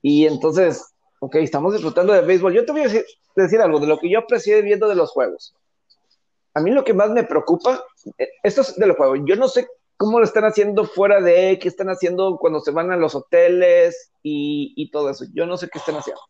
Y 0.00 0.26
entonces, 0.26 0.94
ok, 1.20 1.36
estamos 1.36 1.74
disfrutando 1.74 2.12
de 2.12 2.22
béisbol. 2.22 2.54
Yo 2.54 2.64
te 2.64 2.72
voy 2.72 2.82
a 2.82 2.84
decir, 2.84 3.04
decir 3.36 3.60
algo 3.60 3.80
de 3.80 3.86
lo 3.86 3.98
que 3.98 4.08
yo 4.08 4.20
aprecié 4.20 4.62
viendo 4.62 4.88
de 4.88 4.94
los 4.94 5.10
juegos. 5.10 5.54
A 6.54 6.60
mí 6.60 6.70
lo 6.70 6.84
que 6.84 6.94
más 6.94 7.10
me 7.10 7.24
preocupa, 7.24 7.84
eh, 8.16 8.28
esto 8.42 8.62
es 8.62 8.76
de 8.76 8.86
los 8.86 8.96
juegos. 8.96 9.20
Yo 9.26 9.36
no 9.36 9.48
sé 9.48 9.66
cómo 9.98 10.20
lo 10.20 10.24
están 10.24 10.44
haciendo 10.44 10.84
fuera 10.84 11.20
de, 11.20 11.58
qué 11.60 11.68
están 11.68 11.88
haciendo 11.88 12.38
cuando 12.38 12.60
se 12.60 12.70
van 12.70 12.92
a 12.92 12.96
los 12.96 13.14
hoteles 13.14 14.12
y, 14.22 14.90
todo 14.90 15.10
eso. 15.10 15.24
Yo 15.34 15.44
no 15.44 15.56
sé 15.56 15.68
qué 15.68 15.78
están 15.78 15.96
haciendo. 15.96 16.22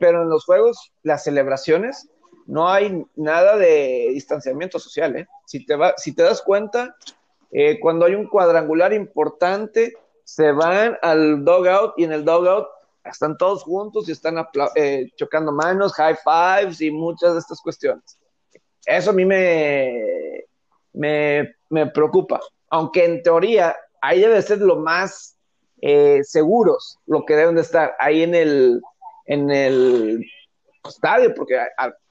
Pero 0.00 0.22
en 0.22 0.30
los 0.30 0.44
juegos, 0.44 0.92
las 1.02 1.22
celebraciones, 1.22 2.08
no 2.46 2.68
hay 2.68 3.04
nada 3.14 3.56
de 3.56 4.08
distanciamiento 4.12 4.78
social. 4.78 5.16
¿eh? 5.16 5.26
Si, 5.44 5.64
te 5.66 5.76
va, 5.76 5.94
si 5.96 6.14
te 6.14 6.22
das 6.22 6.40
cuenta, 6.42 6.96
eh, 7.52 7.78
cuando 7.78 8.06
hay 8.06 8.14
un 8.14 8.26
cuadrangular 8.26 8.92
importante, 8.94 9.92
se 10.24 10.52
van 10.52 10.96
al 11.02 11.44
dogout 11.44 11.92
y 11.98 12.04
en 12.04 12.12
el 12.12 12.24
dogout 12.24 12.66
están 13.04 13.36
todos 13.36 13.64
juntos 13.64 14.08
y 14.08 14.12
están 14.12 14.36
eh, 14.76 15.10
chocando 15.16 15.52
manos, 15.52 15.92
high 15.92 16.16
fives 16.24 16.80
y 16.80 16.90
muchas 16.90 17.34
de 17.34 17.40
estas 17.40 17.60
cuestiones. 17.60 18.18
Eso 18.86 19.10
a 19.10 19.12
mí 19.12 19.26
me, 19.26 20.46
me, 20.94 21.54
me 21.68 21.86
preocupa 21.88 22.40
aunque 22.74 23.04
en 23.04 23.22
teoría 23.22 23.76
ahí 24.02 24.20
debe 24.20 24.42
ser 24.42 24.58
lo 24.58 24.74
más 24.74 25.38
eh, 25.80 26.22
seguros, 26.24 26.98
lo 27.06 27.24
que 27.24 27.36
deben 27.36 27.54
de 27.54 27.60
estar 27.60 27.94
ahí 28.00 28.24
en 28.24 28.34
el, 28.34 28.82
en 29.26 29.48
el 29.48 30.24
estadio, 30.84 31.32
porque 31.36 31.56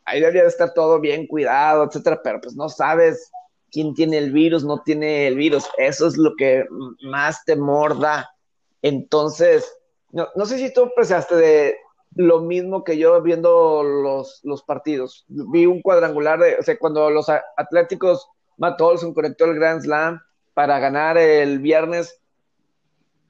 ahí 0.05 0.21
debería 0.21 0.43
de 0.43 0.47
estar 0.47 0.73
todo 0.73 1.01
bien 1.01 1.27
cuidado, 1.27 1.83
etcétera, 1.83 2.21
pero 2.23 2.39
pues 2.39 2.55
no 2.55 2.69
sabes 2.69 3.29
quién 3.73 3.93
tiene 3.93 4.17
el 4.19 4.31
virus, 4.31 4.63
no 4.63 4.81
tiene 4.83 5.27
el 5.27 5.35
virus, 5.35 5.67
eso 5.77 6.07
es 6.07 6.15
lo 6.15 6.33
que 6.37 6.63
más 7.01 7.43
temor 7.43 7.99
da. 7.99 8.33
Entonces, 8.81 9.69
no, 10.11 10.29
no 10.33 10.45
sé 10.45 10.59
si 10.59 10.71
tú 10.71 10.83
apreciaste 10.83 11.35
de 11.35 11.75
lo 12.15 12.39
mismo 12.39 12.85
que 12.85 12.97
yo 12.97 13.21
viendo 13.21 13.83
los, 13.83 14.39
los 14.43 14.63
partidos. 14.63 15.25
Vi 15.27 15.65
un 15.65 15.81
cuadrangular 15.81 16.39
de, 16.39 16.55
o 16.55 16.63
sea, 16.63 16.79
cuando 16.79 17.09
los 17.09 17.27
Atléticos, 17.57 18.29
Matt 18.55 18.79
Olson 18.79 19.13
conectó 19.13 19.43
el 19.43 19.55
Grand 19.55 19.81
Slam, 19.81 20.21
para 20.53 20.79
ganar 20.79 21.17
el 21.17 21.59
viernes, 21.59 22.19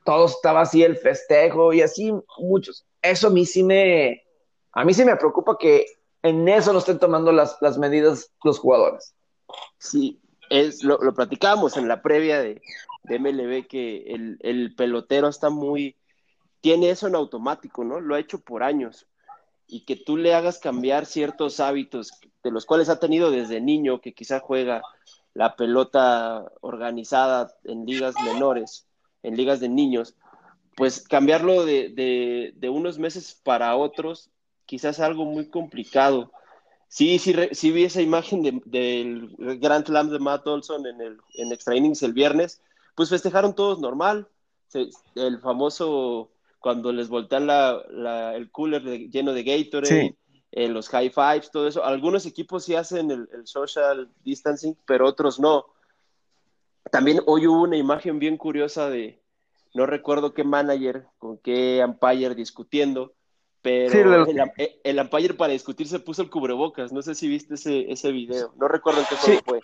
todo 0.03 0.26
estaba 0.26 0.61
así, 0.61 0.84
el 0.84 0.97
festejo 0.97 1.74
y 1.74 1.82
así 1.82 2.13
muchos. 2.38 2.86
Eso 3.01 3.28
a 3.28 3.32
mí 3.32 3.45
sí 3.45 3.63
me, 3.63 4.24
a 4.74 4.84
mí 4.84 4.93
sí 4.93 5.05
me 5.05 5.15
preocupa 5.15 5.57
que 5.57 5.86
en 6.21 6.47
eso 6.47 6.74
no 6.74 6.80
estén 6.80 6.99
tomando 6.99 7.32
las, 7.32 7.57
las 7.61 7.78
medidas 7.78 8.32
los 8.43 8.59
jugadores. 8.59 9.13
Sí, 9.78 10.19
es, 10.49 10.84
lo, 10.84 10.97
lo 10.97 11.13
platicábamos 11.13 11.78
en 11.78 11.88
la 11.88 12.01
previa 12.01 12.41
de, 12.41 12.61
de 13.03 13.19
MLB 13.19 13.67
que 13.67 14.03
el, 14.07 14.38
el, 14.41 14.76
pelotero 14.76 15.28
está 15.28 15.49
muy, 15.49 15.95
tiene 16.61 16.89
eso 16.89 17.07
en 17.07 17.15
automático, 17.15 17.84
¿no? 17.84 17.99
Lo 17.99 18.15
ha 18.15 18.19
hecho 18.19 18.39
por 18.39 18.63
años. 18.63 19.07
Y 19.67 19.86
que 19.86 19.95
tú 19.95 20.17
le 20.17 20.34
hagas 20.34 20.59
cambiar 20.59 21.05
ciertos 21.05 21.59
hábitos 21.59 22.11
de 22.43 22.51
los 22.51 22.65
cuales 22.65 22.89
ha 22.89 22.99
tenido 22.99 23.32
desde 23.32 23.61
niño, 23.61 24.01
que 24.01 24.13
quizá 24.13 24.39
juega 24.39 24.82
la 25.34 25.55
pelota 25.55 26.51
organizada 26.61 27.53
en 27.63 27.86
ligas 27.86 28.15
menores, 28.23 28.88
en 29.23 29.36
ligas 29.36 29.59
de 29.59 29.69
niños, 29.69 30.15
pues 30.75 31.01
cambiarlo 31.07 31.65
de, 31.65 32.53
unos 32.69 32.99
meses 32.99 33.39
para 33.43 33.75
otros 33.75 34.29
quizás 34.65 34.99
algo 34.99 35.25
muy 35.25 35.49
complicado. 35.49 36.31
Sí, 36.88 37.17
sí, 37.17 37.36
sí 37.51 37.71
vi 37.71 37.86
esa 37.86 38.01
imagen 38.01 38.61
del 38.65 39.36
Grand 39.59 39.86
Slam 39.86 40.09
de 40.09 40.19
Matt 40.19 40.45
Olson 40.45 40.86
en, 40.86 41.01
el, 41.01 41.17
en 41.36 41.51
Extra 41.51 41.75
Innings 41.75 42.03
el 42.03 42.13
viernes, 42.13 42.61
pues 42.95 43.09
festejaron 43.09 43.55
todos 43.55 43.79
normal. 43.79 44.27
el 45.15 45.39
famoso 45.39 46.29
cuando 46.59 46.93
les 46.93 47.09
voltean 47.09 47.47
la, 47.47 48.34
el 48.36 48.49
cooler 48.51 48.84
lleno 49.09 49.34
de 49.34 49.43
Gatorade, 49.43 50.15
eh, 50.55 50.69
los 50.69 50.87
high 50.89 51.09
fives, 51.09 51.49
todo 51.49 51.67
eso. 51.67 51.83
Algunos 51.83 52.27
equipos 52.27 52.63
sí 52.63 52.75
hacen 52.75 53.09
el, 53.09 53.27
social 53.45 54.11
distancing, 54.23 54.77
pero 54.85 55.07
otros 55.07 55.39
no. 55.39 55.65
También 56.91 57.21
hoy 57.25 57.47
hubo 57.47 57.63
una 57.63 57.75
imagen 57.75 58.19
bien 58.19 58.37
curiosa 58.37 58.87
de, 58.87 59.19
no 59.73 59.87
recuerdo 59.87 60.35
qué 60.35 60.43
manager 60.43 61.07
con 61.17 61.39
qué 61.39 61.83
umpire 61.83 62.35
discutiendo, 62.35 63.15
pero 63.63 64.25
el, 64.25 64.51
el, 64.83 64.99
umpire 64.99 65.33
para 65.33 65.53
discutir 65.53 65.87
se 65.87 65.99
puso 65.99 66.21
el 66.21 66.29
cubrebocas. 66.29 66.91
No 66.93 67.01
sé 67.01 67.15
si 67.15 67.27
viste 67.27 67.55
ese, 67.55 67.91
ese 67.91 68.11
video. 68.11 68.53
No 68.55 68.67
recuerdo 68.67 68.99
en 68.99 69.07
qué 69.07 69.41
fue. 69.43 69.59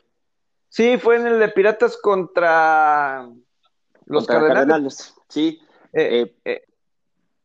Sí, 0.70 0.98
fue 0.98 1.18
en 1.18 1.28
el 1.28 1.40
de 1.40 1.50
Piratas 1.50 1.98
contra 1.98 3.30
los 4.06 4.26
Cardenales. 4.26 5.14
Sí. 5.28 5.60
Eh, 5.94 6.24
eh, 6.24 6.36
eh 6.46 6.64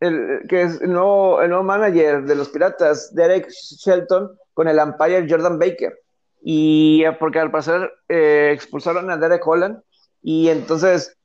el, 0.05 0.47
que 0.49 0.63
es 0.63 0.81
el 0.81 0.93
nuevo, 0.93 1.41
el 1.43 1.49
nuevo 1.49 1.65
manager 1.65 2.25
de 2.25 2.35
los 2.35 2.49
Piratas, 2.49 3.15
Derek 3.15 3.49
Shelton, 3.49 4.37
con 4.53 4.69
el 4.69 4.79
umpire 4.79 5.27
Jordan 5.29 5.59
Baker. 5.59 5.99
Y 6.43 7.05
porque 7.19 7.41
al 7.41 7.51
parecer 7.51 7.91
eh, 8.09 8.51
expulsaron 8.53 9.11
a 9.11 9.17
Derek 9.17 9.47
Holland, 9.47 9.83
y 10.23 10.49
entonces, 10.49 11.17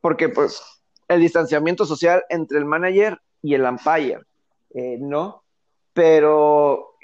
porque 0.00 0.28
pues 0.28 0.62
el 1.08 1.20
distanciamiento 1.20 1.84
social 1.84 2.24
entre 2.28 2.58
el 2.58 2.64
manager 2.64 3.18
y 3.42 3.54
el 3.54 3.62
umpire, 3.62 4.20
eh, 4.74 4.98
¿no? 5.00 5.44
Pero 5.92 6.94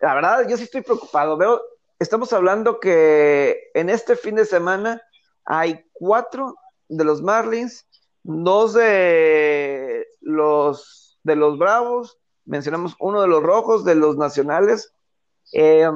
la 0.00 0.14
verdad, 0.14 0.48
yo 0.48 0.56
sí 0.56 0.64
estoy 0.64 0.82
preocupado. 0.82 1.36
Veo, 1.36 1.60
estamos 1.98 2.32
hablando 2.32 2.80
que 2.80 3.70
en 3.74 3.90
este 3.90 4.16
fin 4.16 4.34
de 4.34 4.44
semana 4.44 5.02
hay 5.44 5.84
cuatro 5.92 6.54
de 6.88 7.04
los 7.04 7.22
Marlins 7.22 7.86
dos 8.24 8.72
de 8.72 10.03
los 10.24 11.18
de 11.22 11.36
los 11.36 11.58
Bravos, 11.58 12.18
mencionamos 12.44 12.96
uno 12.98 13.22
de 13.22 13.28
los 13.28 13.42
Rojos, 13.42 13.84
de 13.84 13.94
los 13.94 14.16
Nacionales. 14.16 14.92
Eh, 15.52 15.90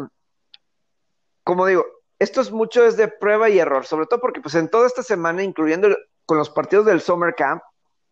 como 1.45 1.66
digo, 1.66 1.85
esto 2.18 2.41
es 2.41 2.51
mucho 2.51 2.85
es 2.85 2.97
de 2.97 3.09
prueba 3.09 3.49
y 3.49 3.59
error, 3.59 3.87
sobre 3.87 4.07
todo 4.07 4.20
porque 4.20 4.41
pues 4.41 4.55
en 4.55 4.68
toda 4.68 4.87
esta 4.87 5.03
semana, 5.03 5.43
incluyendo 5.43 5.89
con 6.26 6.39
los 6.39 6.51
partidos 6.51 6.87
del 6.87 7.01
Summer 7.01 7.35
Camp, 7.35 7.62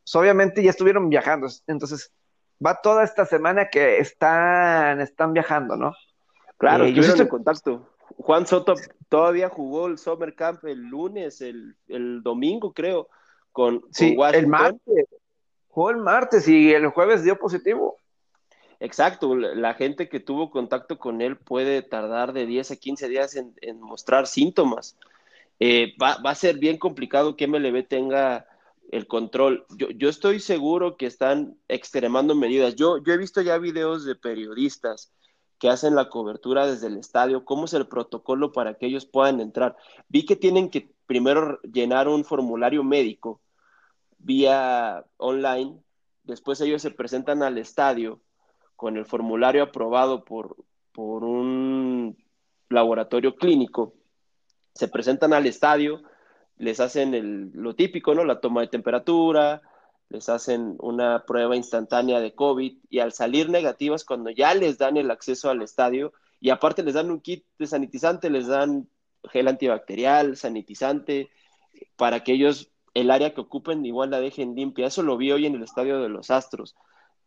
pues, 0.05 0.15
obviamente 0.15 0.63
ya 0.63 0.71
estuvieron 0.71 1.09
viajando, 1.09 1.49
entonces 1.67 2.13
va 2.65 2.81
toda 2.81 3.05
esta 3.05 3.27
semana 3.27 3.69
que 3.69 3.99
están, 3.99 5.01
están 5.01 5.33
viajando, 5.33 5.77
¿no? 5.77 5.93
Claro, 6.59 6.85
eh, 6.85 6.93
yo 6.93 7.03
estoy 7.03 7.21
en 7.21 7.29
contacto. 7.29 7.91
Juan 8.19 8.47
Soto 8.47 8.75
todavía 9.09 9.49
jugó 9.49 9.89
el 9.89 9.99
Summer 9.99 10.35
Camp 10.35 10.65
el 10.65 10.81
lunes, 10.87 11.41
el, 11.41 11.77
el 11.89 12.23
domingo 12.23 12.73
creo 12.73 13.09
con, 13.53 13.83
sí, 13.91 14.17
El 14.33 14.47
martes. 14.47 15.07
El 15.77 15.99
martes 15.99 16.49
y 16.49 16.73
el 16.73 16.89
jueves 16.89 17.23
dio 17.23 17.39
positivo. 17.39 17.99
Exacto, 18.81 19.37
la 19.37 19.75
gente 19.75 20.09
que 20.09 20.21
tuvo 20.21 20.51
contacto 20.51 20.99
con 20.99 21.21
él 21.21 21.37
puede 21.37 21.83
tardar 21.83 22.33
de 22.33 22.47
10 22.47 22.71
a 22.71 22.77
15 22.77 23.09
días 23.09 23.37
en, 23.37 23.81
mostrar 23.81 24.27
síntomas. 24.27 24.99
Eh, 25.61 25.95
va, 26.03 26.15
a 26.15 26.35
ser 26.35 26.59
bien 26.59 26.79
complicado 26.79 27.37
que 27.37 27.47
MLB 27.47 27.87
tenga 27.87 28.47
el 28.91 29.07
control. 29.07 29.67
Yo, 29.77 29.91
yo, 29.91 30.09
estoy 30.09 30.41
seguro 30.41 30.97
que 30.97 31.07
están 31.07 31.59
extremando 31.69 32.35
medidas. 32.35 32.75
Yo, 32.75 32.99
yo 33.03 33.13
he 33.13 33.19
visto 33.19 33.43
ya 33.43 33.59
videos 33.59 34.05
de 34.07 34.15
periodistas 34.15 35.13
que 35.59 35.69
hacen 35.69 35.95
la 35.95 36.09
cobertura 36.09 36.67
desde 36.67 36.87
el 36.87 36.97
estadio, 36.97 37.45
cómo 37.45 37.67
es 37.67 37.75
el 37.75 37.87
protocolo 37.87 38.53
para 38.53 38.75
que 38.75 38.87
ellos 38.87 39.05
puedan 39.05 39.41
entrar. 39.41 39.77
Vi 40.09 40.25
que 40.25 40.37
tienen 40.37 40.71
que 40.71 40.91
primero 41.07 41.61
llenar 41.63 42.09
un 42.09 42.25
formulario 42.25 42.83
médico 42.83 43.41
vía 44.19 45.05
online, 45.17 45.79
después 46.25 46.61
ellos 46.61 46.83
se 46.83 46.91
presentan 46.91 47.43
al 47.43 47.59
estadio 47.59 48.21
con 48.75 48.97
el 48.97 49.07
formulario 49.07 49.63
aprobado 49.63 50.25
por, 50.25 50.57
por 50.93 51.25
un 51.25 52.17
laboratorio 52.69 53.37
clínico, 53.37 53.95
se 54.75 54.89
presentan 54.89 55.33
al 55.33 55.47
estadio, 55.47 56.03
les 56.59 56.81
hacen 56.81 57.15
el, 57.15 57.51
lo 57.53 57.75
típico, 57.75 58.15
¿no? 58.15 58.25
La 58.25 58.41
toma 58.41 58.61
de 58.61 58.69
temperatura, 58.69 59.63
les 60.09 60.29
hacen 60.29 60.77
una 60.79 61.25
prueba 61.27 61.57
instantánea 61.57 62.21
de 62.21 62.35
COVID 62.35 62.77
y 62.91 62.99
al 62.99 63.13
salir 63.13 63.49
negativas, 63.49 64.05
cuando 64.05 64.31
ya 64.31 64.55
les 64.55 64.79
dan 64.79 64.97
el 64.97 65.11
acceso 65.11 65.51
al 65.51 65.63
estadio, 65.63 66.13
y 66.41 66.51
aparte 66.51 66.83
les 66.83 66.95
dan 66.95 67.11
un 67.11 67.21
kit 67.21 67.45
de 67.59 67.67
sanitizante, 67.67 68.31
les 68.31 68.47
dan 68.47 68.89
gel 69.33 69.49
antibacterial, 69.49 70.37
sanitizante, 70.37 71.31
para 71.97 72.23
que 72.23 72.33
ellos 72.33 72.71
el 72.97 73.11
área 73.11 73.35
que 73.35 73.43
ocupen 73.43 73.85
igual 73.85 74.11
la 74.11 74.21
dejen 74.21 74.55
limpia. 74.55 74.87
Eso 74.87 75.03
lo 75.03 75.19
vi 75.19 75.31
hoy 75.31 75.45
en 75.45 75.55
el 75.55 75.63
estadio 75.63 76.01
de 76.01 76.09
los 76.09 76.31
Astros. 76.31 76.75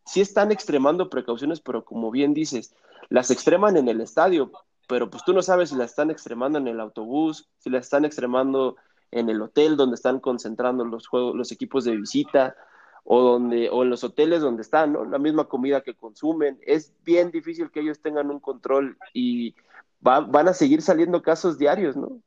Sí 0.04 0.20
están 0.20 0.50
extremando 0.50 1.08
precauciones, 1.08 1.60
pero 1.60 1.84
como 1.84 2.10
bien 2.10 2.34
dices, 2.34 2.74
las 3.08 3.30
extreman 3.30 3.76
en 3.76 3.86
el 3.86 4.00
estadio, 4.00 4.50
pero 4.88 5.08
pues 5.10 5.22
tú 5.24 5.32
no 5.32 5.42
sabes 5.42 5.68
si 5.68 5.76
las 5.76 5.90
están 5.90 6.10
extremando 6.10 6.58
en 6.58 6.66
el 6.66 6.80
autobús, 6.80 7.48
si 7.58 7.70
las 7.70 7.84
están 7.84 8.04
extremando 8.04 8.74
en 9.12 9.30
el 9.30 9.40
hotel 9.40 9.76
donde 9.76 9.94
están 9.94 10.18
concentrando 10.18 10.84
los 10.84 11.06
juegos, 11.06 11.36
los 11.36 11.52
equipos 11.52 11.84
de 11.84 11.96
visita, 11.96 12.56
o 13.04 13.22
donde, 13.22 13.70
o 13.70 13.84
en 13.84 13.90
los 13.90 14.02
hoteles 14.02 14.40
donde 14.40 14.62
están, 14.62 14.92
¿no? 14.92 15.04
La 15.04 15.18
misma 15.18 15.44
comida 15.44 15.82
que 15.82 15.94
consumen. 15.94 16.58
Es 16.66 16.92
bien 17.04 17.30
difícil 17.30 17.70
que 17.70 17.80
ellos 17.80 18.00
tengan 18.00 18.28
un 18.30 18.40
control 18.40 18.98
y 19.14 19.54
van 20.00 20.48
a 20.48 20.54
seguir 20.54 20.82
saliendo 20.82 21.22
casos 21.22 21.58
diarios, 21.58 21.96
¿no? 21.96 22.20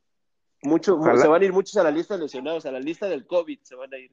Mucho, 0.63 0.97
se 1.17 1.27
van 1.27 1.41
a 1.41 1.45
ir 1.45 1.53
muchos 1.53 1.75
a 1.77 1.83
la 1.83 1.91
lista 1.91 2.15
de 2.15 2.23
lesionados, 2.23 2.65
a 2.65 2.71
la 2.71 2.79
lista 2.79 3.07
del 3.07 3.27
COVID 3.27 3.59
se 3.63 3.75
van 3.75 3.93
a 3.93 3.97
ir. 3.97 4.11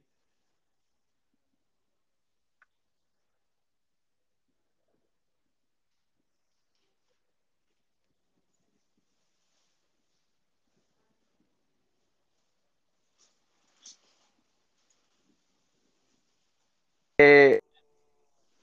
Eh, 17.22 17.60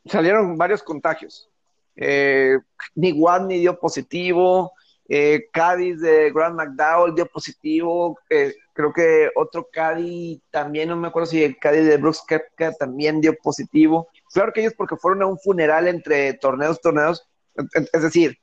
salieron 0.05 0.57
varios 0.57 0.81
contagios. 0.81 1.49
Eh, 1.95 2.57
ni 2.95 3.13
ni 3.13 3.59
dio 3.59 3.79
positivo, 3.79 4.73
eh, 5.09 5.47
Cádiz 5.53 6.01
de 6.01 6.31
Grant 6.31 6.55
McDowell 6.55 7.15
dio 7.15 7.25
positivo. 7.27 8.19
Eh, 8.29 8.53
creo 8.73 8.91
que 8.91 9.29
otro 9.35 9.67
Cádiz 9.71 10.41
también, 10.51 10.89
no 10.89 10.97
me 10.97 11.07
acuerdo 11.07 11.27
si 11.27 11.43
el 11.43 11.57
Cádiz 11.57 11.85
de 11.85 11.97
Brooks 11.97 12.23
Kepka 12.27 12.73
también 12.73 13.21
dio 13.21 13.35
positivo. 13.41 14.09
Claro 14.33 14.51
que 14.51 14.61
ellos 14.61 14.73
porque 14.77 14.97
fueron 14.97 15.21
a 15.23 15.27
un 15.27 15.39
funeral 15.39 15.87
entre 15.87 16.33
torneos, 16.33 16.81
torneos. 16.81 17.25
Es 17.71 18.01
decir, 18.01 18.37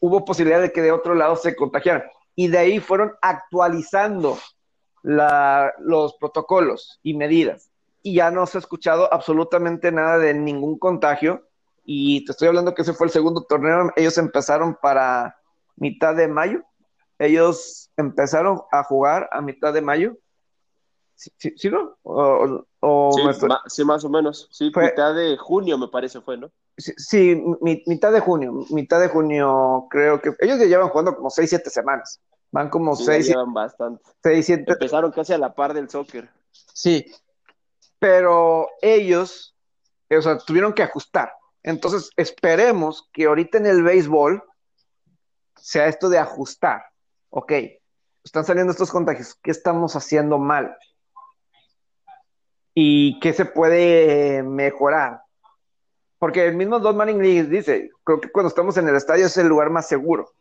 hubo 0.00 0.24
posibilidad 0.24 0.60
de 0.60 0.72
que 0.72 0.82
de 0.82 0.92
otro 0.92 1.14
lado 1.14 1.36
se 1.36 1.56
contagiaran. 1.56 2.04
Y 2.34 2.48
de 2.48 2.58
ahí 2.58 2.80
fueron 2.80 3.14
actualizando 3.20 4.38
los 5.02 6.14
protocolos 6.18 7.00
y 7.02 7.14
medidas. 7.14 7.70
Y 8.02 8.14
ya 8.14 8.30
no 8.30 8.46
se 8.46 8.58
ha 8.58 8.60
escuchado 8.60 9.12
absolutamente 9.12 9.90
nada 9.90 10.18
de 10.18 10.34
ningún 10.34 10.78
contagio. 10.78 11.46
Y 11.84 12.24
te 12.24 12.32
estoy 12.32 12.48
hablando 12.48 12.74
que 12.74 12.82
ese 12.82 12.92
fue 12.92 13.06
el 13.06 13.12
segundo 13.12 13.42
torneo. 13.42 13.90
Ellos 13.96 14.18
empezaron 14.18 14.76
para 14.80 15.36
mitad 15.76 16.14
de 16.14 16.28
mayo. 16.28 16.62
Ellos 17.18 17.90
empezaron 17.96 18.60
a 18.72 18.82
jugar 18.82 19.28
a 19.32 19.40
mitad 19.40 19.72
de 19.72 19.80
mayo. 19.80 20.16
¿Sí, 21.14 21.30
sí, 21.56 21.70
no? 21.70 21.96
sí, 23.68 23.84
más 23.84 24.04
o 24.04 24.10
menos. 24.10 24.48
Sí, 24.50 24.70
mitad 24.74 25.14
de 25.14 25.36
junio 25.38 25.78
me 25.78 25.88
parece 25.88 26.20
fue, 26.20 26.36
¿no? 26.36 26.50
Sí, 26.76 27.42
mitad 27.86 28.12
de 28.12 28.20
junio. 28.20 28.52
Mitad 28.70 29.00
de 29.00 29.08
junio 29.08 29.86
creo 29.88 30.20
que... 30.20 30.34
Ellos 30.40 30.58
ya 30.58 30.66
llevan 30.66 30.90
jugando 30.90 31.16
como 31.16 31.30
6, 31.30 31.48
7 31.48 31.70
semanas. 31.70 32.20
Van 32.52 32.68
como 32.68 32.94
6... 32.94 33.28
llevan 33.28 33.54
bastante. 33.54 34.02
Empezaron 34.22 35.10
casi 35.10 35.32
a 35.32 35.38
la 35.38 35.54
par 35.54 35.72
del 35.72 35.88
soccer. 35.88 36.28
Sí, 36.50 37.10
pero 37.98 38.68
ellos, 38.82 39.56
o 40.10 40.20
sea, 40.20 40.36
tuvieron 40.38 40.74
que 40.74 40.82
ajustar. 40.82 41.32
Entonces, 41.62 42.10
esperemos 42.16 43.08
que 43.12 43.24
ahorita 43.24 43.56
en 43.56 43.66
el 43.66 43.82
béisbol 43.82 44.42
sea 45.56 45.86
esto 45.86 46.08
de 46.08 46.18
ajustar. 46.18 46.82
Ok, 47.30 47.52
están 48.24 48.44
saliendo 48.44 48.72
estos 48.72 48.90
contagios, 48.90 49.38
¿qué 49.42 49.50
estamos 49.50 49.94
haciendo 49.96 50.38
mal? 50.38 50.76
¿Y 52.74 53.18
qué 53.20 53.32
se 53.32 53.44
puede 53.44 54.42
mejorar? 54.42 55.20
Porque 56.18 56.46
el 56.46 56.56
mismo 56.56 56.78
Don 56.78 56.96
Manning 56.96 57.50
dice, 57.50 57.90
creo 58.04 58.20
que 58.20 58.30
cuando 58.30 58.48
estamos 58.48 58.76
en 58.76 58.88
el 58.88 58.96
estadio 58.96 59.26
es 59.26 59.36
el 59.36 59.48
lugar 59.48 59.70
más 59.70 59.86
seguro. 59.86 60.32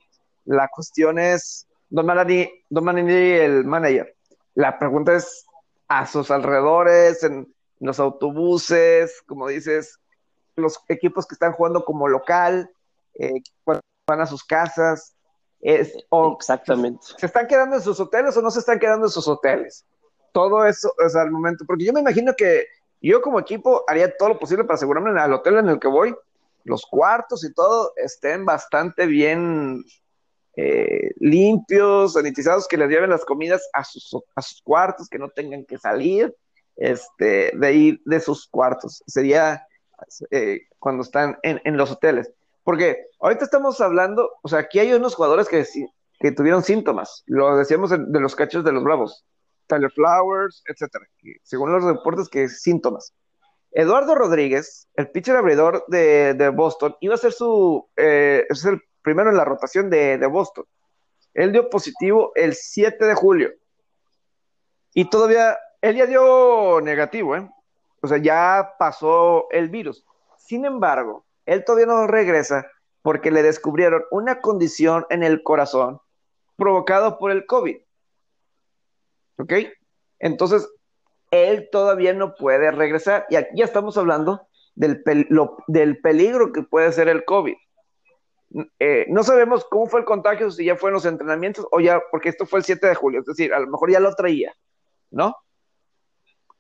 La 0.46 0.68
cuestión 0.68 1.20
es 1.20 1.68
Don 1.90 2.06
Manini, 2.06 2.50
Don 2.70 2.98
el 2.98 3.66
manager. 3.66 4.16
La 4.54 4.80
pregunta 4.80 5.16
es 5.16 5.46
a 5.88 6.06
sus 6.06 6.32
alrededores, 6.32 7.24
en 7.24 7.54
los 7.80 8.00
autobuses, 8.00 9.22
como 9.28 9.48
dices, 9.48 10.00
los 10.56 10.80
equipos 10.88 11.28
que 11.28 11.36
están 11.36 11.52
jugando 11.52 11.84
como 11.84 12.08
local, 12.08 12.72
eh, 13.16 13.42
van 14.08 14.22
a 14.22 14.26
sus 14.26 14.44
casas. 14.44 15.16
Es, 15.62 15.94
Exactamente. 16.38 17.06
¿Se 17.18 17.26
están 17.26 17.48
quedando 17.48 17.78
en 17.78 17.82
sus 17.82 18.00
hoteles 18.00 18.38
o 18.38 18.42
no 18.42 18.52
se 18.52 18.60
están 18.60 18.80
quedando 18.80 19.08
en 19.08 19.12
sus 19.12 19.28
hoteles? 19.28 19.86
Todo 20.32 20.66
eso 20.66 20.94
es 21.06 21.16
al 21.16 21.32
momento, 21.32 21.66
porque 21.66 21.86
yo 21.86 21.94
me 21.94 22.02
imagino 22.02 22.34
que 22.36 22.68
yo 23.02 23.22
como 23.22 23.40
equipo 23.40 23.84
haría 23.88 24.16
todo 24.16 24.30
lo 24.30 24.40
posible 24.40 24.64
para 24.64 24.76
asegurarme 24.76 25.20
al 25.20 25.34
hotel 25.34 25.58
en 25.58 25.70
el 25.70 25.80
que 25.80 25.88
voy, 25.88 26.16
los 26.64 26.86
cuartos 26.86 27.44
y 27.46 27.54
todo 27.54 27.94
estén 27.96 28.46
bastante 28.46 29.06
bien 29.06 29.84
eh, 30.56 31.12
limpios, 31.18 32.14
sanitizados, 32.14 32.68
que 32.68 32.78
les 32.78 32.90
lleven 32.90 33.10
las 33.10 33.26
comidas 33.26 33.68
a 33.74 33.84
sus, 33.84 34.16
a 34.36 34.42
sus 34.42 34.62
cuartos, 34.62 35.08
que 35.08 35.20
no 35.20 35.30
tengan 35.30 35.66
que 35.66 35.78
salir 35.78 36.36
este, 36.76 37.52
de 37.56 37.74
ir 37.74 38.02
de 38.06 38.20
sus 38.20 38.48
cuartos. 38.48 39.04
Sería 39.08 39.66
eh, 40.32 40.62
cuando 40.80 41.04
están 41.04 41.38
en, 41.44 41.78
los 41.78 41.92
hoteles. 41.92 42.32
Porque 42.66 43.10
ahorita 43.20 43.46
estamos 43.46 43.80
hablando, 43.80 44.32
o 44.42 44.50
sea, 44.50 44.60
aquí 44.60 44.80
hay 44.80 44.92
unos 44.92 45.14
jugadores 45.14 45.48
que, 45.48 46.32
tuvieron 46.32 46.64
síntomas, 46.64 47.24
lo 47.28 47.56
decíamos 47.56 47.92
de, 47.92 48.20
los 48.20 48.36
cachos 48.36 48.64
de 48.64 48.72
los 48.72 48.84
Bravos, 48.84 49.24
Tyler 49.68 49.92
Flowers, 49.92 50.64
etcétera, 50.66 51.06
según 51.44 51.72
los 51.72 51.84
reportes 51.84 52.28
que 52.28 52.50
síntomas. 52.50 53.14
Eduardo 53.72 54.16
Rodríguez, 54.16 54.88
el 54.96 55.12
pitcher 55.12 55.36
abridor 55.36 55.86
de, 55.90 56.52
Boston, 56.56 56.96
iba 57.02 57.14
a 57.14 57.20
ser 57.20 57.34
su, 57.34 57.88
eh, 57.98 58.48
es 58.50 58.66
el 58.66 58.82
primero 59.04 59.30
en 59.30 59.38
la 59.38 59.46
rotación 59.46 59.92
de, 59.92 60.18
de 60.18 60.26
Boston. 60.26 60.66
Él 61.36 61.52
dio 61.52 61.70
positivo 61.70 62.32
el 62.34 62.56
7 62.56 63.06
de 63.06 63.14
julio. 63.14 63.52
Y 64.96 65.08
todavía, 65.08 65.56
él 65.82 65.98
ya 65.98 66.08
dio 66.08 66.82
negativo, 66.82 67.36
¿eh? 67.36 67.48
O 68.02 68.08
sea, 68.08 68.18
ya 68.18 68.74
pasó 68.80 69.46
el 69.52 69.70
virus. 69.70 70.04
Sin 70.40 70.66
embargo, 70.66 71.26
él 71.46 71.64
todavía 71.66 71.88
no 71.88 72.08
regresa 72.08 72.70
porque 73.02 73.32
le 73.32 73.44
descubrieron 73.44 74.04
una 74.12 74.42
condición 74.42 75.06
en 75.10 75.24
el 75.24 75.44
corazón 75.44 76.02
provocado 76.56 77.18
por 77.18 77.32
el 77.32 77.46
COVID. 77.46 77.78
¿Ok? 79.38 79.54
Entonces, 80.20 80.68
él 81.32 81.70
todavía 81.72 82.14
no 82.14 82.36
puede 82.36 82.72
regresar. 82.72 83.26
Y 83.30 83.36
aquí 83.36 83.52
ya 83.56 83.66
estamos 83.66 83.98
hablando 83.98 84.48
del, 84.74 85.04
del 85.68 86.02
peligro 86.02 86.52
que 86.52 86.64
puede 86.64 86.92
ser 86.92 87.10
el 87.10 87.26
COVID. 87.26 87.56
Eh, 88.80 89.06
no 89.10 89.24
sabemos 89.24 89.66
cómo 89.66 89.88
fue 89.88 90.00
el 90.00 90.06
contagio, 90.06 90.50
si 90.50 90.66
ya 90.66 90.76
fue 90.76 90.90
en 90.90 90.94
los 90.94 91.06
entrenamientos 91.06 91.68
o 91.72 91.80
ya, 91.80 92.02
porque 92.10 92.30
esto 92.30 92.46
fue 92.46 92.60
el 92.60 92.66
7 92.66 92.88
de 92.88 92.96
julio, 92.96 93.20
es 93.20 93.26
decir, 93.26 93.54
a 93.54 93.60
lo 93.60 93.68
mejor 93.68 93.92
ya 93.92 94.00
lo 94.00 94.14
traía, 94.16 94.56
¿no? 95.12 95.36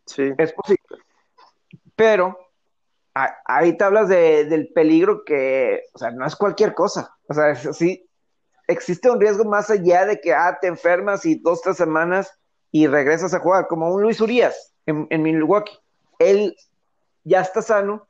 Sí. 0.05 0.33
Es 0.37 0.51
posible. 0.51 1.03
Pero 1.95 2.37
ahí 3.15 3.77
te 3.77 3.83
hablas 3.83 4.09
del 4.09 4.69
peligro 4.73 5.23
que, 5.23 5.83
o 5.93 5.97
sea, 5.97 6.11
no 6.11 6.25
es 6.25 6.35
cualquier 6.35 6.73
cosa. 6.73 7.15
O 7.29 7.33
sea, 7.33 7.55
sí, 7.55 8.07
existe 8.67 9.09
un 9.09 9.21
riesgo 9.21 9.45
más 9.45 9.69
allá 9.69 10.05
de 10.05 10.19
que, 10.19 10.33
ah, 10.33 10.57
te 10.59 10.67
enfermas 10.67 11.25
y 11.25 11.35
dos, 11.35 11.61
tres 11.61 11.77
semanas 11.77 12.31
y 12.71 12.87
regresas 12.87 13.33
a 13.33 13.39
jugar, 13.39 13.67
como 13.67 13.93
un 13.93 14.01
Luis 14.01 14.19
Urias 14.19 14.73
en, 14.85 15.21
Milwaukee. 15.21 15.77
Él 16.19 16.55
ya 17.23 17.41
está 17.41 17.61
sano, 17.61 18.07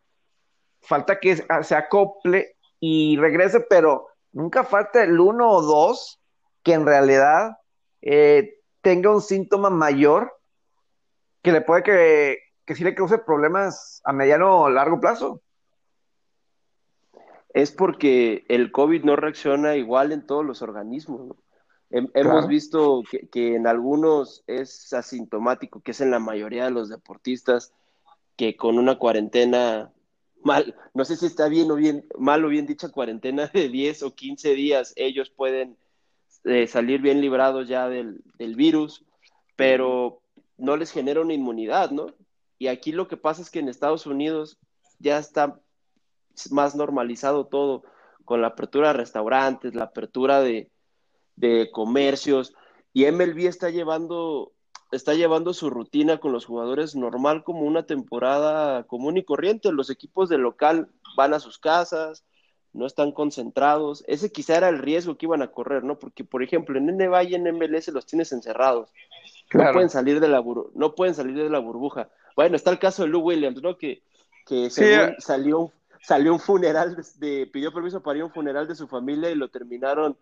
falta 0.82 1.20
que 1.20 1.45
se 1.62 1.76
acople 1.76 2.56
y 2.80 3.18
regrese, 3.18 3.60
pero 3.60 4.08
nunca 4.32 4.64
falta 4.64 5.03
el 5.03 5.20
uno 5.20 5.51
o 5.51 5.62
dos 5.62 6.20
que 6.64 6.74
en 6.74 6.86
realidad 6.86 7.58
eh, 8.01 8.56
tenga 8.82 9.12
un 9.12 9.22
síntoma 9.22 9.70
mayor 9.70 10.36
que 11.43 11.51
le 11.51 11.62
puede 11.62 11.84
que, 11.84 12.39
que 12.66 12.76
sí 12.76 12.84
le 12.84 12.95
cause 12.95 13.20
problemas 13.20 14.01
a 14.03 14.11
mediano 14.11 14.61
o 14.61 14.70
largo 14.70 14.99
plazo. 14.99 15.41
Es 17.53 17.72
porque 17.72 18.45
el 18.49 18.72
COVID 18.72 19.03
no 19.03 19.16
reacciona 19.16 19.76
igual 19.76 20.11
en 20.11 20.26
todos 20.26 20.43
los 20.43 20.61
organismos. 20.61 21.38
Hemos 21.89 22.47
visto 22.47 23.03
que, 23.32 23.55
en 23.55 23.68
algunos 23.68 24.43
es 24.47 24.91
asintomático, 24.91 25.80
que 25.80 25.91
es 25.91 26.01
en 26.01 26.11
la 26.11 26.20
mayoría 26.20 26.66
de 26.66 26.72
los 26.72 26.89
deportistas, 26.89 27.74
que 28.36 28.57
con 28.57 28.78
una 28.78 28.97
cuarentena 28.97 29.93
mal, 30.43 30.76
no 30.93 31.05
sé 31.05 31.16
si 31.16 31.26
está 31.26 31.47
bien 31.47 31.72
o 31.72 31.76
bien, 31.76 32.05
mal 32.18 32.43
o 32.43 32.49
bien 32.49 32.66
dicha 32.66 32.89
cuarentena 32.89 33.47
de 33.53 33.70
10 33.70 34.03
o 34.03 34.13
15 34.13 34.55
días, 34.55 34.93
ellos 34.97 35.30
pueden 35.30 35.78
eh, 36.43 36.68
salir 36.68 37.01
bien 37.01 37.22
librados 37.22 37.70
ya 37.70 37.88
del, 37.88 38.22
del 38.38 38.55
virus, 38.55 39.05
pero 39.55 40.22
no 40.57 40.76
les 40.76 40.91
genera 40.91 41.22
una 41.22 41.34
inmunidad, 41.34 41.91
¿no? 41.91 42.07
Y 42.58 42.68
aquí 42.68 42.91
lo 42.91 43.08
que 43.08 43.18
pasa 43.18 43.41
es 43.41 43.49
que 43.49 43.60
en 43.60 43.70
Estados 43.70 44.06
Unidos 44.06 44.58
ya 44.99 45.18
está 45.18 45.60
más 46.51 46.76
normalizado 46.76 47.47
todo, 47.47 47.84
con 48.26 48.41
la 48.41 48.47
apertura 48.47 48.89
de 48.89 48.95
restaurantes, 48.95 49.76
la 49.76 49.86
apertura 49.86 50.41
de, 50.41 50.70
comercios, 51.72 52.53
y 52.93 53.10
MLB 53.12 53.47
está 53.47 53.70
llevando, 53.70 54.53
está 54.91 55.14
llevando 55.14 55.53
su 55.53 55.70
rutina 55.70 56.20
con 56.20 56.32
los 56.32 56.45
jugadores 56.45 56.95
normal 56.95 57.43
como 57.43 57.62
una 57.62 57.86
temporada 57.86 58.84
común 58.84 59.18
y 59.18 59.24
corriente. 59.24 59.72
Los 59.72 59.89
equipos 59.89 60.30
de 60.30 60.38
local 60.38 60.89
van 61.18 61.34
a 61.34 61.39
sus 61.39 61.60
casas, 61.60 62.26
no 62.72 62.86
están 62.86 63.12
concentrados. 63.12 64.03
Ese 64.08 64.32
quizá 64.32 64.58
era 64.58 64.70
el 64.70 64.80
riesgo 64.80 65.18
que 65.18 65.26
iban 65.26 65.41
a 65.41 65.51
correr, 65.51 65.84
¿no? 65.84 65.99
Porque, 65.99 66.24
por 66.24 66.41
ejemplo, 66.41 66.78
en 66.78 66.88
NBA 66.88 67.24
y 67.24 67.36
en 67.36 67.43
MLS 67.56 67.89
los 67.89 68.06
tienes 68.06 68.32
encerrados. 68.32 68.91
No 69.53 69.72
pueden 69.74 69.89
salir 69.89 70.20
de 70.20 70.28
la 70.28 70.43
no 70.74 70.95
pueden 70.95 71.16
salir 71.16 71.36
de 71.36 71.49
la 71.49 71.60
burbuja. 71.60 72.10
Bueno, 72.36 72.56
está 72.56 72.72
el 72.72 72.80
caso 72.80 73.04
de 73.04 73.10
Lou 73.10 73.22
Williams, 73.22 73.62
¿no? 73.62 73.78
Que, 73.78 74.04
que 74.46 74.66
eh. 74.66 75.16
salió, 75.20 75.72
salió 76.02 76.34
un 76.34 76.40
funeral, 76.40 76.98
de, 77.18 77.50
pidió 77.52 77.74
permiso 77.74 78.02
para 78.02 78.18
ir 78.18 78.24
a 78.24 78.26
un 78.26 78.34
funeral 78.34 78.68
de 78.68 78.76
su 78.76 78.88
familia 78.88 79.30
y 79.30 79.36
lo 79.36 79.50
terminaron 79.50 80.18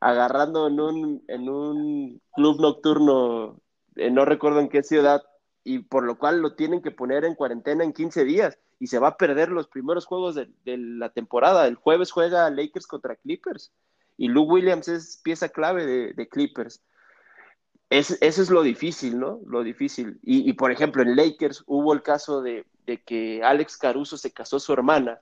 agarrando 0.00 0.66
en 0.66 0.80
un, 0.80 1.24
en 1.28 1.48
un 1.48 2.20
club 2.34 2.60
nocturno, 2.60 3.60
eh, 3.94 4.10
no 4.10 4.24
recuerdo 4.24 4.58
en 4.58 4.68
qué 4.68 4.82
ciudad, 4.82 5.22
y 5.62 5.78
por 5.78 6.02
lo 6.02 6.18
cual 6.18 6.40
lo 6.40 6.54
tienen 6.54 6.82
que 6.82 6.90
poner 6.90 7.24
en 7.24 7.36
cuarentena 7.36 7.84
en 7.84 7.92
15 7.92 8.24
días 8.24 8.58
y 8.80 8.88
se 8.88 8.98
va 8.98 9.08
a 9.08 9.16
perder 9.16 9.50
los 9.50 9.68
primeros 9.68 10.06
juegos 10.06 10.34
de, 10.34 10.48
la 10.64 11.10
temporada. 11.10 11.68
El 11.68 11.76
jueves 11.76 12.10
juega 12.10 12.50
Lakers 12.50 12.88
contra 12.88 13.14
Clippers 13.14 13.72
y 14.16 14.26
Lou 14.26 14.42
Williams 14.42 14.88
es 14.88 15.20
pieza 15.22 15.48
clave 15.50 15.86
de, 15.86 16.12
de 16.14 16.28
Clippers 16.28 16.82
eso 17.92 18.42
es 18.42 18.50
lo 18.50 18.62
difícil, 18.62 19.18
¿no? 19.18 19.40
Lo 19.46 19.62
difícil. 19.62 20.18
Y, 20.22 20.50
por 20.54 20.72
ejemplo, 20.72 21.02
en 21.02 21.14
Lakers 21.14 21.62
hubo 21.66 21.92
el 21.92 22.02
caso 22.02 22.40
de, 22.40 22.64
que 23.04 23.42
Alex 23.44 23.76
Caruso 23.76 24.16
se 24.16 24.32
casó 24.32 24.58
su 24.58 24.72
hermana 24.72 25.20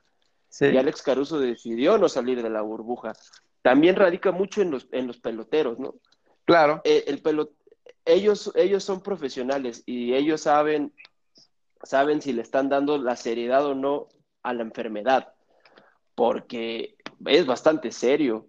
y 0.61 0.77
Alex 0.77 1.03
Caruso 1.03 1.41
decidió 1.41 1.99
no 1.99 2.09
salir 2.09 2.43
de 2.43 2.51
la 2.51 2.63
burbuja. 2.63 3.13
También 3.63 3.97
radica 3.97 4.31
mucho 4.31 4.63
en 4.63 4.71
los, 4.71 4.89
en 4.93 5.09
los 5.09 5.19
peloteros, 5.19 5.79
¿no? 5.81 5.97
Claro. 6.45 6.81
Eh, 6.85 7.05
el 7.09 7.21
ellos, 8.05 8.53
ellos 8.55 8.85
son 8.85 9.03
profesionales 9.03 9.83
y 9.85 10.15
ellos 10.15 10.43
saben, 10.43 10.93
saben 11.83 12.23
si 12.23 12.33
le 12.33 12.43
están 12.43 12.69
dando 12.69 12.99
la 12.99 13.17
seriedad 13.17 13.67
o 13.67 13.75
no 13.75 14.09
a 14.43 14.55
la 14.55 14.63
enfermedad, 14.63 15.35
porque 16.15 16.97
es 17.27 17.47
bastante 17.47 17.91
serio 17.91 18.47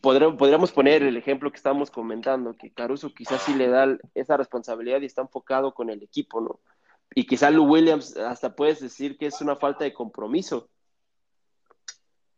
podríamos 0.00 0.72
poner 0.72 1.02
el 1.02 1.16
ejemplo 1.16 1.50
que 1.50 1.56
estábamos 1.56 1.90
comentando, 1.90 2.56
que 2.56 2.72
Caruso 2.72 3.14
quizás 3.14 3.42
sí 3.42 3.54
le 3.54 3.68
da 3.68 3.96
esa 4.14 4.36
responsabilidad 4.36 5.00
y 5.00 5.06
está 5.06 5.22
enfocado 5.22 5.72
con 5.74 5.90
el 5.90 6.02
equipo, 6.02 6.40
¿no? 6.40 6.60
Y 7.14 7.26
quizá 7.26 7.50
Lou 7.50 7.66
Williams 7.66 8.16
hasta 8.16 8.56
puedes 8.56 8.80
decir 8.80 9.16
que 9.16 9.26
es 9.26 9.40
una 9.40 9.56
falta 9.56 9.84
de 9.84 9.92
compromiso. 9.92 10.68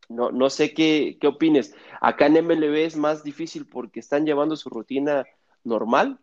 No, 0.09 0.31
no 0.31 0.51
sé 0.51 0.75
qué, 0.75 1.17
qué 1.21 1.27
opines. 1.29 1.75
Acá 2.01 2.27
en 2.27 2.45
MLB 2.45 2.75
es 2.85 2.97
más 2.97 3.25
difícil 3.25 3.67
porque 3.67 4.01
están 4.01 4.27
llevando 4.27 4.57
su 4.57 4.69
rutina 4.69 5.25
normal. 5.63 6.19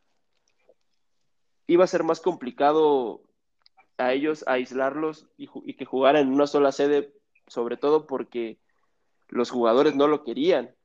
Iba 1.65 1.85
a 1.85 1.87
ser 1.87 2.03
más 2.03 2.19
complicado 2.19 3.23
a 3.97 4.13
ellos 4.13 4.43
aislarlos 4.47 5.27
y, 5.37 5.49
y 5.65 5.73
que 5.75 5.85
jugaran 5.85 6.27
en 6.27 6.33
una 6.33 6.45
sola 6.45 6.71
sede, 6.71 7.13
sobre 7.47 7.77
todo 7.77 8.05
porque 8.05 8.59
los 9.29 9.49
jugadores 9.49 9.95
no 9.95 10.07
lo 10.07 10.23
querían 10.23 10.75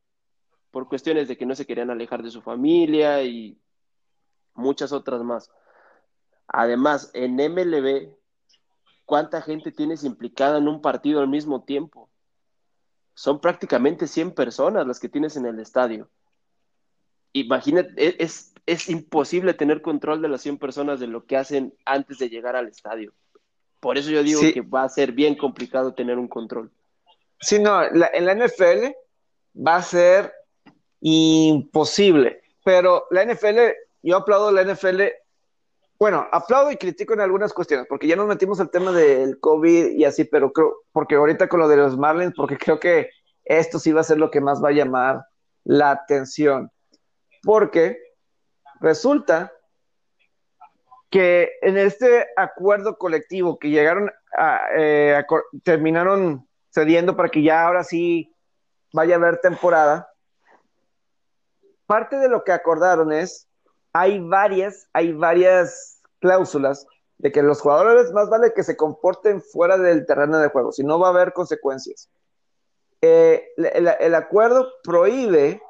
por 0.77 0.89
cuestiones 0.89 1.27
de 1.27 1.39
que 1.39 1.47
no 1.47 1.55
se 1.55 1.64
querían 1.64 1.89
alejar 1.89 2.22
de 2.22 2.31
su 2.31 2.43
familia 2.43 3.22
y 3.22 3.59
muchas 4.53 4.93
otras 4.93 5.22
más. 5.22 5.51
Además, 6.49 7.11
en 7.14 7.37
MLB, 7.37 8.14
¿cuánta 9.07 9.41
gente 9.41 9.72
tienes 9.72 10.05
implicada 10.05 10.59
en 10.59 10.68
un 10.68 10.83
partido 10.83 11.20
al 11.20 11.29
mismo 11.29 11.64
tiempo? 11.64 12.11
Son 13.14 13.41
prácticamente 13.41 14.07
100 14.07 14.33
personas 14.33 14.87
las 14.87 15.01
que 15.01 15.09
tienes 15.09 15.39
en 15.39 15.47
el 15.47 15.59
estadio. 15.61 16.11
Imagínate, 17.33 17.95
e-, 17.97 18.16
es, 18.18 18.53
es 18.66 18.91
imposible 18.91 19.55
tener 19.55 19.81
control 19.81 20.20
de 20.20 20.29
las 20.29 20.43
100 20.43 20.59
personas 20.59 21.01
de 21.01 21.07
lo 21.07 21.24
que 21.24 21.39
hacen 21.39 21.72
antes 21.87 22.18
de 22.18 22.29
llegar 22.29 22.55
al 22.55 22.68
estadio. 22.68 23.14
Por 23.81 23.97
eso 23.97 24.11
yo 24.11 24.22
digo 24.22 24.43
que 24.53 24.61
va 24.61 24.83
a 24.83 24.91
ser 24.91 25.12
bien 25.12 25.37
complicado 25.37 25.95
tener 25.95 26.18
un 26.18 26.29
control. 26.29 26.70
Sí, 27.41 27.59
no, 27.59 27.83
en 27.83 28.27
la 28.27 28.35
NFL 28.35 28.95
va 29.57 29.77
a 29.77 29.83
ser 29.83 30.35
imposible. 31.09 32.42
Pero 32.64 33.07
la 33.12 33.24
NFL, 33.24 33.59
yo 34.02 34.16
aplaudo 34.16 34.50
la 34.50 34.64
NFL. 34.64 35.02
Bueno, 36.00 36.26
aplaudo 36.32 36.72
y 36.72 36.76
critico 36.76 37.14
en 37.14 37.20
algunas 37.20 37.52
cuestiones, 37.52 37.86
porque 37.88 38.09
ya 38.09 38.16
nos 38.16 38.26
metimos 38.26 38.59
al 38.59 38.70
tema 38.70 38.90
del 38.90 39.38
COVID 39.38 39.92
y 39.92 40.04
así, 40.04 40.24
pero 40.24 40.52
creo, 40.52 40.82
porque 40.90 41.14
ahorita 41.14 41.48
con 41.48 41.61
lo 41.61 41.68
de 41.68 41.76
los 41.76 41.96
Marlins, 41.96 42.34
porque 42.36 42.59
creo 42.59 42.80
que 42.80 43.11
esto 43.44 43.78
sí 43.78 43.92
va 43.92 44.00
a 44.00 44.04
ser 44.04 44.18
lo 44.18 44.32
que 44.32 44.40
más 44.40 44.62
va 44.62 44.70
a 44.70 44.72
llamar 44.72 45.24
la 45.62 45.92
atención. 45.92 46.72
Porque 47.44 47.98
resulta 48.80 49.52
que 51.09 51.52
en 51.62 51.78
este 51.78 52.26
acuerdo 52.36 52.98
colectivo 52.98 53.61
que 53.61 53.70
llegaron 53.70 54.11
a, 54.36 54.61
eh, 54.76 55.24
terminaron 55.62 56.48
cediendo 56.74 57.16
para 57.16 57.28
que 57.28 57.44
ya 57.44 57.64
ahora 57.64 57.84
sí 57.84 58.34
vaya 58.92 59.14
a 59.14 59.18
haber 59.18 59.38
temporada, 59.38 60.09
parte 61.87 62.16
de 62.16 62.28
lo 62.28 62.45
que 62.45 62.53
acordaron 62.53 63.12
es, 63.12 63.47
hay 63.93 64.20
varias, 64.20 64.89
hay 64.93 65.12
varias 65.12 66.01
cláusulas 66.20 66.87
de 67.18 67.32
que 67.32 67.43
los 67.43 67.61
jugadores 67.61 68.12
más 68.12 68.28
vale 68.28 68.53
que 68.53 68.62
se 68.62 68.76
comporten 68.76 69.41
fuera 69.41 69.78
del 69.78 70.05
terreno 70.05 70.39
de 70.39 70.49
juego, 70.49 70.72
si 70.72 70.84
no 70.84 70.99
va 70.99 71.09
a 71.09 71.11
haber 71.11 71.32
consecuencias. 71.32 72.11
Eh, 73.01 73.49
el, 73.57 74.14
acuerdo 74.14 74.68
prohíbe 74.82 75.62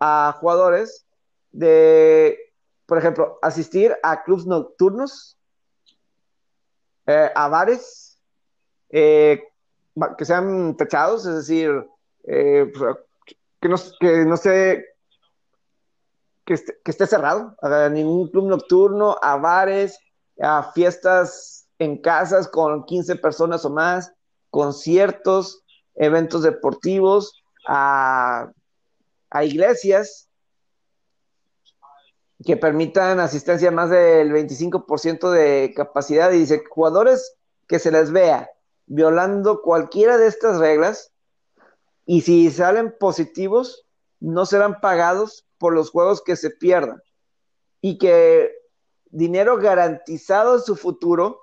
a 0.00 0.36
jugadores 0.40 1.06
de, 1.52 2.38
por 2.86 2.98
ejemplo, 2.98 3.38
asistir 3.42 3.96
a 4.02 4.24
clubes 4.24 4.46
nocturnos, 4.46 5.38
eh, 7.06 7.30
a 7.34 7.48
bares, 7.48 8.18
eh, 8.90 9.44
que 10.16 10.24
sean 10.24 10.76
techados, 10.76 11.26
es 11.26 11.34
decir, 11.36 11.86
pues, 12.24 12.96
que 13.60 13.68
no, 13.68 13.76
que 14.00 14.24
no 14.24 14.36
se 14.36 14.91
que 16.44 16.54
esté, 16.54 17.06
cerrado, 17.06 17.56
a 17.62 17.88
ningún 17.88 18.28
club 18.28 18.46
nocturno, 18.46 19.16
a 19.22 19.36
bares, 19.36 19.98
a 20.40 20.72
fiestas 20.72 21.68
en 21.78 22.00
casas 22.00 22.48
con 22.48 22.84
15 22.84 23.16
personas 23.16 23.64
o 23.64 23.70
más, 23.70 24.12
conciertos, 24.50 25.62
eventos 25.94 26.42
deportivos, 26.42 27.42
a, 27.66 28.50
a 29.30 29.44
iglesias 29.44 30.28
que 32.44 32.56
permitan 32.56 33.20
asistencia 33.20 33.70
más 33.70 33.90
del 33.90 34.32
25% 34.32 35.30
de 35.30 35.72
capacidad. 35.76 36.32
Y 36.32 36.38
dice, 36.38 36.64
jugadores 36.68 37.36
que 37.68 37.78
se 37.78 37.92
les 37.92 38.10
vea 38.10 38.50
violando 38.86 39.62
cualquiera 39.62 40.18
de 40.18 40.26
estas 40.26 40.58
reglas 40.58 41.12
y 42.04 42.22
si 42.22 42.50
salen 42.50 42.94
positivos, 42.98 43.86
no 44.22 44.46
serán 44.46 44.80
pagados 44.80 45.44
por 45.58 45.74
los 45.74 45.90
juegos 45.90 46.22
que 46.22 46.36
se 46.36 46.50
pierdan 46.50 47.02
y 47.80 47.98
que 47.98 48.52
dinero 49.10 49.58
garantizado 49.58 50.54
en 50.54 50.60
su 50.62 50.76
futuro, 50.76 51.40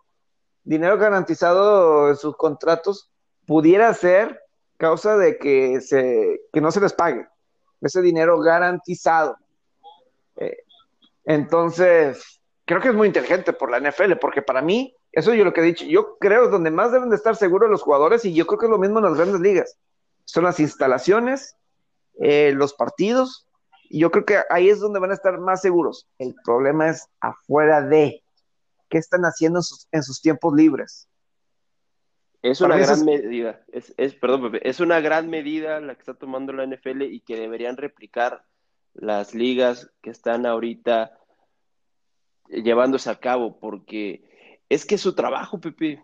dinero 0.63 0.97
garantizado 0.97 2.09
en 2.09 2.15
sus 2.15 2.37
contratos, 2.37 3.11
pudiera 3.45 3.93
ser 3.93 4.41
causa 4.77 5.17
de 5.17 5.37
que, 5.37 5.81
se, 5.81 6.39
que 6.53 6.61
no 6.61 6.71
se 6.71 6.79
les 6.79 6.93
pague 6.93 7.27
ese 7.81 8.01
dinero 8.01 8.39
garantizado. 8.39 9.37
Eh, 10.37 10.57
entonces, 11.25 12.41
creo 12.65 12.81
que 12.81 12.89
es 12.89 12.95
muy 12.95 13.07
inteligente 13.07 13.51
por 13.51 13.71
la 13.71 13.79
NFL, 13.79 14.13
porque 14.21 14.41
para 14.41 14.61
mí, 14.61 14.95
eso 15.11 15.33
yo 15.33 15.43
lo 15.43 15.53
que 15.53 15.61
he 15.61 15.65
dicho, 15.65 15.85
yo 15.85 16.17
creo 16.17 16.45
es 16.45 16.51
donde 16.51 16.71
más 16.71 16.91
deben 16.91 17.09
de 17.09 17.15
estar 17.17 17.35
seguros 17.35 17.69
los 17.69 17.81
jugadores, 17.81 18.23
y 18.25 18.33
yo 18.33 18.47
creo 18.47 18.59
que 18.59 18.65
es 18.65 18.71
lo 18.71 18.77
mismo 18.77 18.99
en 18.99 19.05
las 19.05 19.15
grandes 19.15 19.41
ligas, 19.41 19.77
son 20.25 20.45
las 20.45 20.59
instalaciones, 20.59 21.57
eh, 22.21 22.53
los 22.55 22.73
partidos, 22.73 23.47
y 23.89 23.99
yo 23.99 24.11
creo 24.11 24.25
que 24.25 24.39
ahí 24.49 24.69
es 24.69 24.79
donde 24.79 24.99
van 24.99 25.11
a 25.11 25.15
estar 25.15 25.39
más 25.39 25.61
seguros. 25.61 26.07
El 26.19 26.35
problema 26.43 26.89
es 26.89 27.07
afuera 27.19 27.81
de 27.81 28.23
qué 28.89 28.97
están 28.97 29.23
haciendo 29.23 29.61
en 29.91 30.03
sus, 30.03 30.21
tiempos 30.21 30.53
libres. 30.53 31.07
Es 32.41 32.61
una 32.61 32.77
gran 32.77 33.03
medida, 33.03 33.61
es, 33.67 34.15
perdón, 34.15 34.51
Pepe, 34.51 34.69
es 34.69 34.79
una 34.79 35.01
gran 35.01 35.29
medida 35.29 35.81
la 35.81 35.95
que 35.95 35.99
está 35.99 36.13
tomando 36.13 36.53
la 36.53 36.65
NFL 36.65 37.01
y 37.01 37.19
que 37.19 37.35
deberían 37.35 37.75
replicar 37.75 38.45
las 38.93 39.33
ligas 39.33 39.91
que 40.01 40.09
están 40.09 40.45
ahorita 40.45 41.17
llevándose 42.47 43.09
a 43.09 43.19
cabo, 43.19 43.59
porque 43.59 44.61
es 44.69 44.85
que 44.85 44.95
es 44.95 45.01
su 45.01 45.15
trabajo, 45.15 45.59
Pepe. 45.59 46.01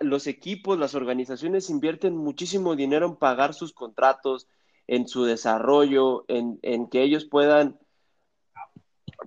Los 0.00 0.26
equipos, 0.26 0.78
las 0.78 0.94
organizaciones 0.94 1.70
invierten 1.70 2.16
muchísimo 2.16 2.76
dinero 2.76 3.06
en 3.06 3.16
pagar 3.16 3.54
sus 3.54 3.72
contratos, 3.72 4.48
en 4.86 5.08
su 5.08 5.24
desarrollo, 5.24 6.24
en, 6.28 6.88
que 6.88 7.02
ellos 7.02 7.24
puedan, 7.24 7.78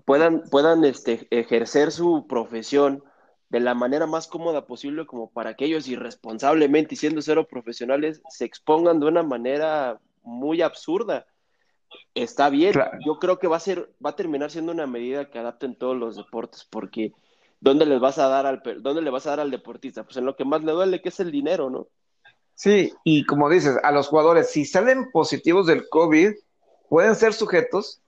puedan, 0.06 0.44
puedan 0.50 0.84
este, 0.86 1.28
ejercer 1.32 1.92
su 1.92 2.28
profesión 2.28 3.04
de 3.50 3.60
la 3.60 3.74
manera 3.74 4.08
más 4.08 4.28
cómoda 4.28 4.66
posible 4.66 5.06
como 5.06 5.30
para 5.30 5.56
que 5.56 5.66
ellos 5.66 5.88
irresponsablemente 5.88 6.96
y 6.96 6.98
siendo 6.98 7.22
cero 7.22 7.48
profesionales 7.48 8.22
se 8.30 8.46
expongan 8.46 9.00
de 9.00 9.06
una 9.06 9.24
manera 9.24 10.00
muy 10.24 10.62
absurda. 10.62 11.28
Está 12.14 12.50
bien, 12.50 12.74
yo 13.06 13.20
creo 13.20 13.40
que 13.40 13.48
va 13.48 13.58
a 13.58 13.62
ser, 13.62 13.94
va 14.04 14.10
a 14.10 14.16
terminar 14.16 14.52
siendo 14.52 14.72
una 14.72 14.88
medida 14.88 15.30
que 15.30 15.40
adapten 15.40 15.76
todos 15.78 15.96
los 15.96 16.18
deportes, 16.18 16.68
porque 16.70 17.14
¿dónde 17.60 17.86
les 17.86 18.00
vas 18.00 18.18
a 18.18 18.28
dar 18.28 18.46
al 18.46 18.62
dónde 18.82 19.02
le 19.02 19.10
vas 19.10 19.26
a 19.28 19.32
dar 19.32 19.40
al 19.40 19.52
deportista? 19.52 20.04
Pues 20.04 20.18
en 20.18 20.26
lo 20.26 20.36
que 20.36 20.46
más 20.46 20.64
le 20.64 20.72
duele, 20.72 21.02
que 21.02 21.10
es 21.10 21.20
el 21.20 21.32
dinero, 21.32 21.70
¿no? 21.70 21.88
Sí, 22.56 22.94
y 23.04 23.26
como 23.26 23.50
dices, 23.50 23.78
a 23.84 23.92
los 23.92 24.08
jugadores, 24.08 24.50
si 24.50 24.66
salen 24.66 25.12
positivos 25.12 25.68
del 25.68 25.90
COVID, 25.90 26.32
pueden 26.90 27.16
ser 27.16 27.34
sujetos 27.34 28.02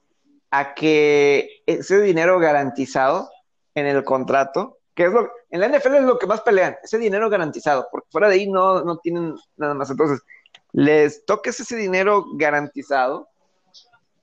a 0.51 0.73
que 0.73 1.61
ese 1.65 2.01
dinero 2.01 2.39
garantizado 2.39 3.29
en 3.75 3.85
el 3.85 4.03
contrato, 4.03 4.79
que 4.95 5.05
es 5.05 5.11
lo, 5.11 5.29
en 5.49 5.59
la 5.59 5.67
NFL 5.67 5.95
es 5.95 6.03
lo 6.03 6.17
que 6.17 6.27
más 6.27 6.41
pelean, 6.41 6.77
ese 6.81 6.97
dinero 6.97 7.29
garantizado, 7.29 7.87
porque 7.91 8.07
fuera 8.09 8.29
de 8.29 8.35
ahí 8.35 8.49
no, 8.49 8.81
no 8.83 8.97
tienen 8.97 9.35
nada 9.57 9.73
más. 9.73 9.89
Entonces, 9.89 10.21
les 10.71 11.25
toques 11.25 11.59
ese 11.59 11.75
dinero 11.75 12.25
garantizado 12.33 13.29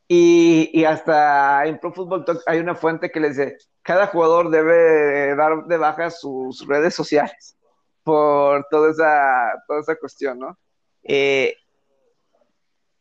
y, 0.09 0.71
y, 0.73 0.85
hasta 0.85 1.67
en 1.67 1.79
Pro 1.79 1.93
Football 1.93 2.25
Talk 2.25 2.43
hay 2.47 2.59
una 2.59 2.75
fuente 2.75 3.11
que 3.11 3.21
les 3.21 3.37
dice, 3.37 3.59
cada 3.85 4.07
jugador 4.07 4.51
debe 4.51 5.37
dar 5.37 5.67
de 5.67 5.77
baja 5.77 6.11
sus 6.11 6.67
redes 6.67 6.95
sociales 6.95 7.55
por 8.03 8.67
toda 8.71 8.91
esa, 8.91 9.63
toda 9.69 9.81
esa 9.81 9.97
cuestión, 9.97 10.39
¿no? 10.39 10.59
Eh, 11.03 11.55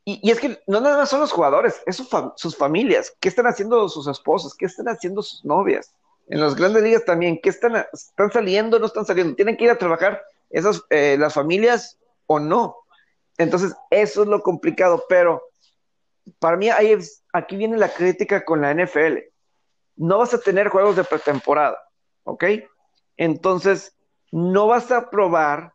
y, 0.05 0.29
es 0.29 0.39
que 0.41 0.61
no 0.67 0.81
nada 0.81 0.97
más 0.97 1.09
son 1.09 1.21
los 1.21 1.31
jugadores, 1.31 1.81
es 1.85 2.03
sus 2.35 2.57
familias. 2.57 3.15
¿Qué 3.21 3.29
están 3.29 3.47
haciendo 3.47 3.87
sus 3.87 4.07
esposas? 4.07 4.53
¿Qué 4.53 4.65
están 4.65 4.89
haciendo 4.89 5.23
sus 5.23 5.45
novias? 5.45 5.95
En 6.27 6.41
las 6.41 6.55
grandes 6.55 6.83
ligas 6.83 7.05
también, 7.05 7.39
¿qué 7.41 7.49
están, 7.49 7.85
están 7.93 8.31
saliendo? 8.31 8.77
¿No 8.77 8.85
están 8.85 9.05
saliendo? 9.05 9.35
¿Tienen 9.35 9.55
que 9.55 9.63
ir 9.63 9.71
a 9.71 9.77
trabajar 9.77 10.21
esas, 10.49 10.81
eh, 10.89 11.15
las 11.17 11.33
familias 11.33 11.97
o 12.27 12.39
no? 12.39 12.75
Entonces, 13.37 13.73
eso 13.89 14.23
es 14.23 14.27
lo 14.27 14.43
complicado, 14.43 15.05
pero 15.07 15.41
para 16.39 16.57
mí 16.57 16.69
aquí 16.69 17.55
viene 17.55 17.77
la 17.77 17.89
crítica 17.89 18.43
con 18.43 18.61
la 18.61 18.73
NFL. 18.73 19.32
No 19.95 20.17
vas 20.17 20.33
a 20.33 20.39
tener 20.39 20.69
juegos 20.69 20.95
de 20.95 21.03
pretemporada, 21.03 21.77
¿ok? 22.23 22.45
Entonces, 23.17 23.95
no 24.31 24.67
vas 24.67 24.91
a 24.91 25.09
probar 25.09 25.73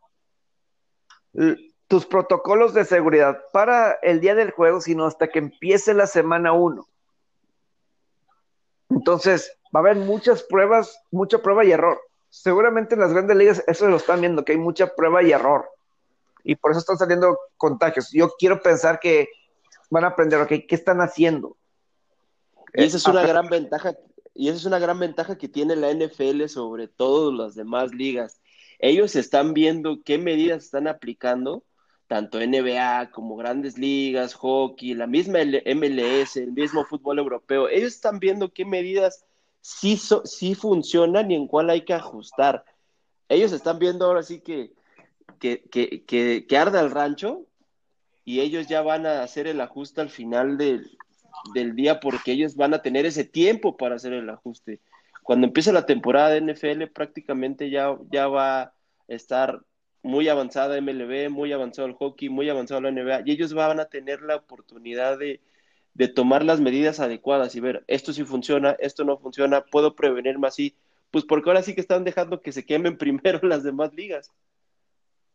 tus 1.87 2.05
protocolos 2.05 2.73
de 2.73 2.85
seguridad 2.85 3.39
para 3.53 3.93
el 4.01 4.19
día 4.19 4.35
del 4.35 4.51
juego, 4.51 4.81
sino 4.81 5.05
hasta 5.05 5.27
que 5.29 5.39
empiece 5.39 5.93
la 5.93 6.07
semana 6.07 6.53
1. 6.53 6.87
Entonces, 8.89 9.57
va 9.75 9.79
a 9.79 9.83
haber 9.83 9.95
muchas 9.97 10.43
pruebas, 10.43 11.01
mucha 11.11 11.39
prueba 11.39 11.63
y 11.63 11.71
error. 11.71 11.99
Seguramente 12.29 12.95
en 12.95 13.01
las 13.01 13.13
grandes 13.13 13.37
ligas 13.37 13.63
eso 13.65 13.87
lo 13.87 13.97
están 13.97 14.21
viendo, 14.21 14.43
que 14.43 14.51
hay 14.51 14.57
mucha 14.57 14.93
prueba 14.95 15.23
y 15.23 15.31
error. 15.31 15.69
Y 16.43 16.55
por 16.55 16.71
eso 16.71 16.79
están 16.79 16.97
saliendo 16.97 17.37
contagios. 17.57 18.11
Yo 18.11 18.33
quiero 18.37 18.61
pensar 18.61 18.99
que 18.99 19.29
van 19.89 20.03
a 20.03 20.09
aprender, 20.09 20.39
ok, 20.41 20.49
¿qué 20.67 20.75
están 20.75 21.01
haciendo? 21.01 21.57
Esa 22.73 22.97
es 22.97 23.05
una 23.07 23.25
gran 23.25 23.47
ventaja, 23.49 23.95
y 24.33 24.49
esa 24.49 24.57
es 24.57 24.65
una 24.65 24.79
gran 24.79 24.99
ventaja 24.99 25.37
que 25.37 25.47
tiene 25.47 25.75
la 25.75 25.91
NFL 25.91 26.45
sobre 26.47 26.87
todas 26.87 27.37
las 27.37 27.55
demás 27.55 27.93
ligas 27.93 28.39
ellos 28.79 29.17
están 29.17 29.53
viendo 29.53 30.01
qué 30.03 30.17
medidas 30.17 30.63
están 30.63 30.87
aplicando, 30.87 31.63
tanto 32.07 32.39
NBA 32.39 33.11
como 33.11 33.35
grandes 33.35 33.77
ligas, 33.77 34.33
hockey, 34.33 34.93
la 34.93 35.05
misma 35.05 35.39
MLS, 35.43 36.37
el 36.37 36.53
mismo 36.53 36.85
fútbol 36.85 37.19
europeo. 37.19 37.67
Ellos 37.67 37.93
están 37.93 38.19
viendo 38.19 38.53
qué 38.53 38.63
medidas 38.63 39.25
sí, 39.59 39.99
sí 40.23 40.55
funcionan 40.55 41.29
y 41.29 41.35
en 41.35 41.47
cuál 41.47 41.69
hay 41.69 41.83
que 41.83 41.93
ajustar. 41.93 42.63
Ellos 43.27 43.51
están 43.51 43.79
viendo 43.79 44.05
ahora 44.05 44.23
sí 44.23 44.39
que, 44.39 44.71
que, 45.39 45.61
que, 45.69 46.05
que, 46.47 46.57
arda 46.57 46.79
el 46.79 46.89
rancho 46.89 47.45
y 48.23 48.39
ellos 48.39 48.67
ya 48.67 48.81
van 48.81 49.05
a 49.05 49.23
hacer 49.23 49.45
el 49.45 49.59
ajuste 49.59 49.99
al 49.99 50.09
final 50.09 50.57
del, 50.57 50.97
del 51.53 51.75
día 51.75 51.99
porque 51.99 52.31
ellos 52.31 52.55
van 52.55 52.73
a 52.73 52.81
tener 52.81 53.05
ese 53.05 53.23
tiempo 53.23 53.77
para 53.77 53.95
hacer 53.95 54.13
el 54.13 54.29
ajuste 54.29 54.79
cuando 55.29 55.45
empiece 55.45 55.71
la 55.71 55.85
temporada 55.85 56.31
de 56.31 56.41
NFL 56.41 56.87
prácticamente 56.87 57.69
ya, 57.69 57.95
ya 58.11 58.27
va 58.27 58.61
a 58.61 58.73
estar 59.07 59.61
muy 60.01 60.27
avanzada 60.27 60.81
MLB, 60.81 61.29
muy 61.29 61.53
avanzado 61.53 61.87
el 61.87 61.93
hockey, 61.93 62.29
muy 62.29 62.49
avanzado 62.49 62.81
la 62.81 62.89
NBA, 62.89 63.21
y 63.25 63.33
ellos 63.33 63.53
van 63.53 63.79
a 63.79 63.85
tener 63.85 64.23
la 64.23 64.37
oportunidad 64.37 65.19
de, 65.19 65.39
de 65.93 66.07
tomar 66.07 66.43
las 66.43 66.59
medidas 66.59 66.99
adecuadas 66.99 67.53
y 67.53 67.59
ver, 67.59 67.83
esto 67.85 68.11
sí 68.11 68.23
funciona, 68.23 68.75
esto 68.79 69.03
no 69.03 69.19
funciona, 69.19 69.61
puedo 69.61 69.95
prevenirme 69.95 70.47
así, 70.47 70.75
pues 71.11 71.25
porque 71.25 71.51
ahora 71.51 71.61
sí 71.61 71.75
que 71.75 71.81
están 71.81 72.03
dejando 72.03 72.41
que 72.41 72.51
se 72.51 72.65
quemen 72.65 72.97
primero 72.97 73.39
las 73.43 73.61
demás 73.61 73.93
ligas. 73.93 74.31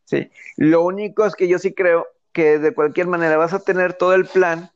Sí, 0.07 0.29
lo 0.57 0.83
único 0.83 1.25
es 1.25 1.37
que 1.37 1.47
yo 1.47 1.61
sí 1.61 1.73
creo 1.73 2.09
que 2.33 2.59
de 2.59 2.75
cualquier 2.75 3.07
manera 3.07 3.37
vas 3.37 3.55
a 3.55 3.63
tener 3.63 3.95
todo 3.95 4.15
el 4.15 4.27
plan 4.27 4.73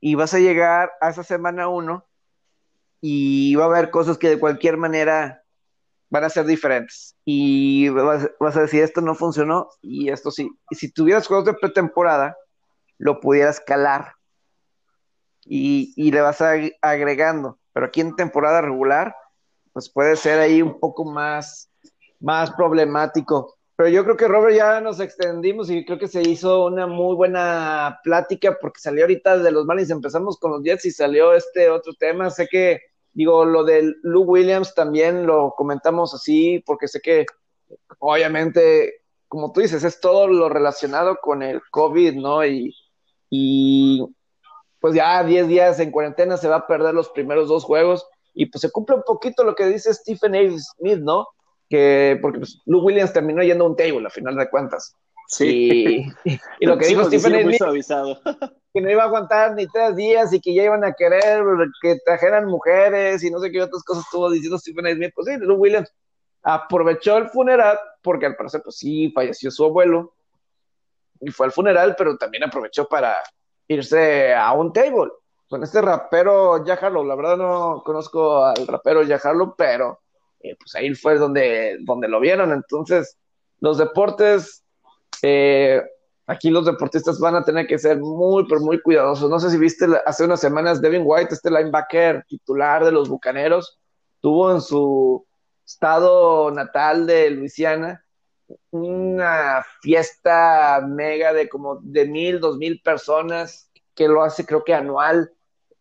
y 0.00 0.14
vas 0.14 0.34
a 0.34 0.38
llegar 0.38 0.92
a 1.00 1.10
esa 1.10 1.24
semana 1.24 1.68
uno 1.68 2.04
y 3.00 3.54
va 3.54 3.64
a 3.64 3.66
haber 3.68 3.90
cosas 3.90 4.18
que 4.18 4.28
de 4.28 4.38
cualquier 4.38 4.76
manera 4.76 5.42
van 6.10 6.24
a 6.24 6.30
ser 6.30 6.46
diferentes. 6.46 7.16
Y 7.24 7.88
vas, 7.90 8.56
a 8.56 8.60
decir, 8.60 8.82
esto 8.82 9.00
no 9.00 9.14
funcionó 9.14 9.68
y 9.82 10.10
esto 10.10 10.30
sí. 10.30 10.50
Y 10.70 10.76
si 10.76 10.90
tuvieras 10.90 11.26
juegos 11.26 11.46
de 11.46 11.54
pretemporada, 11.54 12.36
lo 12.96 13.20
pudieras 13.20 13.60
calar 13.60 14.14
y, 15.44 15.92
y 15.96 16.10
le 16.10 16.20
vas 16.20 16.40
agregando. 16.40 17.58
Pero 17.72 17.86
aquí 17.86 18.00
en 18.00 18.16
temporada 18.16 18.60
regular, 18.60 19.14
pues 19.72 19.90
puede 19.90 20.16
ser 20.16 20.40
ahí 20.40 20.62
un 20.62 20.80
poco 20.80 21.04
más, 21.04 21.70
más 22.20 22.50
problemático. 22.52 23.57
Pero 23.78 23.90
yo 23.90 24.02
creo 24.02 24.16
que 24.16 24.26
Robert 24.26 24.56
ya 24.56 24.80
nos 24.80 24.98
extendimos 24.98 25.70
y 25.70 25.84
creo 25.84 26.00
que 26.00 26.08
se 26.08 26.20
hizo 26.22 26.64
una 26.64 26.88
muy 26.88 27.14
buena 27.14 28.00
plática 28.02 28.58
porque 28.60 28.80
salió 28.80 29.04
ahorita 29.04 29.38
de 29.38 29.52
los 29.52 29.66
Marlins, 29.66 29.90
empezamos 29.90 30.36
con 30.36 30.50
los 30.50 30.64
Jets 30.64 30.86
y 30.86 30.90
salió 30.90 31.32
este 31.32 31.70
otro 31.70 31.92
tema. 31.94 32.28
Sé 32.28 32.48
que, 32.48 32.80
digo, 33.12 33.44
lo 33.44 33.62
de 33.62 33.94
Lou 34.02 34.24
Williams 34.24 34.74
también 34.74 35.28
lo 35.28 35.54
comentamos 35.56 36.12
así 36.12 36.60
porque 36.66 36.88
sé 36.88 37.00
que 37.00 37.24
obviamente, 38.00 38.94
como 39.28 39.52
tú 39.52 39.60
dices, 39.60 39.84
es 39.84 40.00
todo 40.00 40.26
lo 40.26 40.48
relacionado 40.48 41.18
con 41.22 41.44
el 41.44 41.62
COVID, 41.70 42.14
¿no? 42.14 42.44
Y, 42.44 42.74
y 43.30 44.04
pues 44.80 44.94
ya 44.94 45.22
10 45.22 45.46
días 45.46 45.78
en 45.78 45.92
cuarentena 45.92 46.36
se 46.36 46.48
va 46.48 46.56
a 46.56 46.66
perder 46.66 46.94
los 46.94 47.10
primeros 47.10 47.46
dos 47.46 47.62
juegos 47.62 48.08
y 48.34 48.46
pues 48.46 48.60
se 48.60 48.72
cumple 48.72 48.96
un 48.96 49.04
poquito 49.06 49.44
lo 49.44 49.54
que 49.54 49.66
dice 49.66 49.94
Stephen 49.94 50.34
A. 50.34 50.40
Smith, 50.58 50.98
¿no? 50.98 51.28
Que 51.68 52.18
porque 52.20 52.38
pues, 52.38 52.60
Lou 52.66 52.80
Williams 52.80 53.12
terminó 53.12 53.42
yendo 53.42 53.64
a 53.64 53.68
un 53.68 53.76
table 53.76 54.06
a 54.06 54.10
final 54.10 54.36
de 54.36 54.48
cuentas. 54.48 54.94
Sí. 55.28 56.06
Y, 56.24 56.66
lo 56.66 56.78
que 56.78 56.86
dijo 56.86 57.04
Stephen 57.04 57.34
A. 57.34 58.50
que 58.74 58.80
no 58.80 58.90
iba 58.90 59.02
a 59.02 59.06
aguantar 59.06 59.54
ni 59.54 59.66
tres 59.66 59.96
días 59.96 60.32
y 60.32 60.40
que 60.40 60.54
ya 60.54 60.64
iban 60.64 60.84
a 60.84 60.92
querer 60.92 61.44
que 61.82 61.98
trajeran 62.04 62.46
mujeres 62.46 63.22
y 63.22 63.30
no 63.30 63.38
sé 63.38 63.50
qué 63.50 63.62
otras 63.62 63.82
cosas 63.82 64.04
estuvo 64.04 64.30
diciendo 64.30 64.58
Stephen 64.58 64.86
A. 64.86 64.94
Smith. 64.94 65.12
Pues 65.14 65.26
sí, 65.26 65.36
Lou 65.38 65.56
Williams 65.56 65.92
aprovechó 66.42 67.18
el 67.18 67.28
funeral 67.28 67.78
porque 68.02 68.26
al 68.26 68.36
parecer 68.36 68.62
pues 68.62 68.76
sí 68.76 69.10
falleció 69.14 69.50
su 69.50 69.64
abuelo 69.64 70.14
y 71.20 71.30
fue 71.30 71.46
al 71.46 71.52
funeral, 71.52 71.94
pero 71.96 72.16
también 72.16 72.44
aprovechó 72.44 72.88
para 72.88 73.16
irse 73.66 74.34
a 74.34 74.52
un 74.52 74.72
table 74.72 75.10
con 75.48 75.62
este 75.62 75.82
rapero 75.82 76.64
Jack 76.64 76.82
Harlow. 76.82 77.04
La 77.04 77.16
verdad 77.16 77.36
no 77.36 77.82
conozco 77.84 78.44
al 78.44 78.66
rapero 78.66 79.02
Jack 79.02 79.26
Harlow, 79.26 79.54
pero 79.56 80.00
eh, 80.40 80.56
pues 80.58 80.74
ahí 80.74 80.94
fue 80.94 81.18
donde, 81.18 81.78
donde 81.80 82.08
lo 82.08 82.20
vieron. 82.20 82.52
Entonces, 82.52 83.16
los 83.60 83.78
deportes, 83.78 84.64
eh, 85.22 85.82
aquí 86.26 86.50
los 86.50 86.66
deportistas 86.66 87.18
van 87.18 87.34
a 87.34 87.44
tener 87.44 87.66
que 87.66 87.78
ser 87.78 87.98
muy, 87.98 88.46
pero 88.48 88.60
muy 88.60 88.80
cuidadosos. 88.80 89.28
No 89.28 89.40
sé 89.40 89.50
si 89.50 89.58
viste 89.58 89.86
hace 90.06 90.24
unas 90.24 90.40
semanas 90.40 90.80
Devin 90.80 91.02
White, 91.04 91.34
este 91.34 91.50
linebacker 91.50 92.24
titular 92.28 92.84
de 92.84 92.92
los 92.92 93.08
Bucaneros, 93.08 93.78
tuvo 94.20 94.52
en 94.52 94.60
su 94.60 95.26
estado 95.64 96.50
natal 96.50 97.06
de 97.06 97.30
Luisiana 97.30 98.04
una 98.70 99.62
fiesta 99.82 100.82
mega 100.86 101.34
de 101.34 101.48
como 101.48 101.76
de 101.82 102.06
mil, 102.06 102.40
dos 102.40 102.56
mil 102.56 102.80
personas 102.80 103.70
que 103.94 104.08
lo 104.08 104.22
hace 104.22 104.46
creo 104.46 104.64
que 104.64 104.74
anual. 104.74 105.32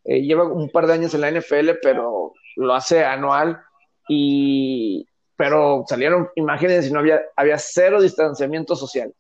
Eh, 0.04 0.22
lleva 0.22 0.44
un 0.46 0.70
par 0.70 0.88
de 0.88 0.94
años 0.94 1.14
en 1.14 1.22
la 1.22 1.32
NFL, 1.32 1.80
pero 1.82 2.34
lo 2.56 2.74
hace 2.74 3.06
anual 3.06 3.62
y 4.08 5.08
pero 5.38 5.86
salieron 5.88 6.30
imágenes 6.36 6.88
y 6.88 6.92
no 6.92 7.00
había, 7.00 7.22
había 7.36 7.60
cero 7.60 8.02
distanciamiento 8.02 8.76
social. 8.76 9.14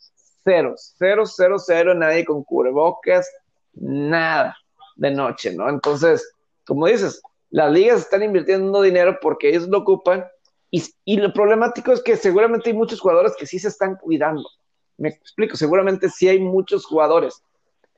Cero, 0.44 0.74
cero, 0.76 1.26
cero, 1.26 1.58
cero, 1.60 1.94
nadie 1.94 2.26
con 2.26 2.44
cubrebocas, 2.44 3.30
nada 3.74 4.58
de 4.96 5.12
noche, 5.12 5.54
¿no? 5.54 5.70
Entonces, 5.70 6.28
como 6.66 6.88
dices, 6.88 7.22
las 7.52 7.72
ligas 7.72 8.00
están 8.02 8.24
invirtiendo 8.24 8.82
dinero 8.82 9.20
porque 9.22 9.50
ellos 9.50 9.68
lo 9.68 9.80
ocupan 9.80 10.26
y, 10.72 10.84
y 11.06 11.18
lo 11.18 11.32
problemático 11.32 11.92
es 11.92 12.02
que 12.02 12.18
seguramente 12.18 12.72
hay 12.72 12.76
muchos 12.76 13.00
jugadores 13.00 13.36
que 13.38 13.46
sí 13.46 13.60
se 13.60 13.68
están 13.68 13.96
cuidando. 13.96 14.50
Me 14.98 15.10
explico, 15.10 15.56
seguramente 15.56 16.10
sí 16.10 16.28
hay 16.28 16.40
muchos 16.40 16.86
jugadores, 16.86 17.44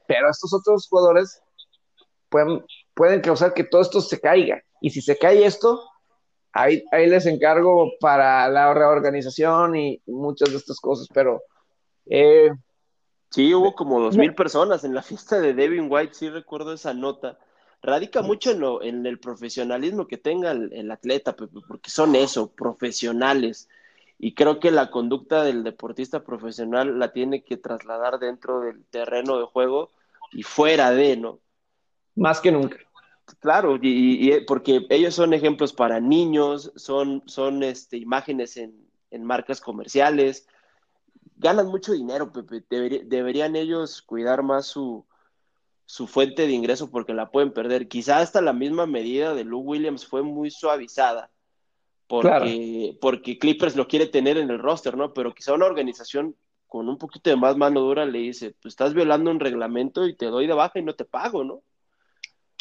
pero 0.07 0.29
estos 0.29 0.53
otros 0.53 0.87
jugadores 0.89 1.41
pueden, 2.27 2.65
pueden 2.93 3.21
causar 3.21 3.53
que 3.53 3.63
todo 3.63 3.81
esto 3.81 4.01
se 4.01 4.19
caiga. 4.19 4.61
Y 4.81 4.89
si 4.89 5.01
se 5.01 5.17
cae 5.17 5.45
esto, 5.45 5.88
ahí, 6.53 6.83
les 6.91 7.25
encargo 7.25 7.91
para 7.99 8.47
la 8.49 8.73
reorganización 8.73 9.75
y 9.75 10.01
muchas 10.05 10.51
de 10.51 10.57
estas 10.57 10.79
cosas, 10.79 11.07
pero... 11.13 11.41
Eh, 12.05 12.49
sí, 13.29 13.53
hubo 13.53 13.75
como 13.75 13.99
dos 13.99 14.17
mil 14.17 14.33
personas 14.33 14.83
en 14.83 14.95
la 14.95 15.03
fiesta 15.03 15.39
de 15.39 15.53
Devin 15.53 15.87
White, 15.89 16.15
sí 16.15 16.29
recuerdo 16.29 16.73
esa 16.73 16.93
nota. 16.93 17.37
Radica 17.81 18.21
mucho 18.21 18.51
en, 18.51 18.59
lo, 18.59 18.83
en 18.83 19.05
el 19.05 19.19
profesionalismo 19.19 20.07
que 20.07 20.17
tenga 20.17 20.51
el, 20.51 20.91
atleta, 20.91 21.35
porque 21.35 21.89
son 21.89 22.15
eso, 22.15 22.51
profesionales. 22.51 23.69
Y 24.17 24.33
creo 24.33 24.59
que 24.59 24.69
la 24.69 24.91
conducta 24.91 25.43
del 25.43 25.63
deportista 25.63 26.23
profesional 26.23 26.99
la 26.99 27.13
tiene 27.13 27.41
que 27.41 27.55
trasladar 27.55 28.19
dentro 28.19 28.59
del 28.61 28.83
terreno 28.85 29.37
de 29.39 29.45
juego 29.45 29.91
y 30.33 30.43
fuera 30.43 30.91
de, 30.91 31.15
¿no? 31.15 31.39
Más 32.15 32.41
que 32.41 32.51
nunca. 32.51 32.77
Claro, 33.39 33.77
y, 33.81 34.41
porque 34.47 34.85
ellos 34.89 35.15
son 35.15 35.33
ejemplos 35.33 35.73
para 35.73 35.99
niños, 35.99 36.71
son, 36.75 37.23
son 37.25 37.63
este, 37.63 37.97
imágenes 37.97 38.57
en, 38.57 38.87
marcas 39.21 39.59
comerciales, 39.59 40.47
ganan 41.37 41.67
mucho 41.67 41.93
dinero, 41.93 42.31
Pepe. 42.31 42.63
deberían 43.05 43.55
ellos 43.55 44.01
cuidar 44.01 44.43
más 44.43 44.67
su, 44.67 45.05
su 45.85 46.05
fuente 46.05 46.45
de 46.45 46.53
ingreso 46.53 46.91
porque 46.91 47.13
la 47.13 47.31
pueden 47.31 47.51
perder. 47.51 47.87
Quizá 47.87 48.19
hasta 48.19 48.41
la 48.41 48.53
misma 48.53 48.85
medida 48.85 49.33
de 49.33 49.43
Lou 49.43 49.61
Williams 49.61 50.05
fue 50.05 50.21
muy 50.21 50.51
suavizada 50.51 51.31
porque, 52.09 52.97
porque 52.99 53.37
Clippers 53.37 53.75
lo 53.75 53.87
quiere 53.87 54.07
tener 54.07 54.37
en 54.37 54.49
el 54.49 54.57
roster, 54.57 54.97
¿no? 54.97 55.13
Pero 55.13 55.33
quizá 55.33 55.53
una 55.53 55.67
organización 55.67 56.35
con 56.67 56.89
un 56.89 56.97
poquito 56.97 57.29
de 57.29 57.35
más 57.35 57.55
mano 57.55 57.81
dura 57.81 58.05
le 58.05 58.17
dice, 58.17 58.55
pues 58.61 58.73
estás 58.73 58.95
violando 58.95 59.29
un 59.29 59.39
reglamento 59.39 60.07
y 60.07 60.15
te 60.15 60.25
doy 60.25 60.47
de 60.47 60.53
baja 60.53 60.79
y 60.79 60.83
no 60.83 60.95
te 60.95 61.05
pago, 61.05 61.43
¿no? 61.43 61.61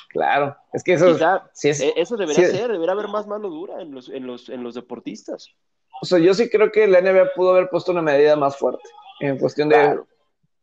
Claro, 0.09 0.57
es 0.73 0.83
que 0.83 0.95
eso, 0.95 1.11
e, 1.11 1.93
eso 1.97 2.17
debería 2.17 2.49
ser, 2.49 2.73
debería 2.73 2.93
haber 2.93 3.09
más 3.09 3.27
mano 3.27 3.51
dura 3.51 3.83
en 3.83 3.93
los, 3.93 4.09
en, 4.09 4.27
los, 4.27 4.49
en 4.49 4.63
los 4.63 4.75
deportistas. 4.75 5.55
O 6.01 6.07
sea, 6.07 6.19
yo 6.19 6.33
sí 6.33 6.49
creo 6.49 6.73
que 6.73 6.87
la 6.87 7.03
NBA 7.03 7.35
pudo 7.37 7.51
haber 7.51 7.69
puesto 7.69 7.93
una 7.93 8.01
medida 8.01 8.35
más 8.35 8.57
fuerte 8.57 8.89
en 9.21 9.39
cuestión 9.39 9.69
de... 9.69 10.01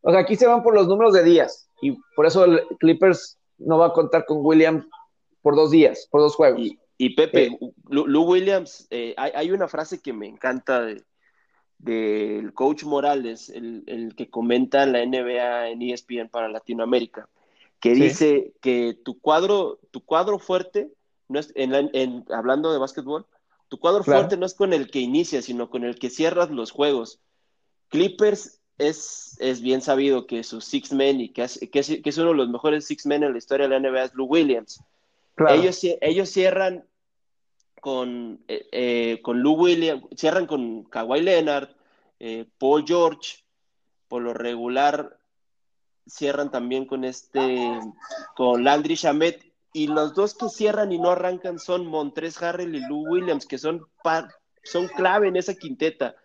O 0.00 0.10
sea, 0.10 0.20
aquí 0.20 0.34
se 0.36 0.46
van 0.46 0.62
por 0.62 0.74
los 0.74 0.88
números 0.88 1.12
de 1.12 1.22
días 1.22 1.68
y 1.80 1.92
por 2.16 2.26
eso 2.26 2.44
el 2.44 2.62
Clippers 2.80 3.38
no 3.58 3.78
va 3.78 3.86
a 3.86 3.92
contar 3.92 4.24
con 4.24 4.44
Williams 4.44 4.84
por 5.42 5.54
dos 5.54 5.70
días, 5.70 6.08
por 6.10 6.20
dos 6.20 6.34
juegos. 6.34 6.60
Y, 6.98 7.14
Pepe, 7.14 7.46
eh, 7.46 7.58
Lou 7.88 8.24
Williams, 8.24 8.88
eh, 8.90 9.14
hay, 9.16 9.30
hay, 9.34 9.50
una 9.52 9.68
frase 9.68 10.00
que 10.00 10.14
me 10.14 10.26
encanta 10.26 10.80
de, 10.80 11.04
del 11.78 12.54
coach 12.54 12.84
Morales, 12.84 13.50
el, 13.50 13.84
el, 13.86 14.16
que 14.16 14.30
comenta 14.30 14.86
la 14.86 15.04
NBA 15.04 15.68
en 15.68 15.82
ESPN 15.82 16.28
para 16.30 16.48
Latinoamérica 16.48 17.28
que 17.88 17.94
dice 17.94 18.52
que 18.60 18.98
tu 19.04 19.20
cuadro, 19.20 19.78
tu 19.90 20.04
cuadro 20.04 20.38
fuerte, 20.38 20.90
no 21.28 21.38
es, 21.38 21.52
en, 21.54 22.24
hablando 22.30 22.72
de 22.72 22.78
básquetbol, 22.78 23.26
tu 23.68 23.78
cuadro 23.78 24.04
fuerte 24.04 24.36
no 24.36 24.46
es 24.46 24.54
con 24.54 24.72
el 24.72 24.90
que 24.90 25.00
inicias, 25.00 25.46
sino 25.46 25.70
con 25.70 25.84
el 25.84 25.98
que 25.98 26.10
cierras 26.10 26.50
los 26.50 26.70
juegos. 26.70 27.20
Clippers 27.88 28.60
es, 28.78 29.36
es 29.40 29.60
bien 29.60 29.82
sabido 29.82 30.26
que 30.26 30.42
su 30.44 30.60
six 30.60 30.92
men 30.92 31.20
y 31.20 31.30
que, 31.30 31.42
es, 31.42 31.58
que, 31.70 31.80
es, 31.80 32.18
uno 32.18 32.30
de 32.30 32.36
los 32.36 32.48
mejores 32.48 32.86
six 32.86 33.06
men 33.06 33.22
en 33.22 33.32
la 33.32 33.38
historia 33.38 33.68
de 33.68 33.78
la 33.78 33.88
NBA 33.88 34.04
es 34.04 34.14
Lou 34.14 34.26
Williams. 34.26 34.80
Ellos, 35.48 35.80
ellos 36.00 36.30
cierran 36.30 36.84
con, 37.80 38.40
eh, 38.48 38.66
eh, 38.72 39.20
con 39.22 39.42
Lou 39.42 39.54
Williams, 39.54 40.04
cierran 40.16 40.46
con 40.46 40.84
Kawhi 40.84 41.20
Leonard, 41.20 41.68
eh, 42.18 42.46
Paul 42.58 42.84
George, 42.86 43.44
por 44.08 44.22
lo 44.22 44.32
regular 44.32 45.15
cierran 46.06 46.50
también 46.50 46.86
con 46.86 47.04
este, 47.04 47.78
con 48.34 48.64
Landry 48.64 48.94
Shamet, 48.94 49.46
y 49.72 49.88
los 49.88 50.14
dos 50.14 50.34
que 50.34 50.48
cierran 50.48 50.90
y 50.90 50.98
no 50.98 51.10
arrancan 51.10 51.58
son 51.58 51.86
Montres 51.86 52.42
Harrell 52.42 52.74
y 52.74 52.80
Lou 52.80 53.06
Williams, 53.10 53.44
que 53.44 53.58
son, 53.58 53.86
son 54.64 54.88
clave 54.88 55.28
en 55.28 55.36
esa 55.36 55.54
quinteta. 55.54 56.16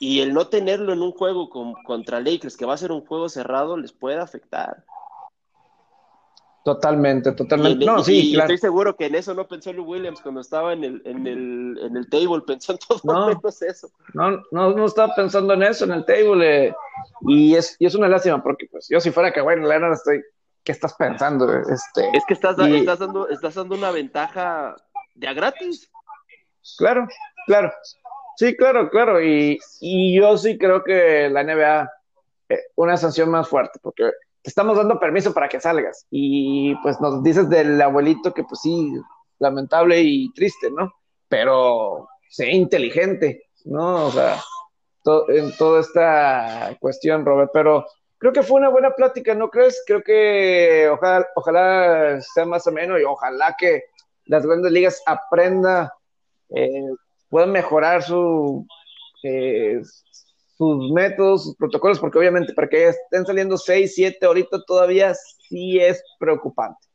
Y 0.00 0.20
el 0.20 0.34
no 0.34 0.48
tenerlo 0.48 0.92
en 0.92 1.00
un 1.00 1.12
juego 1.12 1.48
con, 1.48 1.74
contra 1.84 2.18
Lakers, 2.18 2.56
que 2.56 2.64
va 2.64 2.74
a 2.74 2.78
ser 2.78 2.90
un 2.90 3.06
juego 3.06 3.28
cerrado, 3.28 3.76
les 3.76 3.92
puede 3.92 4.18
afectar. 4.18 4.84
Totalmente, 6.62 7.32
totalmente. 7.32 7.86
no, 7.86 8.04
sí, 8.04 8.36
estoy 8.38 8.58
seguro 8.58 8.94
que 8.94 9.06
en 9.06 9.14
eso 9.14 9.32
no 9.32 9.48
pensó 9.48 9.72
Lou 9.72 9.86
Williams 9.86 10.20
cuando 10.20 10.42
estaba 10.42 10.74
en 10.74 10.84
el, 10.84 11.02
en 11.06 11.26
el, 11.26 11.78
en 11.82 11.96
el 11.96 12.08
table, 12.10 12.42
pensó 12.46 12.72
en 12.72 12.78
todo 12.78 13.00
no, 13.04 13.26
menos 13.28 13.62
eso. 13.62 13.90
No, 14.12 14.42
no, 14.50 14.74
no 14.74 14.84
estaba 14.84 15.14
pensando 15.14 15.54
en 15.54 15.62
eso 15.62 15.86
en 15.86 15.92
el 15.92 16.04
table. 16.04 16.66
Eh, 16.66 16.74
y, 17.22 17.54
es, 17.54 17.76
y 17.78 17.86
es 17.86 17.94
una 17.94 18.08
lástima 18.08 18.42
porque 18.42 18.66
pues 18.70 18.88
yo 18.90 19.00
si 19.00 19.10
fuera 19.10 19.32
que 19.32 19.40
bueno, 19.40 19.66
Leonard 19.66 19.94
estoy, 19.94 20.22
¿qué 20.62 20.72
estás 20.72 20.92
pensando? 20.94 21.50
Este, 21.50 22.10
es 22.12 22.24
que 22.28 22.34
estás, 22.34 22.58
estás, 22.58 22.98
dando, 22.98 23.28
estás 23.30 23.54
dando 23.54 23.74
una 23.74 23.90
ventaja 23.90 24.76
ya 25.14 25.32
gratis. 25.32 25.90
Claro, 26.76 27.08
claro. 27.46 27.72
Sí, 28.36 28.54
claro, 28.54 28.90
claro. 28.90 29.22
Y, 29.22 29.58
y 29.80 30.14
yo 30.14 30.36
sí 30.36 30.58
creo 30.58 30.84
que 30.84 31.30
la 31.30 31.42
NBA, 31.42 31.90
eh, 32.50 32.58
una 32.76 32.98
sanción 32.98 33.30
más 33.30 33.48
fuerte, 33.48 33.78
porque 33.82 34.10
te 34.42 34.50
estamos 34.50 34.76
dando 34.76 34.98
permiso 34.98 35.32
para 35.34 35.48
que 35.48 35.60
salgas. 35.60 36.06
Y 36.10 36.74
pues 36.82 37.00
nos 37.00 37.22
dices 37.22 37.48
del 37.48 37.80
abuelito 37.80 38.32
que 38.32 38.44
pues 38.44 38.60
sí, 38.60 38.92
lamentable 39.38 40.00
y 40.00 40.32
triste, 40.32 40.70
¿no? 40.70 40.92
Pero 41.28 42.08
sé 42.28 42.50
inteligente, 42.50 43.44
¿no? 43.64 44.06
O 44.06 44.10
sea, 44.10 44.40
en 45.28 45.56
toda 45.56 45.80
esta 45.80 46.76
cuestión, 46.80 47.24
Robert. 47.24 47.50
Pero 47.52 47.86
creo 48.18 48.32
que 48.32 48.42
fue 48.42 48.60
una 48.60 48.68
buena 48.68 48.90
plática, 48.90 49.34
¿no 49.34 49.50
crees? 49.50 49.82
Creo 49.86 50.02
que 50.02 50.88
ojalá, 50.90 51.26
ojalá 51.34 52.20
sea 52.20 52.44
más 52.44 52.66
o 52.66 52.72
menos 52.72 53.00
y 53.00 53.04
ojalá 53.04 53.54
que 53.58 53.84
las 54.26 54.46
grandes 54.46 54.70
ligas 54.72 55.02
aprenda, 55.06 55.92
eh, 56.50 56.88
puedan 57.28 57.52
mejorar 57.52 58.02
su, 58.02 58.66
eh, 59.22 59.80
sus 60.60 60.92
métodos, 60.92 61.44
sus 61.44 61.56
protocolos, 61.56 61.98
porque 61.98 62.18
obviamente 62.18 62.52
para 62.52 62.68
que 62.68 62.88
estén 62.88 63.24
saliendo 63.24 63.56
6, 63.56 63.94
7 63.94 64.26
ahorita 64.26 64.62
todavía 64.66 65.14
sí 65.14 65.80
es 65.80 66.04
preocupante. 66.18 66.86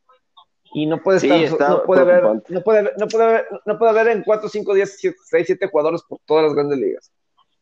Y 0.75 0.85
no 0.85 1.01
puede 1.01 1.17
estar, 1.17 1.69
no, 1.69 1.81
puede 1.83 2.01
haber, 2.01 2.23
no, 2.23 2.61
puede, 2.61 2.91
no, 2.95 3.07
puede 3.07 3.23
haber, 3.23 3.47
no 3.65 3.79
puede 3.79 3.89
haber 3.89 4.07
en 4.09 4.21
4, 4.21 4.49
5, 4.49 4.73
10, 4.75 4.99
6, 4.99 5.47
7 5.47 5.67
jugadores 5.67 6.03
por 6.07 6.19
todas 6.25 6.43
las 6.43 6.53
grandes 6.53 6.77
ligas. 6.77 7.11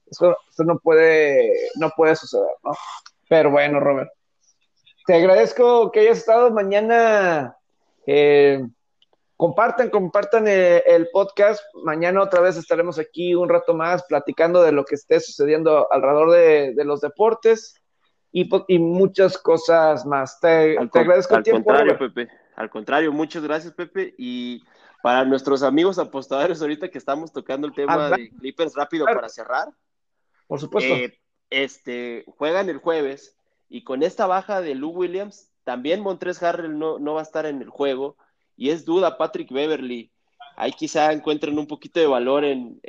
Eso, 0.08 0.36
eso 0.52 0.64
no 0.66 0.78
puede, 0.78 1.50
no 1.80 1.90
puede 1.96 2.18
suceder, 2.18 2.52
¿no? 2.66 2.72
Pero 3.30 3.52
bueno, 3.52 3.80
Robert. 3.80 4.10
Te 5.08 5.14
agradezco 5.14 5.90
que 5.90 6.02
hayas 6.02 6.18
estado 6.18 6.52
mañana. 6.52 7.56
Eh, 8.06 8.62
compartan, 9.44 9.90
compartan 9.90 10.48
eh, 10.48 10.82
el, 10.86 11.10
podcast. 11.10 11.62
Mañana 11.84 12.22
otra 12.22 12.40
vez 12.40 12.56
estaremos 12.56 12.98
aquí 12.98 13.36
un 13.36 13.50
rato 13.50 13.74
más 13.74 14.02
platicando 14.04 14.64
de 14.64 14.72
lo 14.72 14.86
que 14.86 14.96
esté 14.96 15.20
sucediendo 15.20 15.92
alrededor 15.92 16.32
de, 16.32 16.86
los 16.86 17.02
deportes 17.02 17.76
y, 18.32 18.50
y, 18.70 18.80
muchas 18.80 19.38
cosas 19.38 20.06
más. 20.06 20.40
Te, 20.40 20.78
agradezco 20.78 21.36
el 21.36 21.44
tiempo. 21.44 21.72
Al 21.72 21.80
contrario, 21.80 22.00
Pepe. 22.00 22.32
Al 22.56 22.70
contrario, 22.70 23.12
muchas 23.12 23.44
gracias, 23.44 23.74
Pepe. 23.74 24.16
Y 24.18 24.64
para 25.02 25.26
nuestros 25.26 25.62
amigos 25.62 26.00
apostadores, 26.00 26.62
ahorita 26.62 26.88
que 26.88 26.98
estamos 26.98 27.34
tocando 27.34 27.68
el 27.68 27.74
tema 27.74 28.12
de 28.12 28.30
Clippers 28.30 28.74
rápido 28.76 29.04
para 29.04 29.28
cerrar. 29.28 29.68
Por 30.48 30.62
supuesto. 30.62 30.94
Eh, 30.94 31.20
este, 31.50 32.24
juegan 32.38 32.70
el 32.70 32.78
jueves 32.78 33.36
y 33.68 33.84
con 33.84 34.04
esta 34.04 34.26
baja 34.26 34.62
de 34.62 34.74
Lou 34.74 34.92
Williams, 34.92 35.52
también 35.66 36.00
Montres 36.00 36.42
Harrell 36.42 36.80
no, 36.80 36.98
no 36.98 37.16
va 37.16 37.20
a 37.20 37.24
estar 37.24 37.46
en 37.46 37.62
el 37.62 37.70
juego 37.70 38.16
y 38.56 38.70
es 38.70 38.86
duda 38.86 39.18
Patrick 39.18 39.52
Beverly. 39.52 40.12
Ahí 40.56 40.72
quizá 40.72 41.12
encuentren 41.12 41.58
un 41.58 41.68
poquito 41.68 42.00
de 42.00 42.06
valor 42.06 42.44
en, 42.44 42.80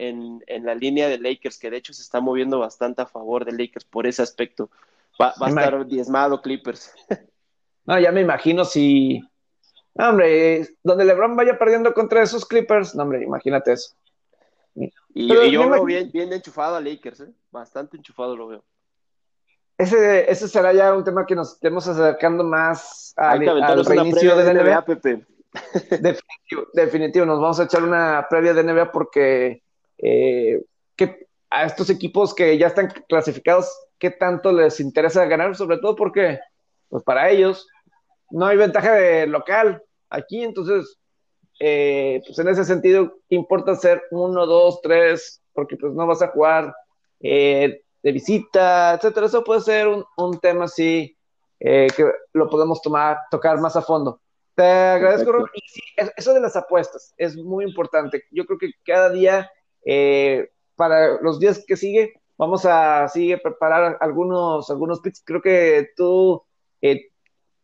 la 0.47 0.75
línea 0.75 1.09
de 1.09 1.19
Lakers, 1.19 1.59
que 1.59 1.71
de 1.71 1.79
hecho 1.79 1.95
se 1.95 2.03
está 2.03 2.21
moviendo 2.21 2.59
bastante 2.59 3.03
a 3.03 3.07
favor 3.07 3.45
de 3.45 3.53
Lakers 3.53 3.85
por 3.85 4.07
ese 4.07 4.23
aspecto. 4.23 4.71
Va, 5.21 5.33
a 5.41 5.49
estar 5.49 5.87
diezmado 5.87 6.41
Clippers. 6.41 6.93
No, 7.87 8.01
ya 8.01 8.13
me 8.13 8.23
imagino 8.23 8.65
si. 8.65 9.23
hombre, 9.93 10.67
donde 10.83 11.05
LeBron 11.05 11.37
vaya 11.37 11.59
perdiendo 11.59 11.93
contra 11.93 12.23
esos 12.23 12.47
Clippers, 12.47 12.95
no, 12.95 13.03
hombre, 13.03 13.23
imagínate 13.23 13.73
eso. 13.73 13.95
Y, 14.75 14.91
yo 15.29 15.69
veo 15.69 15.85
bien, 15.85 16.11
bien 16.11 16.33
enchufado 16.33 16.77
a 16.77 16.81
Lakers, 16.81 17.21
¿eh? 17.21 17.33
bastante 17.51 17.99
enchufado 17.99 18.39
lo 18.39 18.47
veo. 18.47 18.65
Ese, 19.77 20.31
ese 20.31 20.49
será 20.49 20.73
ya 20.73 20.95
un 20.95 21.05
tema 21.05 21.27
que 21.27 21.35
nos 21.35 21.53
estemos 21.53 21.87
acercando 21.87 22.43
más 22.43 23.13
al, 23.19 23.47
al 23.49 23.85
reinicio 23.85 24.35
de 24.35 24.55
la 24.55 24.63
NBA, 24.63 24.85
Pepe. 24.87 25.27
Definitivo, 26.73 27.27
nos 27.27 27.41
vamos 27.41 27.61
a 27.61 27.65
echar 27.65 27.83
una 27.83 28.27
previa 28.29 28.55
de 28.55 28.63
NBA 28.63 28.93
porque 28.93 29.63
eh, 29.99 30.61
a 31.51 31.65
estos 31.65 31.89
equipos 31.91 32.35
que 32.35 32.59
ya 32.59 32.67
están 32.67 32.89
clasificados, 33.09 33.73
¿qué 33.99 34.11
tanto 34.11 34.53
les 34.53 34.81
interesa 34.81 35.25
ganar? 35.27 35.55
Sobre 35.55 35.79
todo 35.79 35.95
porque, 35.95 36.41
pues 36.89 37.05
para 37.05 37.31
ellos, 37.31 37.69
no 38.31 38.47
hay 38.47 38.57
ventaja 38.57 38.93
de 38.95 39.27
local 39.29 39.81
aquí, 40.11 40.43
entonces, 40.43 40.99
eh, 41.61 42.21
pues 42.27 42.37
en 42.41 42.49
ese 42.49 42.65
sentido, 42.65 43.19
importa 43.29 43.77
ser 43.77 44.03
uno, 44.11 44.47
dos, 44.47 44.81
tres, 44.83 45.41
porque 45.53 45.77
pues 45.77 45.93
no 45.93 46.09
vas 46.09 46.23
a 46.23 46.29
jugar 46.29 46.75
eh, 47.21 47.83
de 48.03 48.13
visita, 48.13 48.95
etcétera. 48.95 49.27
Eso 49.27 49.45
puede 49.45 49.61
ser 49.61 49.87
un, 49.87 50.05
un 50.17 50.41
tema 50.41 50.65
así 50.65 51.17
que 51.61 52.13
lo 52.35 52.51
podemos 52.51 52.83
tomar, 52.83 53.21
tocar 53.31 53.59
más 53.59 53.75
a 53.77 53.81
fondo. 53.81 54.21
Te 54.55 54.63
agradezco, 54.63 55.47
Y 55.55 55.61
sí, 55.69 55.81
eso 56.17 56.33
de 56.33 56.41
las 56.41 56.55
apuestas 56.57 57.13
es 57.17 57.37
muy 57.37 57.65
importante. 57.65 58.25
Yo 58.31 58.47
creo 58.47 58.59
que 58.59 58.71
cada 58.87 59.11
día, 59.11 59.51
eh, 59.85 60.51
para 60.77 61.21
los 61.21 61.41
días 61.41 61.65
que 61.67 61.77
sigue, 61.77 62.15
vamos 62.37 62.65
a 62.65 63.09
sigue 63.09 63.39
preparar 63.39 63.99
algunos, 64.01 64.71
algunos 64.71 65.01
picks. 65.01 65.23
Creo 65.25 65.43
que 65.43 65.89
tú 65.97 66.43
eh, 66.81 67.09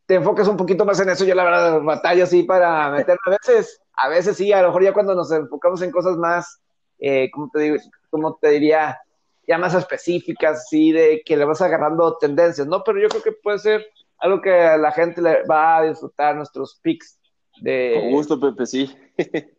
te 0.07 0.16
enfocas 0.16 0.49
un 0.49 0.57
poquito 0.57 0.84
más 0.84 0.99
en 1.01 1.11
eso. 1.11 1.24
Yo, 1.24 1.34
la 1.36 1.45
verdad, 1.45 1.80
batalla 1.82 2.26
sí 2.26 2.43
para 2.43 2.91
meter. 2.91 3.16
A 3.24 3.30
veces, 3.30 3.80
a 3.93 4.09
veces 4.09 4.36
sí, 4.36 4.53
a 4.53 4.62
lo 4.62 4.68
mejor 4.68 4.82
ya 4.82 4.93
cuando 4.93 5.14
nos 5.14 5.30
enfocamos 5.30 5.82
en 5.82 5.93
cosas 5.93 6.16
más, 6.16 6.61
eh, 6.99 7.30
como 7.30 7.51
te 7.51 7.61
digo, 7.61 7.76
como 8.11 8.34
te 8.34 8.49
diría, 8.51 8.99
ya 9.47 9.59
más 9.59 9.74
específicas, 9.74 10.68
sí, 10.68 10.91
de 10.91 11.22
que 11.24 11.36
le 11.36 11.45
vas 11.45 11.61
agarrando 11.61 12.16
tendencias, 12.18 12.66
¿no? 12.66 12.82
Pero 12.82 13.01
yo 13.01 13.09
creo 13.09 13.22
que 13.22 13.32
puede 13.32 13.59
ser 13.61 13.86
algo 14.21 14.41
que 14.41 14.53
a 14.53 14.77
la 14.77 14.93
gente 14.93 15.21
le 15.21 15.43
va 15.45 15.79
a 15.79 15.83
disfrutar 15.85 16.37
nuestros 16.37 16.79
picks. 16.83 17.18
De... 17.61 17.99
Con 18.01 18.11
gusto, 18.12 18.41
Pepe, 18.41 18.66
sí. 18.66 18.95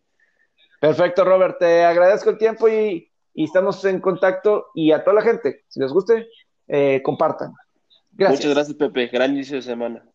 Perfecto, 0.79 1.23
Robert. 1.23 1.57
Te 1.59 1.83
agradezco 1.83 2.31
el 2.31 2.37
tiempo 2.37 2.67
y, 2.67 3.11
estamos 3.35 3.83
en 3.85 3.99
contacto. 3.99 4.67
Y 4.73 4.91
a 4.91 5.03
toda 5.03 5.15
la 5.15 5.21
gente, 5.21 5.63
si 5.67 5.79
les 5.79 5.91
guste, 5.91 6.27
eh, 6.67 7.01
compartan. 7.03 7.53
Gracias. 8.11 8.39
Muchas 8.39 8.55
gracias, 8.55 8.77
Pepe. 8.77 9.07
Gran 9.07 9.31
inicio 9.31 9.57
de 9.57 9.61
semana. 9.61 10.05